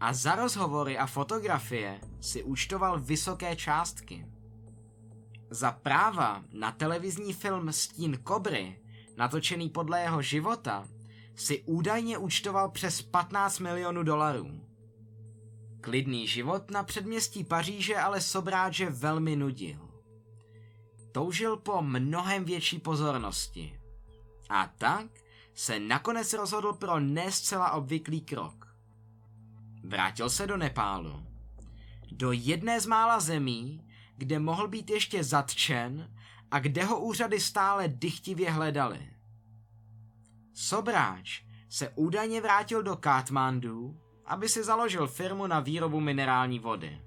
a 0.00 0.12
za 0.12 0.34
rozhovory 0.34 0.98
a 0.98 1.06
fotografie 1.06 2.00
si 2.20 2.42
účtoval 2.42 3.00
vysoké 3.00 3.56
částky. 3.56 4.26
Za 5.54 5.72
práva 5.72 6.44
na 6.52 6.72
televizní 6.72 7.32
film 7.32 7.72
Stín 7.72 8.18
Kobry, 8.22 8.80
natočený 9.16 9.68
podle 9.68 10.00
jeho 10.00 10.22
života, 10.22 10.88
si 11.36 11.62
údajně 11.62 12.18
účtoval 12.18 12.70
přes 12.70 13.02
15 13.02 13.58
milionů 13.58 14.02
dolarů. 14.02 14.60
Klidný 15.80 16.26
život 16.26 16.70
na 16.70 16.82
předměstí 16.82 17.44
Paříže 17.44 17.96
ale 17.96 18.20
Sobráče 18.20 18.90
velmi 18.90 19.36
nudil. 19.36 19.88
Toužil 21.12 21.56
po 21.56 21.82
mnohem 21.82 22.44
větší 22.44 22.78
pozornosti. 22.78 23.80
A 24.48 24.66
tak 24.78 25.06
se 25.54 25.80
nakonec 25.80 26.32
rozhodl 26.32 26.72
pro 26.72 27.00
ne 27.00 27.32
zcela 27.32 27.70
obvyklý 27.70 28.20
krok. 28.20 28.76
Vrátil 29.84 30.30
se 30.30 30.46
do 30.46 30.56
Nepálu. 30.56 31.26
Do 32.12 32.32
jedné 32.32 32.80
z 32.80 32.86
mála 32.86 33.20
zemí, 33.20 33.84
kde 34.16 34.38
mohl 34.38 34.68
být 34.68 34.90
ještě 34.90 35.24
zatčen 35.24 36.14
a 36.50 36.58
kde 36.58 36.84
ho 36.84 37.00
úřady 37.00 37.40
stále 37.40 37.88
dychtivě 37.88 38.50
hledali. 38.50 39.10
Sobráč 40.54 41.42
se 41.68 41.88
údajně 41.88 42.40
vrátil 42.40 42.82
do 42.82 42.96
Katmandu, 42.96 44.00
aby 44.26 44.48
si 44.48 44.64
založil 44.64 45.06
firmu 45.06 45.46
na 45.46 45.60
výrobu 45.60 46.00
minerální 46.00 46.58
vody. 46.58 47.02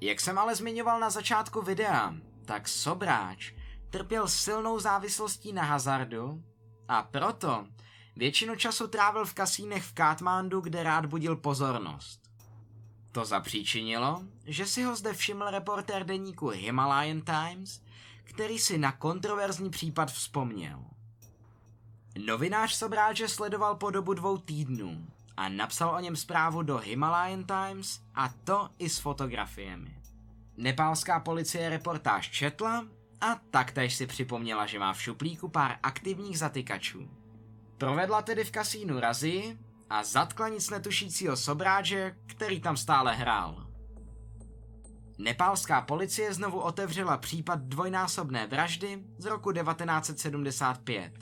Jak 0.00 0.20
jsem 0.20 0.38
ale 0.38 0.54
zmiňoval 0.54 1.00
na 1.00 1.10
začátku 1.10 1.62
videa, 1.62 2.14
tak 2.44 2.68
Sobráč 2.68 3.52
trpěl 3.90 4.28
silnou 4.28 4.78
závislostí 4.78 5.52
na 5.52 5.62
hazardu 5.62 6.44
a 6.88 7.02
proto 7.02 7.66
většinu 8.16 8.56
času 8.56 8.86
trávil 8.86 9.24
v 9.24 9.34
kasínech 9.34 9.84
v 9.84 9.94
Katmandu, 9.94 10.60
kde 10.60 10.82
rád 10.82 11.06
budil 11.06 11.36
pozornost. 11.36 12.27
To 13.18 13.24
zapříčinilo, 13.24 14.22
že 14.46 14.66
si 14.66 14.82
ho 14.82 14.96
zde 14.96 15.12
všiml 15.12 15.50
reportér 15.50 16.04
deníku 16.04 16.48
Himalayan 16.48 17.20
Times, 17.20 17.80
který 18.24 18.58
si 18.58 18.78
na 18.78 18.92
kontroverzní 18.92 19.70
případ 19.70 20.12
vzpomněl. 20.12 20.84
Novinář 22.26 22.74
Sobráče 22.74 23.28
sledoval 23.28 23.74
po 23.74 23.90
dobu 23.90 24.14
dvou 24.14 24.38
týdnů 24.38 25.06
a 25.36 25.48
napsal 25.48 25.94
o 25.94 26.00
něm 26.00 26.16
zprávu 26.16 26.62
do 26.62 26.78
Himalayan 26.78 27.44
Times 27.44 28.00
a 28.14 28.28
to 28.28 28.68
i 28.78 28.88
s 28.88 28.98
fotografiemi. 28.98 30.02
Nepálská 30.56 31.20
policie 31.20 31.68
reportáž 31.68 32.30
četla 32.30 32.86
a 33.20 33.40
taktéž 33.50 33.94
si 33.94 34.06
připomněla, 34.06 34.66
že 34.66 34.78
má 34.78 34.92
v 34.92 35.02
šuplíku 35.02 35.48
pár 35.48 35.78
aktivních 35.82 36.38
zatykačů. 36.38 37.10
Provedla 37.78 38.22
tedy 38.22 38.44
v 38.44 38.50
kasínu 38.50 39.00
razy 39.00 39.58
a 39.90 40.04
zatkla 40.04 40.48
nic 40.48 40.70
netušícího 40.70 41.36
sobráže, 41.36 42.16
který 42.26 42.60
tam 42.60 42.76
stále 42.76 43.14
hrál. 43.14 43.66
Nepálská 45.18 45.80
policie 45.80 46.34
znovu 46.34 46.60
otevřela 46.60 47.16
případ 47.16 47.60
dvojnásobné 47.60 48.46
vraždy 48.46 49.04
z 49.18 49.24
roku 49.24 49.52
1975. 49.52 51.12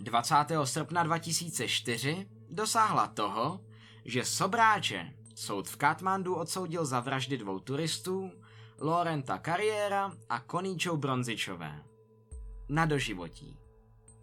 20. 0.00 0.34
srpna 0.64 1.02
2004 1.02 2.26
dosáhla 2.50 3.06
toho, 3.06 3.60
že 4.04 4.24
Sobráče 4.24 5.14
soud 5.34 5.68
v 5.68 5.76
Katmandu 5.76 6.34
odsoudil 6.34 6.84
za 6.84 7.00
vraždy 7.00 7.38
dvou 7.38 7.58
turistů, 7.58 8.30
Lorenta 8.80 9.38
Kariéra 9.38 10.12
a 10.28 10.40
Koníčou 10.40 10.96
Bronzičové. 10.96 11.82
Na 12.68 12.86
doživotí. 12.86 13.63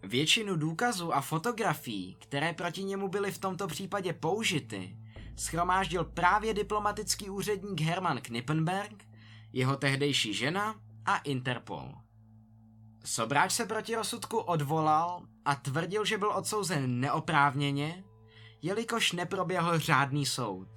Většinu 0.02 0.56
důkazů 0.56 1.14
a 1.14 1.20
fotografií, 1.20 2.14
které 2.14 2.52
proti 2.52 2.84
němu 2.84 3.08
byly 3.08 3.32
v 3.32 3.38
tomto 3.38 3.66
případě 3.66 4.12
použity, 4.12 4.96
schromáždil 5.36 6.04
právě 6.04 6.54
diplomatický 6.54 7.30
úředník 7.30 7.80
Hermann 7.80 8.20
Knippenberg, 8.20 9.04
jeho 9.52 9.76
tehdejší 9.76 10.34
žena 10.34 10.74
a 11.04 11.16
Interpol. 11.16 11.92
Sobráč 13.04 13.52
se 13.52 13.66
proti 13.66 13.94
rozsudku 13.94 14.38
odvolal 14.38 15.22
a 15.44 15.54
tvrdil, 15.54 16.04
že 16.04 16.18
byl 16.18 16.32
odsouzen 16.32 17.00
neoprávněně, 17.00 18.04
jelikož 18.62 19.12
neproběhl 19.12 19.78
řádný 19.78 20.26
soud. 20.26 20.68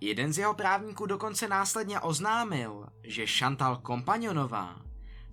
Jeden 0.00 0.32
z 0.32 0.38
jeho 0.38 0.54
právníků 0.54 1.06
dokonce 1.06 1.48
následně 1.48 2.00
oznámil, 2.00 2.86
že 3.02 3.26
Chantal 3.26 3.76
Kompanionová, 3.76 4.83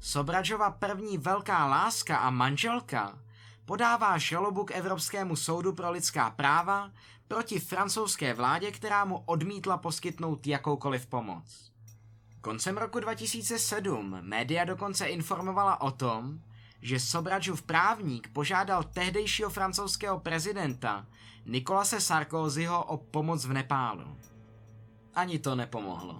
Sobračova 0.04 0.72
první 0.72 1.18
velká 1.18 1.66
láska 1.66 2.18
a 2.18 2.30
manželka, 2.30 3.20
podává 3.66 4.18
žalobu 4.18 4.64
k 4.64 4.72
Evropskému 4.72 5.36
soudu 5.36 5.74
pro 5.74 5.92
lidská 5.92 6.30
práva 6.30 6.92
proti 7.28 7.60
francouzské 7.60 8.34
vládě, 8.34 8.72
která 8.72 9.06
mu 9.06 9.24
odmítla 9.26 9.78
poskytnout 9.78 10.48
jakoukoliv 10.48 11.08
pomoc. 11.08 11.72
Koncem 12.42 12.78
roku 12.78 13.00
2007 13.00 14.18
média 14.22 14.66
dokonce 14.66 15.06
informovala 15.06 15.82
o 15.82 15.92
tom, 15.92 16.40
že 16.82 17.00
Sobračův 17.00 17.62
právník 17.62 18.28
požádal 18.34 18.84
tehdejšího 18.84 19.50
francouzského 19.50 20.20
prezidenta 20.20 21.06
Nikolase 21.46 22.02
Sarkozyho 22.02 22.84
o 22.84 22.98
pomoc 22.98 23.46
v 23.46 23.54
Nepálu. 23.54 24.18
Ani 25.16 25.40
to 25.40 25.56
nepomohlo. 25.56 26.20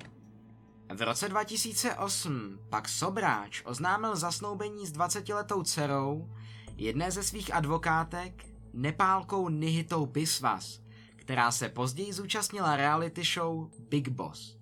V 0.94 1.02
roce 1.02 1.30
2008 1.30 2.60
pak 2.70 2.90
Sobráč 2.90 3.62
oznámil 3.66 4.16
zasnoubení 4.16 4.88
s 4.88 4.94
20-letou 4.94 5.64
dcerou 5.64 6.30
jedné 6.78 7.12
ze 7.12 7.24
svých 7.24 7.54
advokátek, 7.54 8.46
nepálkou 8.74 9.50
Nihitou 9.50 10.06
Biswas, 10.06 10.82
která 11.16 11.52
se 11.52 11.70
později 11.70 12.14
zúčastnila 12.14 12.76
reality 12.76 13.24
show 13.24 13.70
Big 13.80 14.10
Boss. 14.10 14.58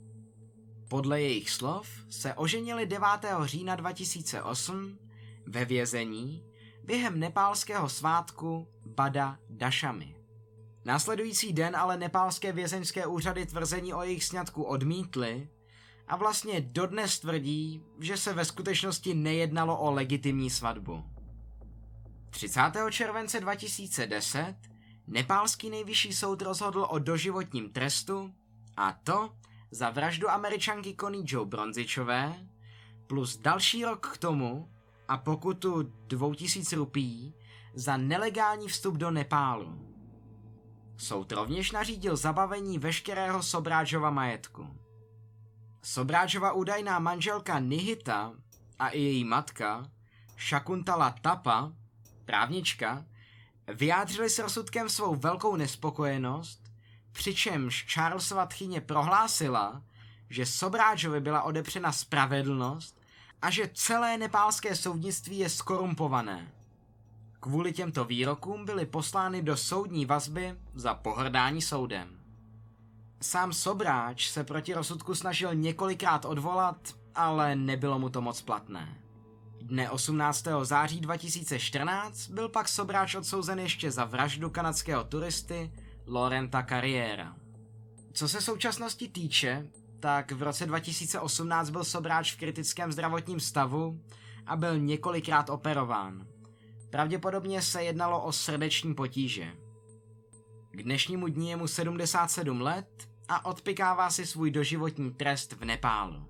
Podle 0.88 1.22
jejich 1.22 1.50
slov 1.50 1.88
se 2.10 2.34
oženili 2.34 2.86
9. 2.86 3.08
října 3.44 3.76
2008 3.76 4.98
ve 5.46 5.66
vězení 5.66 6.44
během 6.84 7.20
nepálského 7.20 7.90
svátku 7.90 8.68
Bada 8.86 9.40
Dašami. 9.50 10.16
Následující 10.86 11.54
den 11.54 11.76
ale 11.76 11.98
nepálské 11.98 12.52
vězeňské 12.52 13.06
úřady 13.06 13.46
tvrzení 13.46 13.94
o 13.94 14.04
jejich 14.04 14.24
sňatku 14.24 14.64
odmítly 14.64 15.50
a 16.10 16.16
vlastně 16.16 16.62
dodnes 16.62 17.20
tvrdí, 17.20 17.84
že 18.00 18.18
se 18.18 18.34
ve 18.34 18.46
skutečnosti 18.46 19.14
nejednalo 19.14 19.78
o 19.78 19.92
legitimní 19.92 20.50
svatbu. 20.50 21.04
30. 22.30 22.62
července 22.90 23.40
2010 23.40 24.56
nepálský 25.08 25.70
nejvyšší 25.70 26.14
soud 26.14 26.42
rozhodl 26.42 26.88
o 26.90 27.00
doživotním 27.00 27.70
trestu 27.70 28.34
a 28.78 28.94
to 29.04 29.30
za 29.72 29.90
vraždu 29.90 30.30
američanky 30.30 30.96
Connie 31.00 31.24
Joe 31.28 31.46
Bronzičové 31.46 32.48
plus 33.08 33.38
další 33.38 33.86
rok 33.86 34.08
k 34.14 34.18
tomu 34.18 34.70
a 35.08 35.18
pokutu 35.18 35.94
2000 36.08 36.76
rupí 36.76 37.34
za 37.74 37.98
nelegální 37.98 38.68
vstup 38.68 38.96
do 38.96 39.12
Nepálu. 39.12 39.90
Soud 40.98 41.32
rovněž 41.32 41.72
nařídil 41.72 42.16
zabavení 42.16 42.80
veškerého 42.80 43.44
Sobráčova 43.44 44.10
majetku. 44.10 44.68
Sobráčova 45.82 46.52
údajná 46.52 47.00
manželka 47.00 47.60
Nihita 47.60 48.34
a 48.80 48.90
i 48.90 49.00
její 49.00 49.24
matka, 49.24 49.90
Shakuntala 50.50 51.16
Tapa, 51.22 51.72
právnička, 52.26 53.06
vyjádřili 53.68 54.30
s 54.30 54.40
rozsudkem 54.40 54.90
svou 54.90 55.16
velkou 55.16 55.56
nespokojenost, 55.56 56.64
přičemž 57.12 57.86
Charlesova 57.94 58.46
tchyně 58.46 58.82
prohlásila, 58.82 59.84
že 60.30 60.46
Sobráčovi 60.46 61.20
byla 61.20 61.42
odepřena 61.44 61.92
spravedlnost 61.92 63.02
a 63.42 63.50
že 63.50 63.70
celé 63.74 64.18
nepálské 64.18 64.76
soudnictví 64.76 65.40
je 65.40 65.50
skorumpované. 65.50 66.52
Kvůli 67.40 67.74
těmto 67.74 68.06
výrokům 68.06 68.66
byly 68.66 68.86
poslány 68.86 69.42
do 69.42 69.58
soudní 69.58 70.06
vazby 70.06 70.56
za 70.74 70.94
pohrdání 70.94 71.62
soudem. 71.62 72.19
Sám 73.22 73.54
Sobráč 73.54 74.28
se 74.28 74.44
proti 74.44 74.74
rozsudku 74.74 75.16
snažil 75.16 75.56
několikrát 75.56 76.26
odvolat, 76.26 76.96
ale 77.16 77.56
nebylo 77.56 78.00
mu 78.00 78.10
to 78.10 78.22
moc 78.22 78.42
platné. 78.42 78.98
Dne 79.62 79.90
18. 79.90 80.48
září 80.64 81.00
2014 81.00 82.28
byl 82.28 82.50
pak 82.50 82.68
Sobráč 82.68 83.16
odsouzen 83.16 83.60
ještě 83.60 83.92
za 83.92 84.06
vraždu 84.06 84.50
kanadského 84.50 85.04
turisty 85.04 85.72
Lorenta 86.08 86.66
Carriera. 86.70 87.36
Co 88.14 88.30
se 88.30 88.42
současnosti 88.42 89.08
týče, 89.08 89.68
tak 90.00 90.32
v 90.32 90.44
roce 90.44 90.66
2018 90.66 91.70
byl 91.70 91.84
Sobráč 91.84 92.34
v 92.34 92.38
kritickém 92.38 92.92
zdravotním 92.92 93.40
stavu 93.40 94.00
a 94.46 94.56
byl 94.56 94.80
několikrát 94.80 95.50
operován. 95.50 96.28
Pravděpodobně 96.90 97.62
se 97.62 97.84
jednalo 97.84 98.24
o 98.24 98.32
srdeční 98.32 98.94
potíže. 98.94 99.54
K 100.72 100.84
dnešnímu 100.84 101.28
dní 101.28 101.50
je 101.50 101.56
mu 101.56 101.68
77 101.68 102.62
let 102.62 103.10
a 103.28 103.46
odpikává 103.46 104.10
si 104.10 104.26
svůj 104.26 104.52
doživotní 104.52 105.14
trest 105.14 105.54
v 105.54 105.66
Nepálu. 105.66 106.26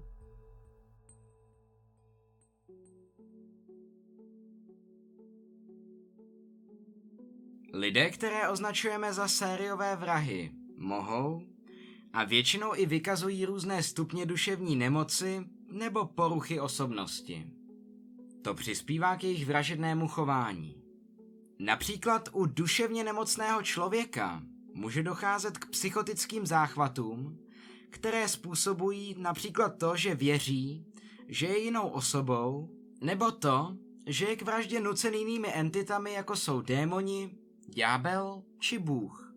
Lidé, 7.74 8.10
které 8.10 8.50
označujeme 8.50 9.14
za 9.14 9.28
sériové 9.28 9.96
vrahy, 9.96 10.52
mohou 10.78 11.42
a 12.14 12.24
většinou 12.24 12.76
i 12.76 12.86
vykazují 12.86 13.46
různé 13.46 13.84
stupně 13.84 14.26
duševní 14.26 14.76
nemoci 14.76 15.46
nebo 15.72 16.06
poruchy 16.06 16.60
osobnosti. 16.60 17.48
To 18.42 18.54
přispívá 18.54 19.16
k 19.16 19.24
jejich 19.24 19.46
vražednému 19.46 20.08
chování. 20.08 20.79
Například 21.60 22.30
u 22.34 22.46
duševně 22.46 23.04
nemocného 23.04 23.64
člověka 23.64 24.44
může 24.74 25.04
docházet 25.04 25.58
k 25.58 25.70
psychotickým 25.70 26.46
záchvatům, 26.46 27.40
které 27.90 28.28
způsobují 28.28 29.16
například 29.18 29.70
to, 29.78 29.96
že 29.96 30.16
věří, 30.16 30.86
že 31.28 31.48
je 31.48 31.58
jinou 31.58 31.88
osobou, 31.88 32.70
nebo 33.02 33.32
to, 33.32 33.78
že 34.06 34.26
je 34.26 34.36
k 34.36 34.42
vraždě 34.42 34.80
nucen 34.80 35.14
jinými 35.14 35.54
entitami, 35.54 36.14
jako 36.14 36.36
jsou 36.36 36.62
démoni, 36.62 37.38
ďábel 37.68 38.44
či 38.60 38.80
bůh. 38.80 39.34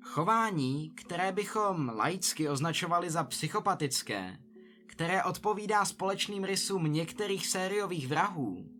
Chování, 0.00 0.90
které 0.90 1.32
bychom 1.32 1.88
laicky 1.88 2.48
označovali 2.48 3.10
za 3.10 3.24
psychopatické, 3.24 4.38
které 4.86 5.24
odpovídá 5.24 5.84
společným 5.84 6.44
rysům 6.44 6.92
některých 6.92 7.46
sériových 7.46 8.08
vrahů, 8.08 8.75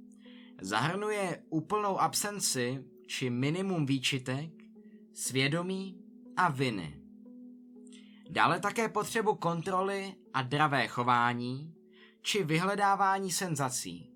zahrnuje 0.60 1.42
úplnou 1.48 2.00
absenci 2.00 2.84
či 3.06 3.30
minimum 3.30 3.86
výčitek, 3.86 4.50
svědomí 5.14 6.00
a 6.36 6.50
viny. 6.50 7.00
Dále 8.30 8.60
také 8.60 8.88
potřebu 8.88 9.34
kontroly 9.34 10.14
a 10.34 10.42
dravé 10.42 10.88
chování 10.88 11.74
či 12.22 12.44
vyhledávání 12.44 13.32
senzací. 13.32 14.12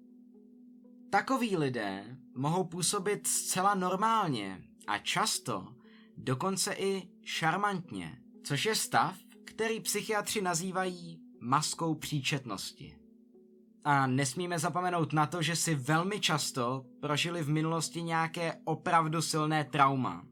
Takoví 1.11 1.57
lidé 1.57 2.17
mohou 2.35 2.65
působit 2.65 3.27
zcela 3.27 3.75
normálně 3.75 4.63
a 4.87 4.99
často 4.99 5.75
dokonce 6.17 6.73
i 6.73 7.09
šarmantně, 7.23 8.19
což 8.45 8.67
je 8.67 8.75
stav, 8.75 9.17
který 9.45 9.81
psychiatři 9.81 10.43
nazývají 10.43 11.21
maskou 11.41 11.95
příčetnosti. 11.95 13.00
A 13.85 14.07
nesmíme 14.07 14.59
zapomenout 14.59 15.13
na 15.13 15.27
to, 15.27 15.43
že 15.43 15.57
si 15.57 15.75
velmi 15.75 16.21
často 16.21 16.85
prožili 17.01 17.43
v 17.43 17.49
minulosti 17.49 18.03
nějaké 18.03 18.61
opravdu 18.65 19.23
silné 19.23 19.65
trauma. 19.65 20.25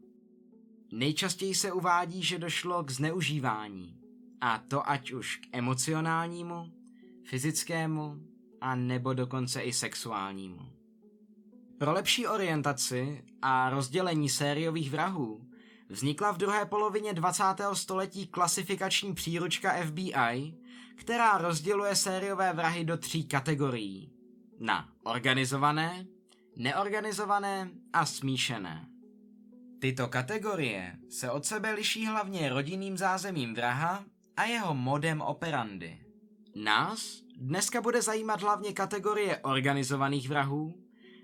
Nejčastěji 0.92 1.54
se 1.54 1.72
uvádí, 1.72 2.22
že 2.22 2.38
došlo 2.38 2.84
k 2.84 2.90
zneužívání, 2.90 3.96
a 4.40 4.58
to 4.58 4.90
ať 4.90 5.12
už 5.12 5.36
k 5.36 5.46
emocionálnímu, 5.52 6.72
fyzickému 7.24 8.16
a 8.60 8.74
nebo 8.74 9.14
dokonce 9.14 9.60
i 9.62 9.72
sexuálnímu. 9.72 10.78
Pro 11.78 11.92
lepší 11.92 12.26
orientaci 12.26 13.24
a 13.42 13.70
rozdělení 13.70 14.28
sériových 14.28 14.90
vrahů 14.90 15.48
vznikla 15.88 16.32
v 16.32 16.38
druhé 16.38 16.64
polovině 16.64 17.12
20. 17.12 17.44
století 17.72 18.26
klasifikační 18.26 19.14
příručka 19.14 19.72
FBI, 19.82 20.54
která 20.98 21.38
rozděluje 21.38 21.96
sériové 21.96 22.52
vrahy 22.52 22.84
do 22.84 22.96
tří 22.96 23.24
kategorií. 23.24 24.12
Na 24.60 24.88
organizované, 25.04 26.06
neorganizované 26.56 27.70
a 27.92 28.06
smíšené. 28.06 28.88
Tyto 29.80 30.08
kategorie 30.08 30.96
se 31.10 31.30
od 31.30 31.44
sebe 31.44 31.72
liší 31.72 32.06
hlavně 32.06 32.48
rodinným 32.48 32.96
zázemím 32.98 33.54
vraha 33.54 34.04
a 34.36 34.44
jeho 34.44 34.74
modem 34.74 35.20
operandy. 35.20 35.98
Nás 36.56 37.22
dneska 37.36 37.80
bude 37.80 38.02
zajímat 38.02 38.42
hlavně 38.42 38.72
kategorie 38.72 39.38
organizovaných 39.38 40.28
vrahů, 40.28 40.74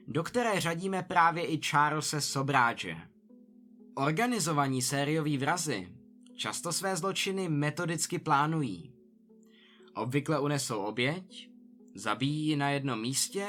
do 0.08 0.22
které 0.22 0.60
řadíme 0.60 1.02
právě 1.02 1.46
i 1.46 1.60
Charlesa 1.62 2.20
Sobráče. 2.20 2.96
Organizovaní 3.94 4.82
sérioví 4.82 5.38
vrazy 5.38 5.88
často 6.36 6.72
své 6.72 6.96
zločiny 6.96 7.48
metodicky 7.48 8.18
plánují. 8.18 8.93
Obvykle 9.94 10.40
unesou 10.40 10.78
oběť, 10.78 11.50
zabijí 11.94 12.46
ji 12.46 12.56
na 12.56 12.70
jednom 12.70 13.00
místě 13.00 13.46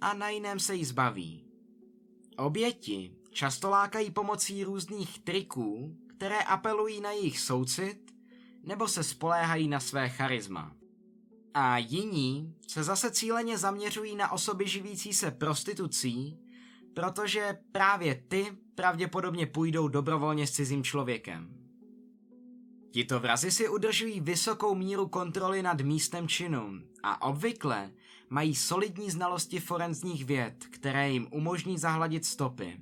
a 0.00 0.14
na 0.14 0.28
jiném 0.28 0.60
se 0.60 0.74
jí 0.74 0.84
zbaví. 0.84 1.44
Oběti 2.36 3.12
často 3.30 3.70
lákají 3.70 4.10
pomocí 4.10 4.64
různých 4.64 5.18
triků, 5.18 5.96
které 6.16 6.38
apelují 6.38 7.00
na 7.00 7.12
jejich 7.12 7.40
soucit 7.40 8.14
nebo 8.62 8.88
se 8.88 9.02
spoléhají 9.02 9.68
na 9.68 9.80
své 9.80 10.08
charisma. 10.08 10.76
A 11.54 11.78
jiní 11.78 12.54
se 12.68 12.82
zase 12.82 13.10
cíleně 13.10 13.58
zaměřují 13.58 14.16
na 14.16 14.32
osoby 14.32 14.68
živící 14.68 15.12
se 15.12 15.30
prostitucí, 15.30 16.38
protože 16.94 17.58
právě 17.72 18.24
ty 18.28 18.56
pravděpodobně 18.74 19.46
půjdou 19.46 19.88
dobrovolně 19.88 20.46
s 20.46 20.50
cizím 20.50 20.84
člověkem. 20.84 21.65
Tito 22.96 23.20
vrazi 23.20 23.50
si 23.50 23.68
udržují 23.68 24.20
vysokou 24.20 24.74
míru 24.74 25.08
kontroly 25.08 25.62
nad 25.62 25.80
místem 25.80 26.28
činu 26.28 26.80
a 27.02 27.22
obvykle 27.22 27.90
mají 28.30 28.54
solidní 28.54 29.10
znalosti 29.10 29.60
forenzních 29.60 30.24
věd, 30.24 30.64
které 30.70 31.10
jim 31.10 31.28
umožní 31.30 31.78
zahladit 31.78 32.24
stopy. 32.24 32.80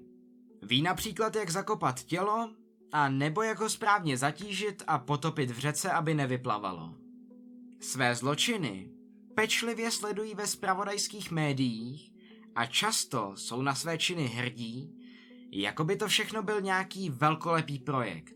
Ví 0.63 0.83
například, 0.83 1.37
jak 1.37 1.51
zakopat 1.51 2.03
tělo, 2.03 2.51
a 2.93 3.09
nebo 3.09 3.43
jak 3.43 3.61
ho 3.61 3.71
správně 3.71 4.17
zatížit 4.17 4.83
a 4.87 4.99
potopit 4.99 5.51
v 5.51 5.59
řece, 5.59 5.91
aby 5.91 6.15
nevyplavalo. 6.15 6.95
Své 7.81 8.15
zločiny 8.15 8.91
pečlivě 9.35 9.91
sledují 9.91 10.35
ve 10.35 10.47
spravodajských 10.47 11.31
médiích 11.31 12.13
a 12.55 12.67
často 12.67 13.33
jsou 13.37 13.63
na 13.63 13.75
své 13.75 13.99
činy 13.99 14.27
hrdí, 14.27 14.95
jako 15.51 15.85
by 15.85 15.97
to 15.97 16.09
všechno 16.09 16.43
byl 16.43 16.61
nějaký 16.61 17.11
velkolepý 17.11 17.79
projekt. 17.79 18.34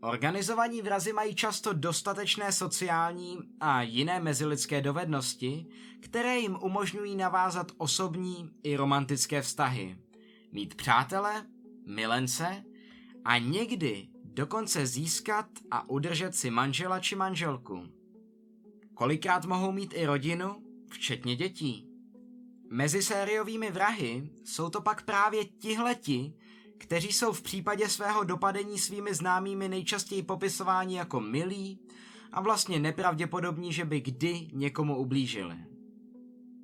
Organizovaní 0.00 0.82
vrazy 0.82 1.12
mají 1.12 1.34
často 1.34 1.72
dostatečné 1.72 2.52
sociální 2.52 3.38
a 3.60 3.82
jiné 3.82 4.20
mezilidské 4.20 4.80
dovednosti, 4.80 5.66
které 6.00 6.38
jim 6.38 6.58
umožňují 6.62 7.16
navázat 7.16 7.72
osobní 7.76 8.50
i 8.62 8.76
romantické 8.76 9.42
vztahy, 9.42 9.98
mít 10.52 10.74
přátele, 10.74 11.46
milence 11.86 12.64
a 13.24 13.38
někdy 13.38 14.08
dokonce 14.24 14.86
získat 14.86 15.46
a 15.70 15.90
udržet 15.90 16.34
si 16.34 16.50
manžela 16.50 17.00
či 17.00 17.16
manželku. 17.16 17.88
Kolikrát 18.94 19.44
mohou 19.44 19.72
mít 19.72 19.94
i 19.96 20.06
rodinu, 20.06 20.62
včetně 20.90 21.36
dětí. 21.36 21.88
Mezi 22.70 23.02
sériovými 23.02 23.70
vrahy 23.70 24.30
jsou 24.44 24.70
to 24.70 24.80
pak 24.80 25.04
právě 25.04 25.44
tihleti, 25.44 26.34
kteří 26.78 27.12
jsou 27.12 27.32
v 27.32 27.42
případě 27.42 27.88
svého 27.88 28.24
dopadení 28.24 28.78
svými 28.78 29.14
známými 29.14 29.68
nejčastěji 29.68 30.22
popisováni 30.22 30.96
jako 30.96 31.20
milí 31.20 31.78
a 32.32 32.40
vlastně 32.40 32.78
nepravděpodobní, 32.78 33.72
že 33.72 33.84
by 33.84 34.00
kdy 34.00 34.48
někomu 34.52 34.96
ublížili. 34.96 35.56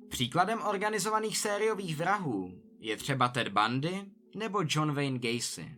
Příkladem 0.09 0.61
organizovaných 0.61 1.37
sériových 1.37 1.95
vrahů 1.97 2.61
je 2.79 2.97
třeba 2.97 3.27
Ted 3.27 3.47
Bundy 3.47 4.05
nebo 4.35 4.63
John 4.67 4.93
Wayne 4.93 5.19
Gacy. 5.19 5.75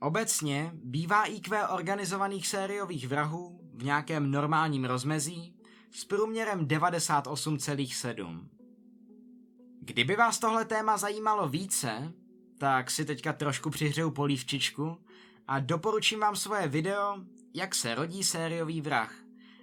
Obecně 0.00 0.70
bývá 0.74 1.24
IQ 1.24 1.68
organizovaných 1.68 2.48
sériových 2.48 3.08
vrahů 3.08 3.60
v 3.74 3.84
nějakém 3.84 4.30
normálním 4.30 4.84
rozmezí 4.84 5.56
s 5.90 6.04
průměrem 6.04 6.66
98,7. 6.66 8.48
Kdyby 9.80 10.16
vás 10.16 10.38
tohle 10.38 10.64
téma 10.64 10.96
zajímalo 10.96 11.48
více, 11.48 12.12
tak 12.58 12.90
si 12.90 13.04
teďka 13.04 13.32
trošku 13.32 13.70
přihřeju 13.70 14.10
polívčičku 14.10 14.98
a 15.48 15.60
doporučím 15.60 16.20
vám 16.20 16.36
svoje 16.36 16.68
video 16.68 17.16
Jak 17.54 17.74
se 17.74 17.94
rodí 17.94 18.24
sériový 18.24 18.80
vrah, 18.80 19.14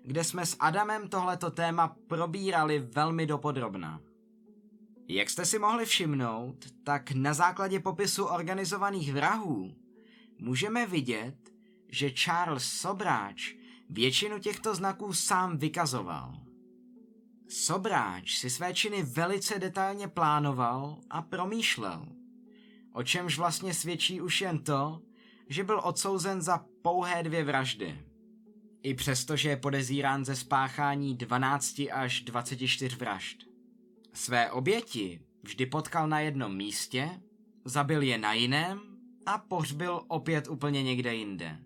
kde 0.03 0.23
jsme 0.23 0.45
s 0.45 0.55
Adamem 0.59 1.07
tohleto 1.07 1.51
téma 1.51 1.95
probírali 2.07 2.79
velmi 2.79 3.25
dopodrobna. 3.25 4.01
Jak 5.07 5.29
jste 5.29 5.45
si 5.45 5.59
mohli 5.59 5.85
všimnout, 5.85 6.65
tak 6.83 7.11
na 7.11 7.33
základě 7.33 7.79
popisu 7.79 8.25
organizovaných 8.25 9.13
vrahů 9.13 9.75
můžeme 10.39 10.85
vidět, 10.87 11.35
že 11.89 12.11
Charles 12.11 12.63
Sobráč 12.63 13.53
většinu 13.89 14.39
těchto 14.39 14.75
znaků 14.75 15.13
sám 15.13 15.57
vykazoval. 15.57 16.33
Sobráč 17.49 18.37
si 18.37 18.49
své 18.49 18.73
činy 18.73 19.03
velice 19.03 19.59
detailně 19.59 20.07
plánoval 20.07 20.99
a 21.09 21.21
promýšlel, 21.21 22.05
o 22.95 23.03
čemž 23.03 23.37
vlastně 23.37 23.73
svědčí 23.73 24.21
už 24.21 24.41
jen 24.41 24.59
to, 24.59 25.01
že 25.49 25.63
byl 25.63 25.81
odsouzen 25.83 26.41
za 26.41 26.65
pouhé 26.81 27.23
dvě 27.23 27.43
vraždy. 27.43 27.99
I 28.83 28.93
přesto, 28.93 29.35
že 29.35 29.49
je 29.49 29.57
podezírán 29.57 30.25
ze 30.25 30.35
spáchání 30.35 31.15
12 31.15 31.81
až 31.91 32.21
24 32.21 32.95
vražd. 32.95 33.37
Své 34.13 34.51
oběti 34.51 35.21
vždy 35.43 35.65
potkal 35.65 36.07
na 36.07 36.19
jednom 36.19 36.55
místě, 36.55 37.09
zabil 37.65 38.01
je 38.01 38.17
na 38.17 38.33
jiném 38.33 38.81
a 39.25 39.37
pohřbil 39.37 40.01
opět 40.07 40.47
úplně 40.47 40.83
někde 40.83 41.15
jinde. 41.15 41.59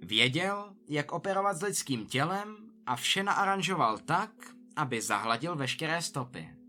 Věděl, 0.00 0.74
jak 0.88 1.12
operovat 1.12 1.56
s 1.56 1.62
lidským 1.62 2.06
tělem 2.06 2.56
a 2.86 2.96
vše 2.96 3.22
naaranžoval 3.22 3.98
tak, 3.98 4.30
aby 4.76 5.00
zahladil 5.00 5.56
veškeré 5.56 6.02
stopy. 6.02 6.61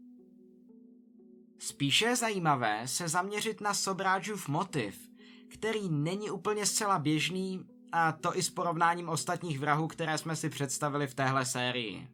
Spíše 1.64 2.06
je 2.06 2.16
zajímavé 2.16 2.88
se 2.88 3.08
zaměřit 3.08 3.62
na 3.62 3.74
Sobráčův 3.74 4.48
motiv, 4.48 5.10
který 5.48 5.90
není 5.90 6.32
úplně 6.32 6.66
zcela 6.66 7.00
běžný, 7.00 7.66
a 7.92 8.12
to 8.12 8.38
i 8.38 8.44
s 8.44 8.50
porovnáním 8.50 9.10
ostatních 9.10 9.60
vrahů, 9.60 9.88
které 9.88 10.18
jsme 10.18 10.36
si 10.36 10.50
představili 10.50 11.08
v 11.08 11.14
téhle 11.16 11.46
sérii. 11.46 12.08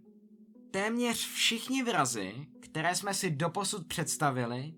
Téměř 0.72 1.28
všichni 1.28 1.84
vrazy, 1.84 2.47
které 2.60 2.95
jsme 2.95 3.14
si 3.14 3.32
doposud 3.32 3.88
představili, 3.88 4.74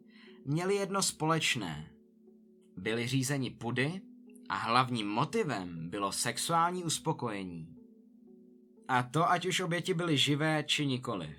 měli 0.45 0.75
jedno 0.75 1.01
společné. 1.01 1.91
Byli 2.77 3.07
řízeni 3.07 3.49
pudy 3.49 4.01
a 4.49 4.55
hlavním 4.55 5.07
motivem 5.07 5.89
bylo 5.89 6.11
sexuální 6.11 6.83
uspokojení. 6.83 7.75
A 8.87 9.03
to 9.03 9.31
ať 9.31 9.45
už 9.45 9.59
oběti 9.59 9.93
byly 9.93 10.17
živé 10.17 10.63
či 10.63 10.85
nikoliv. 10.85 11.37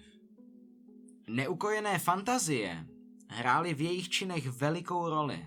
Neukojené 1.29 1.99
fantazie 1.99 2.87
hrály 3.33 3.75
v 3.75 3.81
jejich 3.81 4.09
činech 4.09 4.47
velikou 4.47 5.09
roli. 5.09 5.47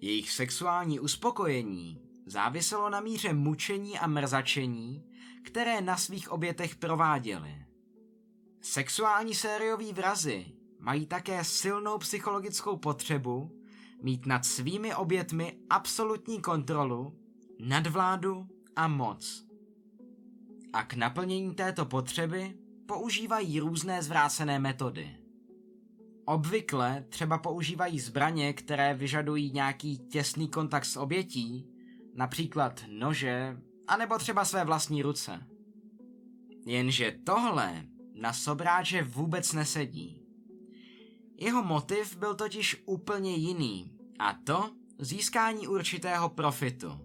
Jejich 0.00 0.30
sexuální 0.30 1.00
uspokojení 1.00 2.02
záviselo 2.26 2.90
na 2.90 3.00
míře 3.00 3.32
mučení 3.32 3.98
a 3.98 4.06
mrzačení, 4.06 5.04
které 5.44 5.80
na 5.80 5.96
svých 5.96 6.32
obětech 6.32 6.76
prováděli. 6.76 7.66
Sexuální 8.60 9.34
sériový 9.34 9.92
vrazy 9.92 10.46
mají 10.78 11.06
také 11.06 11.44
silnou 11.44 11.98
psychologickou 11.98 12.76
potřebu 12.76 13.64
mít 14.02 14.26
nad 14.26 14.44
svými 14.44 14.94
obětmi 14.94 15.58
absolutní 15.70 16.40
kontrolu, 16.40 17.18
nadvládu 17.58 18.46
a 18.76 18.88
moc. 18.88 19.46
A 20.72 20.82
k 20.82 20.94
naplnění 20.94 21.54
této 21.54 21.84
potřeby 21.84 22.54
používají 22.86 23.60
různé 23.60 24.02
zvrácené 24.02 24.58
metody. 24.58 25.16
Obvykle 26.24 27.04
třeba 27.08 27.38
používají 27.38 28.00
zbraně, 28.00 28.52
které 28.52 28.94
vyžadují 28.94 29.50
nějaký 29.52 29.98
těsný 29.98 30.48
kontakt 30.48 30.84
s 30.84 30.96
obětí, 30.96 31.66
například 32.14 32.84
nože, 32.88 33.56
anebo 33.88 34.18
třeba 34.18 34.44
své 34.44 34.64
vlastní 34.64 35.02
ruce. 35.02 35.46
Jenže 36.66 37.18
tohle 37.24 37.86
na 38.14 38.32
Sobráče 38.32 39.02
vůbec 39.02 39.52
nesedí. 39.52 40.22
Jeho 41.36 41.62
motiv 41.62 42.16
byl 42.16 42.34
totiž 42.34 42.82
úplně 42.86 43.36
jiný, 43.36 43.92
a 44.18 44.32
to 44.32 44.70
získání 44.98 45.68
určitého 45.68 46.28
profitu, 46.28 47.00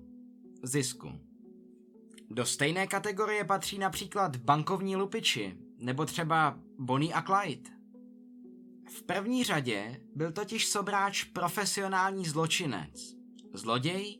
zisku. 0.63 1.11
Do 2.30 2.45
stejné 2.45 2.88
kategorie 2.88 3.43
patří 3.43 3.78
například 3.78 4.38
bankovní 4.38 4.95
lupiči, 4.95 5.57
nebo 5.80 6.05
třeba 6.05 6.59
Bonnie 6.80 7.13
a 7.13 7.22
Clyde. 7.22 7.75
V 8.88 9.04
první 9.04 9.44
řadě 9.44 10.02
byl 10.16 10.32
totiž 10.32 10.68
Sobráč 10.68 11.24
profesionální 11.24 12.26
zločinec, 12.26 13.16
zloděj, 13.54 14.20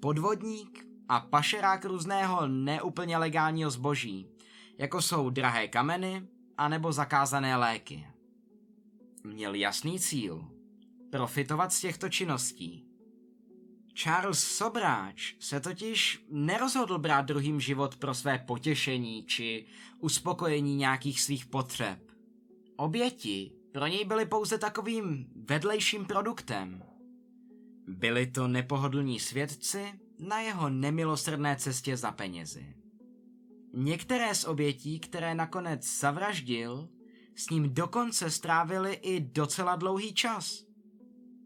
podvodník 0.00 0.86
a 1.08 1.20
pašerák 1.20 1.84
různého 1.84 2.48
neúplně 2.48 3.16
legálního 3.16 3.70
zboží, 3.70 4.28
jako 4.78 5.02
jsou 5.02 5.30
drahé 5.30 5.68
kameny 5.68 6.28
a 6.58 6.68
nebo 6.68 6.92
zakázané 6.92 7.56
léky. 7.56 8.06
Měl 9.24 9.54
jasný 9.54 10.00
cíl– 10.00 10.44
profitovat 11.10 11.72
z 11.72 11.80
těchto 11.80 12.08
činností. 12.08 12.84
Charles 13.94 14.44
Sobráč 14.44 15.34
se 15.38 15.60
totiž 15.60 16.24
nerozhodl 16.30 16.98
brát 16.98 17.22
druhým 17.22 17.60
život 17.60 17.96
pro 17.96 18.14
své 18.14 18.38
potěšení 18.38 19.24
či 19.24 19.66
uspokojení 19.98 20.76
nějakých 20.76 21.20
svých 21.20 21.46
potřeb. 21.46 21.98
Oběti 22.76 23.52
pro 23.74 23.86
něj 23.86 24.04
byly 24.04 24.26
pouze 24.26 24.58
takovým 24.58 25.26
vedlejším 25.48 26.04
produktem. 26.04 26.82
Byli 27.88 28.26
to 28.26 28.48
nepohodlní 28.48 29.20
svědci 29.20 29.92
na 30.18 30.40
jeho 30.40 30.68
nemilosrdné 30.68 31.56
cestě 31.56 31.96
za 31.96 32.12
penězi. 32.12 32.76
Některé 33.72 34.34
z 34.34 34.44
obětí, 34.44 35.00
které 35.00 35.34
nakonec 35.34 35.98
zavraždil, 36.00 36.88
s 37.36 37.50
ním 37.50 37.74
dokonce 37.74 38.30
strávili 38.30 38.92
i 38.92 39.20
docela 39.20 39.76
dlouhý 39.76 40.14
čas. 40.14 40.64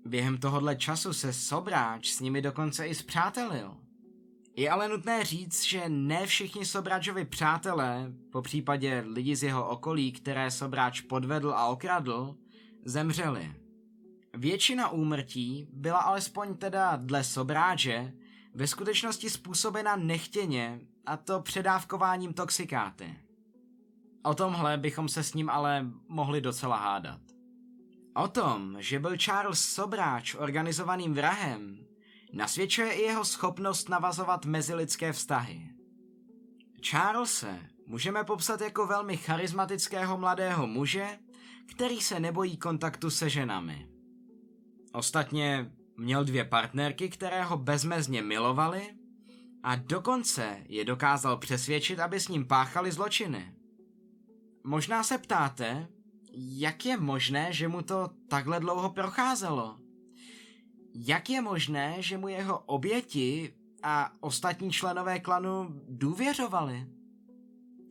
Během 0.07 0.39
tohohle 0.39 0.76
času 0.76 1.12
se 1.12 1.33
Sobráč 1.33 2.11
s 2.11 2.20
nimi 2.20 2.43
dokonce 2.43 2.89
i 2.89 2.95
zpřátelil. 2.95 3.76
Je 4.59 4.71
ale 4.71 4.89
nutné 4.89 5.25
říct, 5.25 5.65
že 5.65 5.89
ne 5.89 6.27
všichni 6.27 6.65
Sobráčovi 6.65 7.25
přátelé, 7.25 8.13
po 8.33 8.43
případě 8.43 9.05
lidi 9.07 9.37
z 9.37 9.43
jeho 9.43 9.69
okolí, 9.69 10.13
které 10.13 10.51
Sobráč 10.51 11.01
podvedl 11.01 11.53
a 11.53 11.67
okradl, 11.67 12.37
zemřeli. 12.85 13.55
Většina 14.35 14.89
úmrtí 14.89 15.69
byla 15.73 15.99
alespoň 15.99 16.57
teda 16.57 16.97
dle 16.97 17.25
Sobráče 17.25 18.13
ve 18.55 18.67
skutečnosti 18.67 19.31
způsobena 19.31 19.97
nechtěně, 19.97 20.81
a 21.07 21.17
to 21.17 21.41
předávkováním 21.41 22.33
toxikáty. 22.33 23.17
O 24.23 24.35
tomhle 24.35 24.77
bychom 24.77 25.09
se 25.09 25.23
s 25.23 25.35
ním 25.35 25.51
ale 25.51 25.87
mohli 26.09 26.41
docela 26.41 26.77
hádat. 26.77 27.21
O 28.15 28.29
tom, 28.29 28.77
že 28.79 28.99
byl 28.99 29.17
Charles 29.17 29.61
Sobráč 29.61 30.35
organizovaným 30.35 31.15
vrahem, 31.15 31.88
nasvědčuje 32.33 32.93
i 32.93 33.03
jeho 33.03 33.24
schopnost 33.24 33.89
navazovat 33.89 34.45
mezilidské 34.45 35.12
vztahy. 35.12 35.70
Charlese 36.87 37.59
můžeme 37.87 38.24
popsat 38.24 38.61
jako 38.61 38.87
velmi 38.87 39.16
charismatického 39.16 40.18
mladého 40.18 40.66
muže, 40.66 41.18
který 41.66 42.01
se 42.01 42.20
nebojí 42.20 42.57
kontaktu 42.57 43.11
se 43.11 43.31
ženami. 43.31 43.89
Ostatně 44.93 45.72
měl 45.97 46.24
dvě 46.24 46.45
partnerky, 46.45 47.09
které 47.09 47.45
ho 47.45 47.57
bezmezně 47.57 48.22
milovaly 48.22 48.95
a 49.62 49.76
dokonce 49.76 50.64
je 50.68 50.85
dokázal 50.85 51.37
přesvědčit, 51.37 52.01
aby 52.01 52.20
s 52.20 52.29
ním 52.29 52.47
páchali 52.47 52.93
zločiny. 52.93 53.55
Možná 54.64 55.03
se 55.03 55.18
ptáte, 55.18 55.89
jak 56.33 56.87
je 56.87 56.97
možné, 56.97 57.53
že 57.53 57.68
mu 57.68 57.83
to 57.83 58.11
takhle 58.29 58.61
dlouho 58.61 58.91
procházelo? 58.91 59.79
Jak 61.01 61.30
je 61.30 61.42
možné, 61.42 61.96
že 61.99 62.18
mu 62.18 62.28
jeho 62.28 62.59
oběti 62.59 63.55
a 63.82 64.12
ostatní 64.20 64.70
členové 64.70 65.20
klanu 65.20 65.82
důvěřovali? 65.88 66.86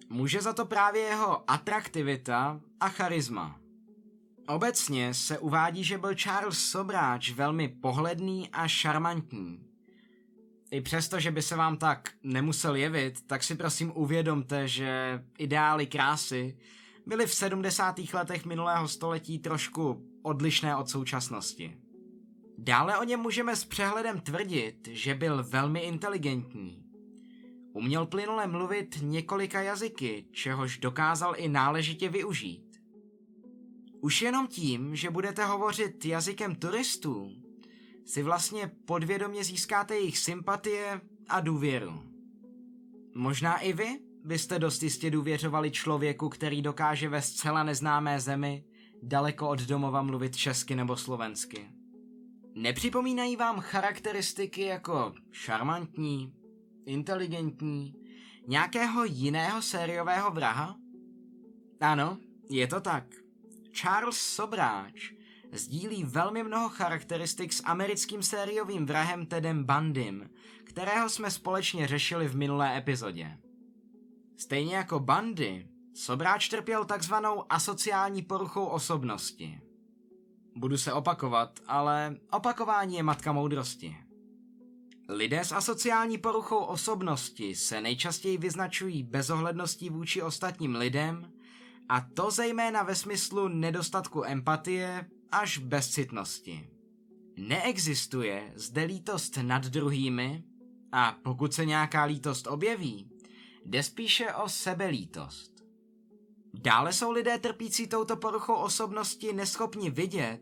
Může 0.10 0.42
za 0.42 0.54
to 0.54 0.66
právě 0.66 1.02
jeho 1.02 1.52
atraktivita 1.52 2.62
a 2.80 2.90
charisma. 2.90 3.60
Obecně 4.48 5.14
se 5.14 5.40
uvádí, 5.40 5.84
že 5.84 5.98
byl 5.98 6.16
Charles 6.16 6.60
Sobráč 6.60 7.32
velmi 7.32 7.68
pohledný 7.68 8.50
a 8.50 8.68
šarmantní. 8.68 9.60
I 10.72 10.82
přesto, 10.82 11.20
že 11.20 11.32
by 11.32 11.42
se 11.42 11.56
vám 11.56 11.78
tak 11.78 12.12
nemusel 12.24 12.76
jevit, 12.76 13.28
tak 13.28 13.44
si 13.44 13.56
prosím 13.56 13.92
uvědomte, 13.96 14.68
že 14.68 15.24
ideály 15.38 15.88
krásy 15.88 16.58
byly 17.06 17.28
v 17.28 17.34
70. 17.34 18.00
letech 18.14 18.46
minulého 18.46 18.88
století 18.88 19.40
trošku 19.40 20.06
odlišné 20.22 20.76
od 20.76 20.90
současnosti. 20.90 21.87
Dále 22.58 22.98
o 22.98 23.04
něm 23.04 23.20
můžeme 23.20 23.56
s 23.56 23.66
přehledem 23.66 24.20
tvrdit, 24.20 24.88
že 24.92 25.16
byl 25.16 25.44
velmi 25.44 25.80
inteligentní. 25.80 26.84
Uměl 27.74 28.06
plynule 28.06 28.48
mluvit 28.48 29.00
několika 29.02 29.62
jazyky, 29.62 30.26
čehož 30.32 30.78
dokázal 30.78 31.34
i 31.38 31.50
náležitě 31.50 32.10
využít. 32.10 32.82
Už 34.02 34.22
jenom 34.22 34.48
tím, 34.48 34.96
že 34.96 35.10
budete 35.10 35.46
hovořit 35.46 36.06
jazykem 36.06 36.56
turistů, 36.56 37.32
si 38.06 38.24
vlastně 38.24 38.72
podvědomě 38.86 39.44
získáte 39.44 39.96
jejich 39.96 40.18
sympatie 40.18 41.02
a 41.30 41.40
důvěru. 41.40 42.04
Možná 43.16 43.58
i 43.58 43.74
vy 43.74 44.00
byste 44.24 44.60
dost 44.60 44.84
jistě 44.84 45.12
důvěřovali 45.12 45.72
člověku, 45.72 46.30
který 46.30 46.62
dokáže 46.62 47.10
ve 47.10 47.22
zcela 47.22 47.64
neznámé 47.64 48.20
zemi 48.20 48.64
daleko 49.04 49.50
od 49.50 49.62
domova 49.62 50.02
mluvit 50.02 50.36
česky 50.36 50.76
nebo 50.76 50.96
slovensky. 50.96 51.77
Nepřipomínají 52.58 53.36
vám 53.36 53.60
charakteristiky 53.60 54.62
jako 54.62 55.14
šarmantní, 55.32 56.34
inteligentní, 56.86 57.96
nějakého 58.48 59.04
jiného 59.04 59.62
sériového 59.62 60.32
vraha? 60.32 60.76
Ano, 61.82 62.18
je 62.50 62.68
to 62.68 62.82
tak. 62.82 63.04
Charles 63.72 64.18
Sobráč 64.18 65.12
sdílí 65.52 66.04
velmi 66.04 66.44
mnoho 66.44 66.70
charakteristik 66.70 67.54
s 67.54 67.64
americkým 67.66 68.24
sériovým 68.24 68.86
vrahem 68.86 69.26
Tedem 69.26 69.64
Bandym, 69.64 70.30
kterého 70.64 71.10
jsme 71.10 71.32
společně 71.32 71.88
řešili 71.88 72.28
v 72.28 72.36
minulé 72.36 72.78
epizodě. 72.78 73.38
Stejně 74.38 74.76
jako 74.76 75.00
Bandy, 75.00 75.68
Sobráč 75.94 76.50
trpěl 76.50 76.86
takzvanou 76.86 77.46
asociální 77.50 78.22
poruchou 78.22 78.66
osobnosti. 78.66 79.62
Budu 80.58 80.78
se 80.78 80.94
opakovat, 80.94 81.60
ale 81.68 82.16
opakování 82.32 82.96
je 82.96 83.04
matka 83.04 83.32
moudrosti. 83.32 83.98
Lidé 85.10 85.46
s 85.46 85.52
asociální 85.52 86.18
poruchou 86.18 86.58
osobnosti 86.58 87.56
se 87.56 87.82
nejčastěji 87.82 88.38
vyznačují 88.38 89.04
bezohledností 89.04 89.90
vůči 89.90 90.22
ostatním 90.22 90.76
lidem, 90.76 91.32
a 91.90 92.02
to 92.02 92.32
zejména 92.32 92.84
ve 92.84 92.96
smyslu 92.96 93.48
nedostatku 93.48 94.26
empatie 94.26 95.06
až 95.32 95.58
bezcitnosti. 95.58 96.70
Neexistuje 97.38 98.54
zde 98.56 98.84
lítost 98.84 99.38
nad 99.42 99.66
druhými 99.66 100.44
a 100.92 101.18
pokud 101.24 101.54
se 101.54 101.66
nějaká 101.66 102.04
lítost 102.04 102.48
objeví, 102.48 103.10
jde 103.66 103.84
spíše 103.84 104.34
o 104.34 104.50
sebelítost. 104.50 105.57
Dále 106.62 106.94
jsou 106.94 107.12
lidé 107.12 107.38
trpící 107.38 107.88
touto 107.88 108.16
poruchou 108.18 108.54
osobnosti 108.54 109.34
neschopni 109.34 109.90
vidět, 109.90 110.42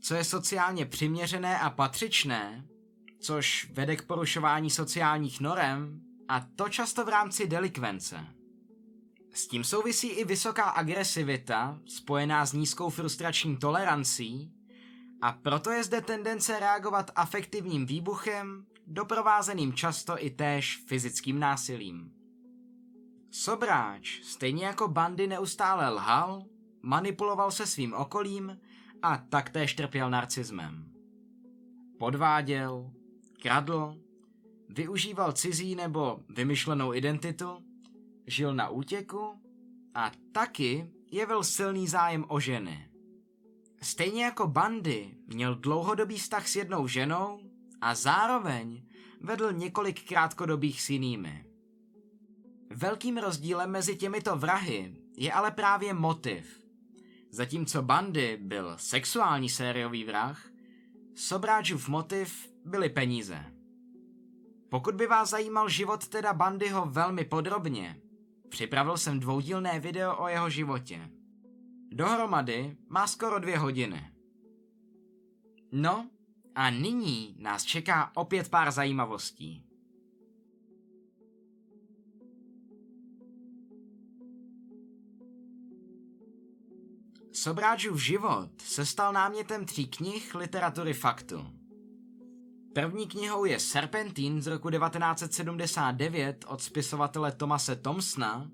co 0.00 0.14
je 0.14 0.24
sociálně 0.24 0.86
přiměřené 0.86 1.58
a 1.58 1.70
patřičné, 1.70 2.64
což 3.20 3.70
vede 3.72 3.96
k 3.96 4.06
porušování 4.06 4.70
sociálních 4.70 5.40
norem, 5.40 6.00
a 6.28 6.46
to 6.56 6.68
často 6.68 7.04
v 7.04 7.08
rámci 7.08 7.46
delikvence. 7.46 8.26
S 9.32 9.48
tím 9.48 9.64
souvisí 9.64 10.08
i 10.08 10.24
vysoká 10.24 10.64
agresivita, 10.64 11.78
spojená 11.86 12.46
s 12.46 12.52
nízkou 12.52 12.90
frustrační 12.90 13.56
tolerancí, 13.56 14.52
a 15.22 15.32
proto 15.32 15.70
je 15.70 15.84
zde 15.84 16.00
tendence 16.00 16.60
reagovat 16.60 17.10
afektivním 17.16 17.86
výbuchem, 17.86 18.66
doprovázeným 18.86 19.72
často 19.72 20.24
i 20.24 20.30
též 20.30 20.84
fyzickým 20.86 21.38
násilím. 21.38 22.15
Sobráč, 23.30 24.20
stejně 24.22 24.66
jako 24.66 24.88
bandy 24.88 25.26
neustále 25.26 25.88
lhal, 25.90 26.44
manipuloval 26.82 27.50
se 27.50 27.66
svým 27.66 27.94
okolím 27.94 28.60
a 29.02 29.16
taktéž 29.16 29.74
trpěl 29.74 30.10
narcismem. 30.10 30.92
Podváděl, 31.98 32.90
kradl, 33.42 33.96
využíval 34.68 35.32
cizí 35.32 35.74
nebo 35.74 36.20
vymyšlenou 36.28 36.94
identitu, 36.94 37.58
žil 38.26 38.54
na 38.54 38.68
útěku 38.68 39.34
a 39.94 40.10
taky 40.32 40.90
jevil 41.10 41.44
silný 41.44 41.88
zájem 41.88 42.24
o 42.28 42.40
ženy. 42.40 42.88
Stejně 43.82 44.24
jako 44.24 44.46
Bandy 44.46 45.16
měl 45.26 45.54
dlouhodobý 45.54 46.16
vztah 46.16 46.48
s 46.48 46.56
jednou 46.56 46.86
ženou 46.86 47.40
a 47.80 47.94
zároveň 47.94 48.82
vedl 49.20 49.52
několik 49.52 50.08
krátkodobých 50.08 50.82
s 50.82 50.90
jinými. 50.90 51.45
Velkým 52.70 53.16
rozdílem 53.16 53.70
mezi 53.70 53.96
těmito 53.96 54.36
vrahy 54.36 54.96
je 55.16 55.32
ale 55.32 55.50
právě 55.50 55.94
motiv. 55.94 56.60
Zatímco 57.30 57.82
Bandy 57.82 58.38
byl 58.40 58.74
sexuální 58.78 59.48
sériový 59.48 60.04
vrah, 60.04 60.50
Sobráčův 61.16 61.88
motiv 61.88 62.52
byly 62.64 62.88
peníze. 62.88 63.44
Pokud 64.68 64.94
by 64.94 65.06
vás 65.06 65.30
zajímal 65.30 65.68
život 65.68 66.08
teda 66.08 66.32
Bandyho 66.32 66.86
velmi 66.86 67.24
podrobně, 67.24 68.00
připravil 68.48 68.96
jsem 68.96 69.20
dvoudílné 69.20 69.80
video 69.80 70.16
o 70.16 70.28
jeho 70.28 70.50
životě. 70.50 71.10
Dohromady 71.92 72.76
má 72.88 73.06
skoro 73.06 73.38
dvě 73.38 73.58
hodiny. 73.58 74.10
No, 75.72 76.10
a 76.54 76.70
nyní 76.70 77.36
nás 77.38 77.64
čeká 77.64 78.10
opět 78.14 78.48
pár 78.48 78.70
zajímavostí. 78.70 79.65
Sobráčův 87.36 88.04
život? 88.04 88.50
Se 88.58 88.86
stal 88.86 89.12
námětem 89.12 89.64
tří 89.64 89.86
knih 89.86 90.34
literatury 90.34 90.94
faktu. 90.94 91.46
První 92.74 93.06
knihou 93.06 93.44
je 93.44 93.60
Serpentín 93.60 94.42
z 94.42 94.46
roku 94.46 94.70
1979 94.70 96.44
od 96.48 96.62
spisovatele 96.62 97.32
Tomase 97.32 97.76
Thompsona, 97.76 98.50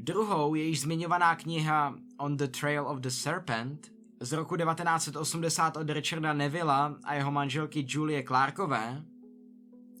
druhou 0.00 0.54
je 0.54 0.64
již 0.64 0.80
zmiňovaná 0.80 1.36
kniha 1.36 1.94
On 2.16 2.36
the 2.36 2.46
Trail 2.60 2.88
of 2.88 2.98
the 2.98 3.08
Serpent 3.08 3.92
z 4.20 4.32
roku 4.32 4.56
1980 4.56 5.76
od 5.76 5.90
Richarda 5.90 6.32
Nevilla 6.32 6.96
a 7.04 7.14
jeho 7.14 7.30
manželky 7.30 7.86
Julie 7.88 8.22
Clarkové. 8.22 9.04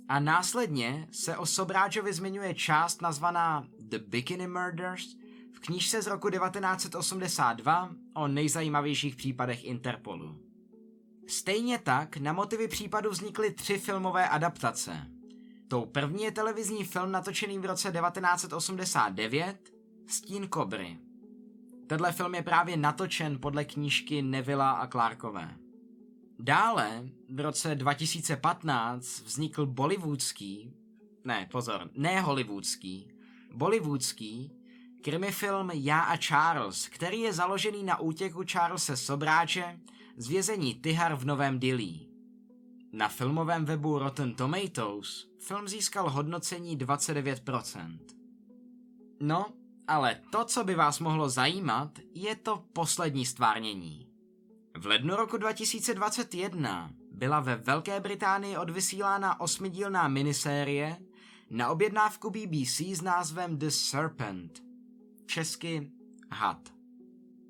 A 0.08 0.20
následně 0.20 1.08
se 1.12 1.36
o 1.36 1.46
Sobráčovi 1.46 2.12
zmiňuje 2.12 2.54
část 2.54 3.02
nazvaná 3.02 3.66
The 3.78 3.98
Bikini 3.98 4.46
Murders 4.46 5.16
v 5.58 5.60
knížce 5.60 6.02
z 6.02 6.06
roku 6.06 6.30
1982 6.30 7.90
o 8.14 8.28
nejzajímavějších 8.28 9.16
případech 9.16 9.64
Interpolu. 9.64 10.38
Stejně 11.26 11.78
tak 11.78 12.16
na 12.16 12.32
motivy 12.32 12.68
případu 12.68 13.10
vznikly 13.10 13.50
tři 13.50 13.78
filmové 13.78 14.28
adaptace. 14.28 15.06
Tou 15.68 15.86
první 15.86 16.22
je 16.22 16.32
televizní 16.32 16.84
film 16.84 17.12
natočený 17.12 17.58
v 17.58 17.64
roce 17.64 17.92
1989 17.92 19.72
Stín 20.06 20.48
kobry. 20.48 20.98
Tenhle 21.86 22.12
film 22.12 22.34
je 22.34 22.42
právě 22.42 22.76
natočen 22.76 23.38
podle 23.40 23.64
knížky 23.64 24.22
Nevilla 24.22 24.70
a 24.70 24.86
Clarkové. 24.86 25.56
Dále 26.38 27.08
v 27.30 27.40
roce 27.40 27.74
2015 27.74 29.20
vznikl 29.20 29.66
bollywoodský, 29.66 30.72
ne 31.24 31.48
pozor, 31.50 31.90
ne 31.94 32.20
hollywoodský, 32.20 33.12
bollywoodský 33.54 34.57
krimifilm 35.02 35.70
Já 35.74 36.00
a 36.00 36.16
Charles, 36.16 36.88
který 36.88 37.20
je 37.20 37.32
založený 37.32 37.84
na 37.84 38.00
útěku 38.00 38.42
Charlesa 38.52 38.96
Sobráče 38.96 39.80
z 40.16 40.28
vězení 40.28 40.74
Tihar 40.74 41.16
v 41.16 41.24
Novém 41.24 41.58
Dillí. 41.58 42.08
Na 42.92 43.08
filmovém 43.08 43.64
webu 43.64 43.98
Rotten 43.98 44.34
Tomatoes 44.34 45.28
film 45.40 45.68
získal 45.68 46.10
hodnocení 46.10 46.78
29%. 46.78 47.98
No, 49.20 49.46
ale 49.88 50.20
to, 50.32 50.44
co 50.44 50.64
by 50.64 50.74
vás 50.74 50.98
mohlo 51.00 51.28
zajímat, 51.28 51.98
je 52.14 52.36
to 52.36 52.64
poslední 52.72 53.26
stvárnění. 53.26 54.08
V 54.76 54.86
lednu 54.86 55.16
roku 55.16 55.36
2021 55.36 56.90
byla 57.12 57.40
ve 57.40 57.56
Velké 57.56 58.00
Británii 58.00 58.56
odvysílána 58.56 59.40
osmidílná 59.40 60.08
minisérie 60.08 60.96
na 61.50 61.68
objednávku 61.68 62.30
BBC 62.30 62.80
s 62.80 63.02
názvem 63.02 63.58
The 63.58 63.68
Serpent, 63.68 64.62
česky 65.28 65.90
Had. 66.32 66.68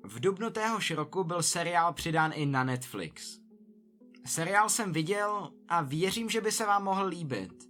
V 0.03 0.19
dubnu 0.19 0.49
téhož 0.49 0.91
roku 0.91 1.23
byl 1.23 1.43
seriál 1.43 1.93
přidán 1.93 2.31
i 2.35 2.45
na 2.45 2.63
Netflix. 2.63 3.39
Seriál 4.25 4.69
jsem 4.69 4.93
viděl 4.93 5.51
a 5.67 5.81
věřím, 5.81 6.29
že 6.29 6.41
by 6.41 6.51
se 6.51 6.65
vám 6.65 6.83
mohl 6.83 7.05
líbit. 7.05 7.69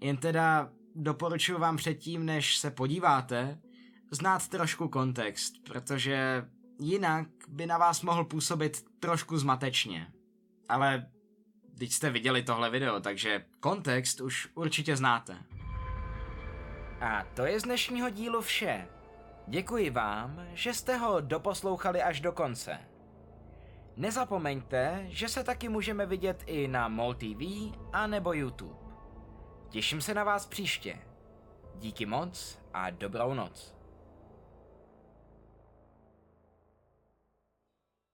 Jen 0.00 0.16
teda 0.16 0.72
doporučuji 0.94 1.58
vám 1.58 1.76
předtím, 1.76 2.26
než 2.26 2.56
se 2.56 2.70
podíváte, 2.70 3.60
znát 4.10 4.48
trošku 4.48 4.88
kontext, 4.88 5.54
protože 5.64 6.48
jinak 6.78 7.28
by 7.48 7.66
na 7.66 7.78
vás 7.78 8.02
mohl 8.02 8.24
působit 8.24 8.84
trošku 9.00 9.38
zmatečně. 9.38 10.12
Ale 10.68 11.06
teď 11.78 11.92
jste 11.92 12.10
viděli 12.10 12.42
tohle 12.42 12.70
video, 12.70 13.00
takže 13.00 13.44
kontext 13.60 14.20
už 14.20 14.48
určitě 14.54 14.96
znáte. 14.96 15.38
A 17.00 17.24
to 17.34 17.46
je 17.46 17.60
z 17.60 17.62
dnešního 17.62 18.10
dílu 18.10 18.40
vše. 18.40 18.88
Děkuji 19.52 19.90
vám, 19.90 20.46
že 20.52 20.74
jste 20.74 20.96
ho 20.96 21.20
doposlouchali 21.20 22.02
až 22.02 22.20
do 22.20 22.32
konce. 22.32 22.78
Nezapomeňte, 23.96 25.04
že 25.08 25.28
se 25.28 25.44
taky 25.44 25.68
můžeme 25.68 26.06
vidět 26.06 26.42
i 26.46 26.68
na 26.68 26.88
MOL 26.88 27.14
TV 27.14 27.72
a 27.92 28.06
nebo 28.06 28.32
YouTube. 28.32 28.74
Těším 29.68 30.00
se 30.00 30.14
na 30.14 30.24
vás 30.24 30.46
příště. 30.46 30.98
Díky 31.74 32.06
moc 32.06 32.58
a 32.74 32.90
dobrou 32.90 33.34
noc. 33.34 33.74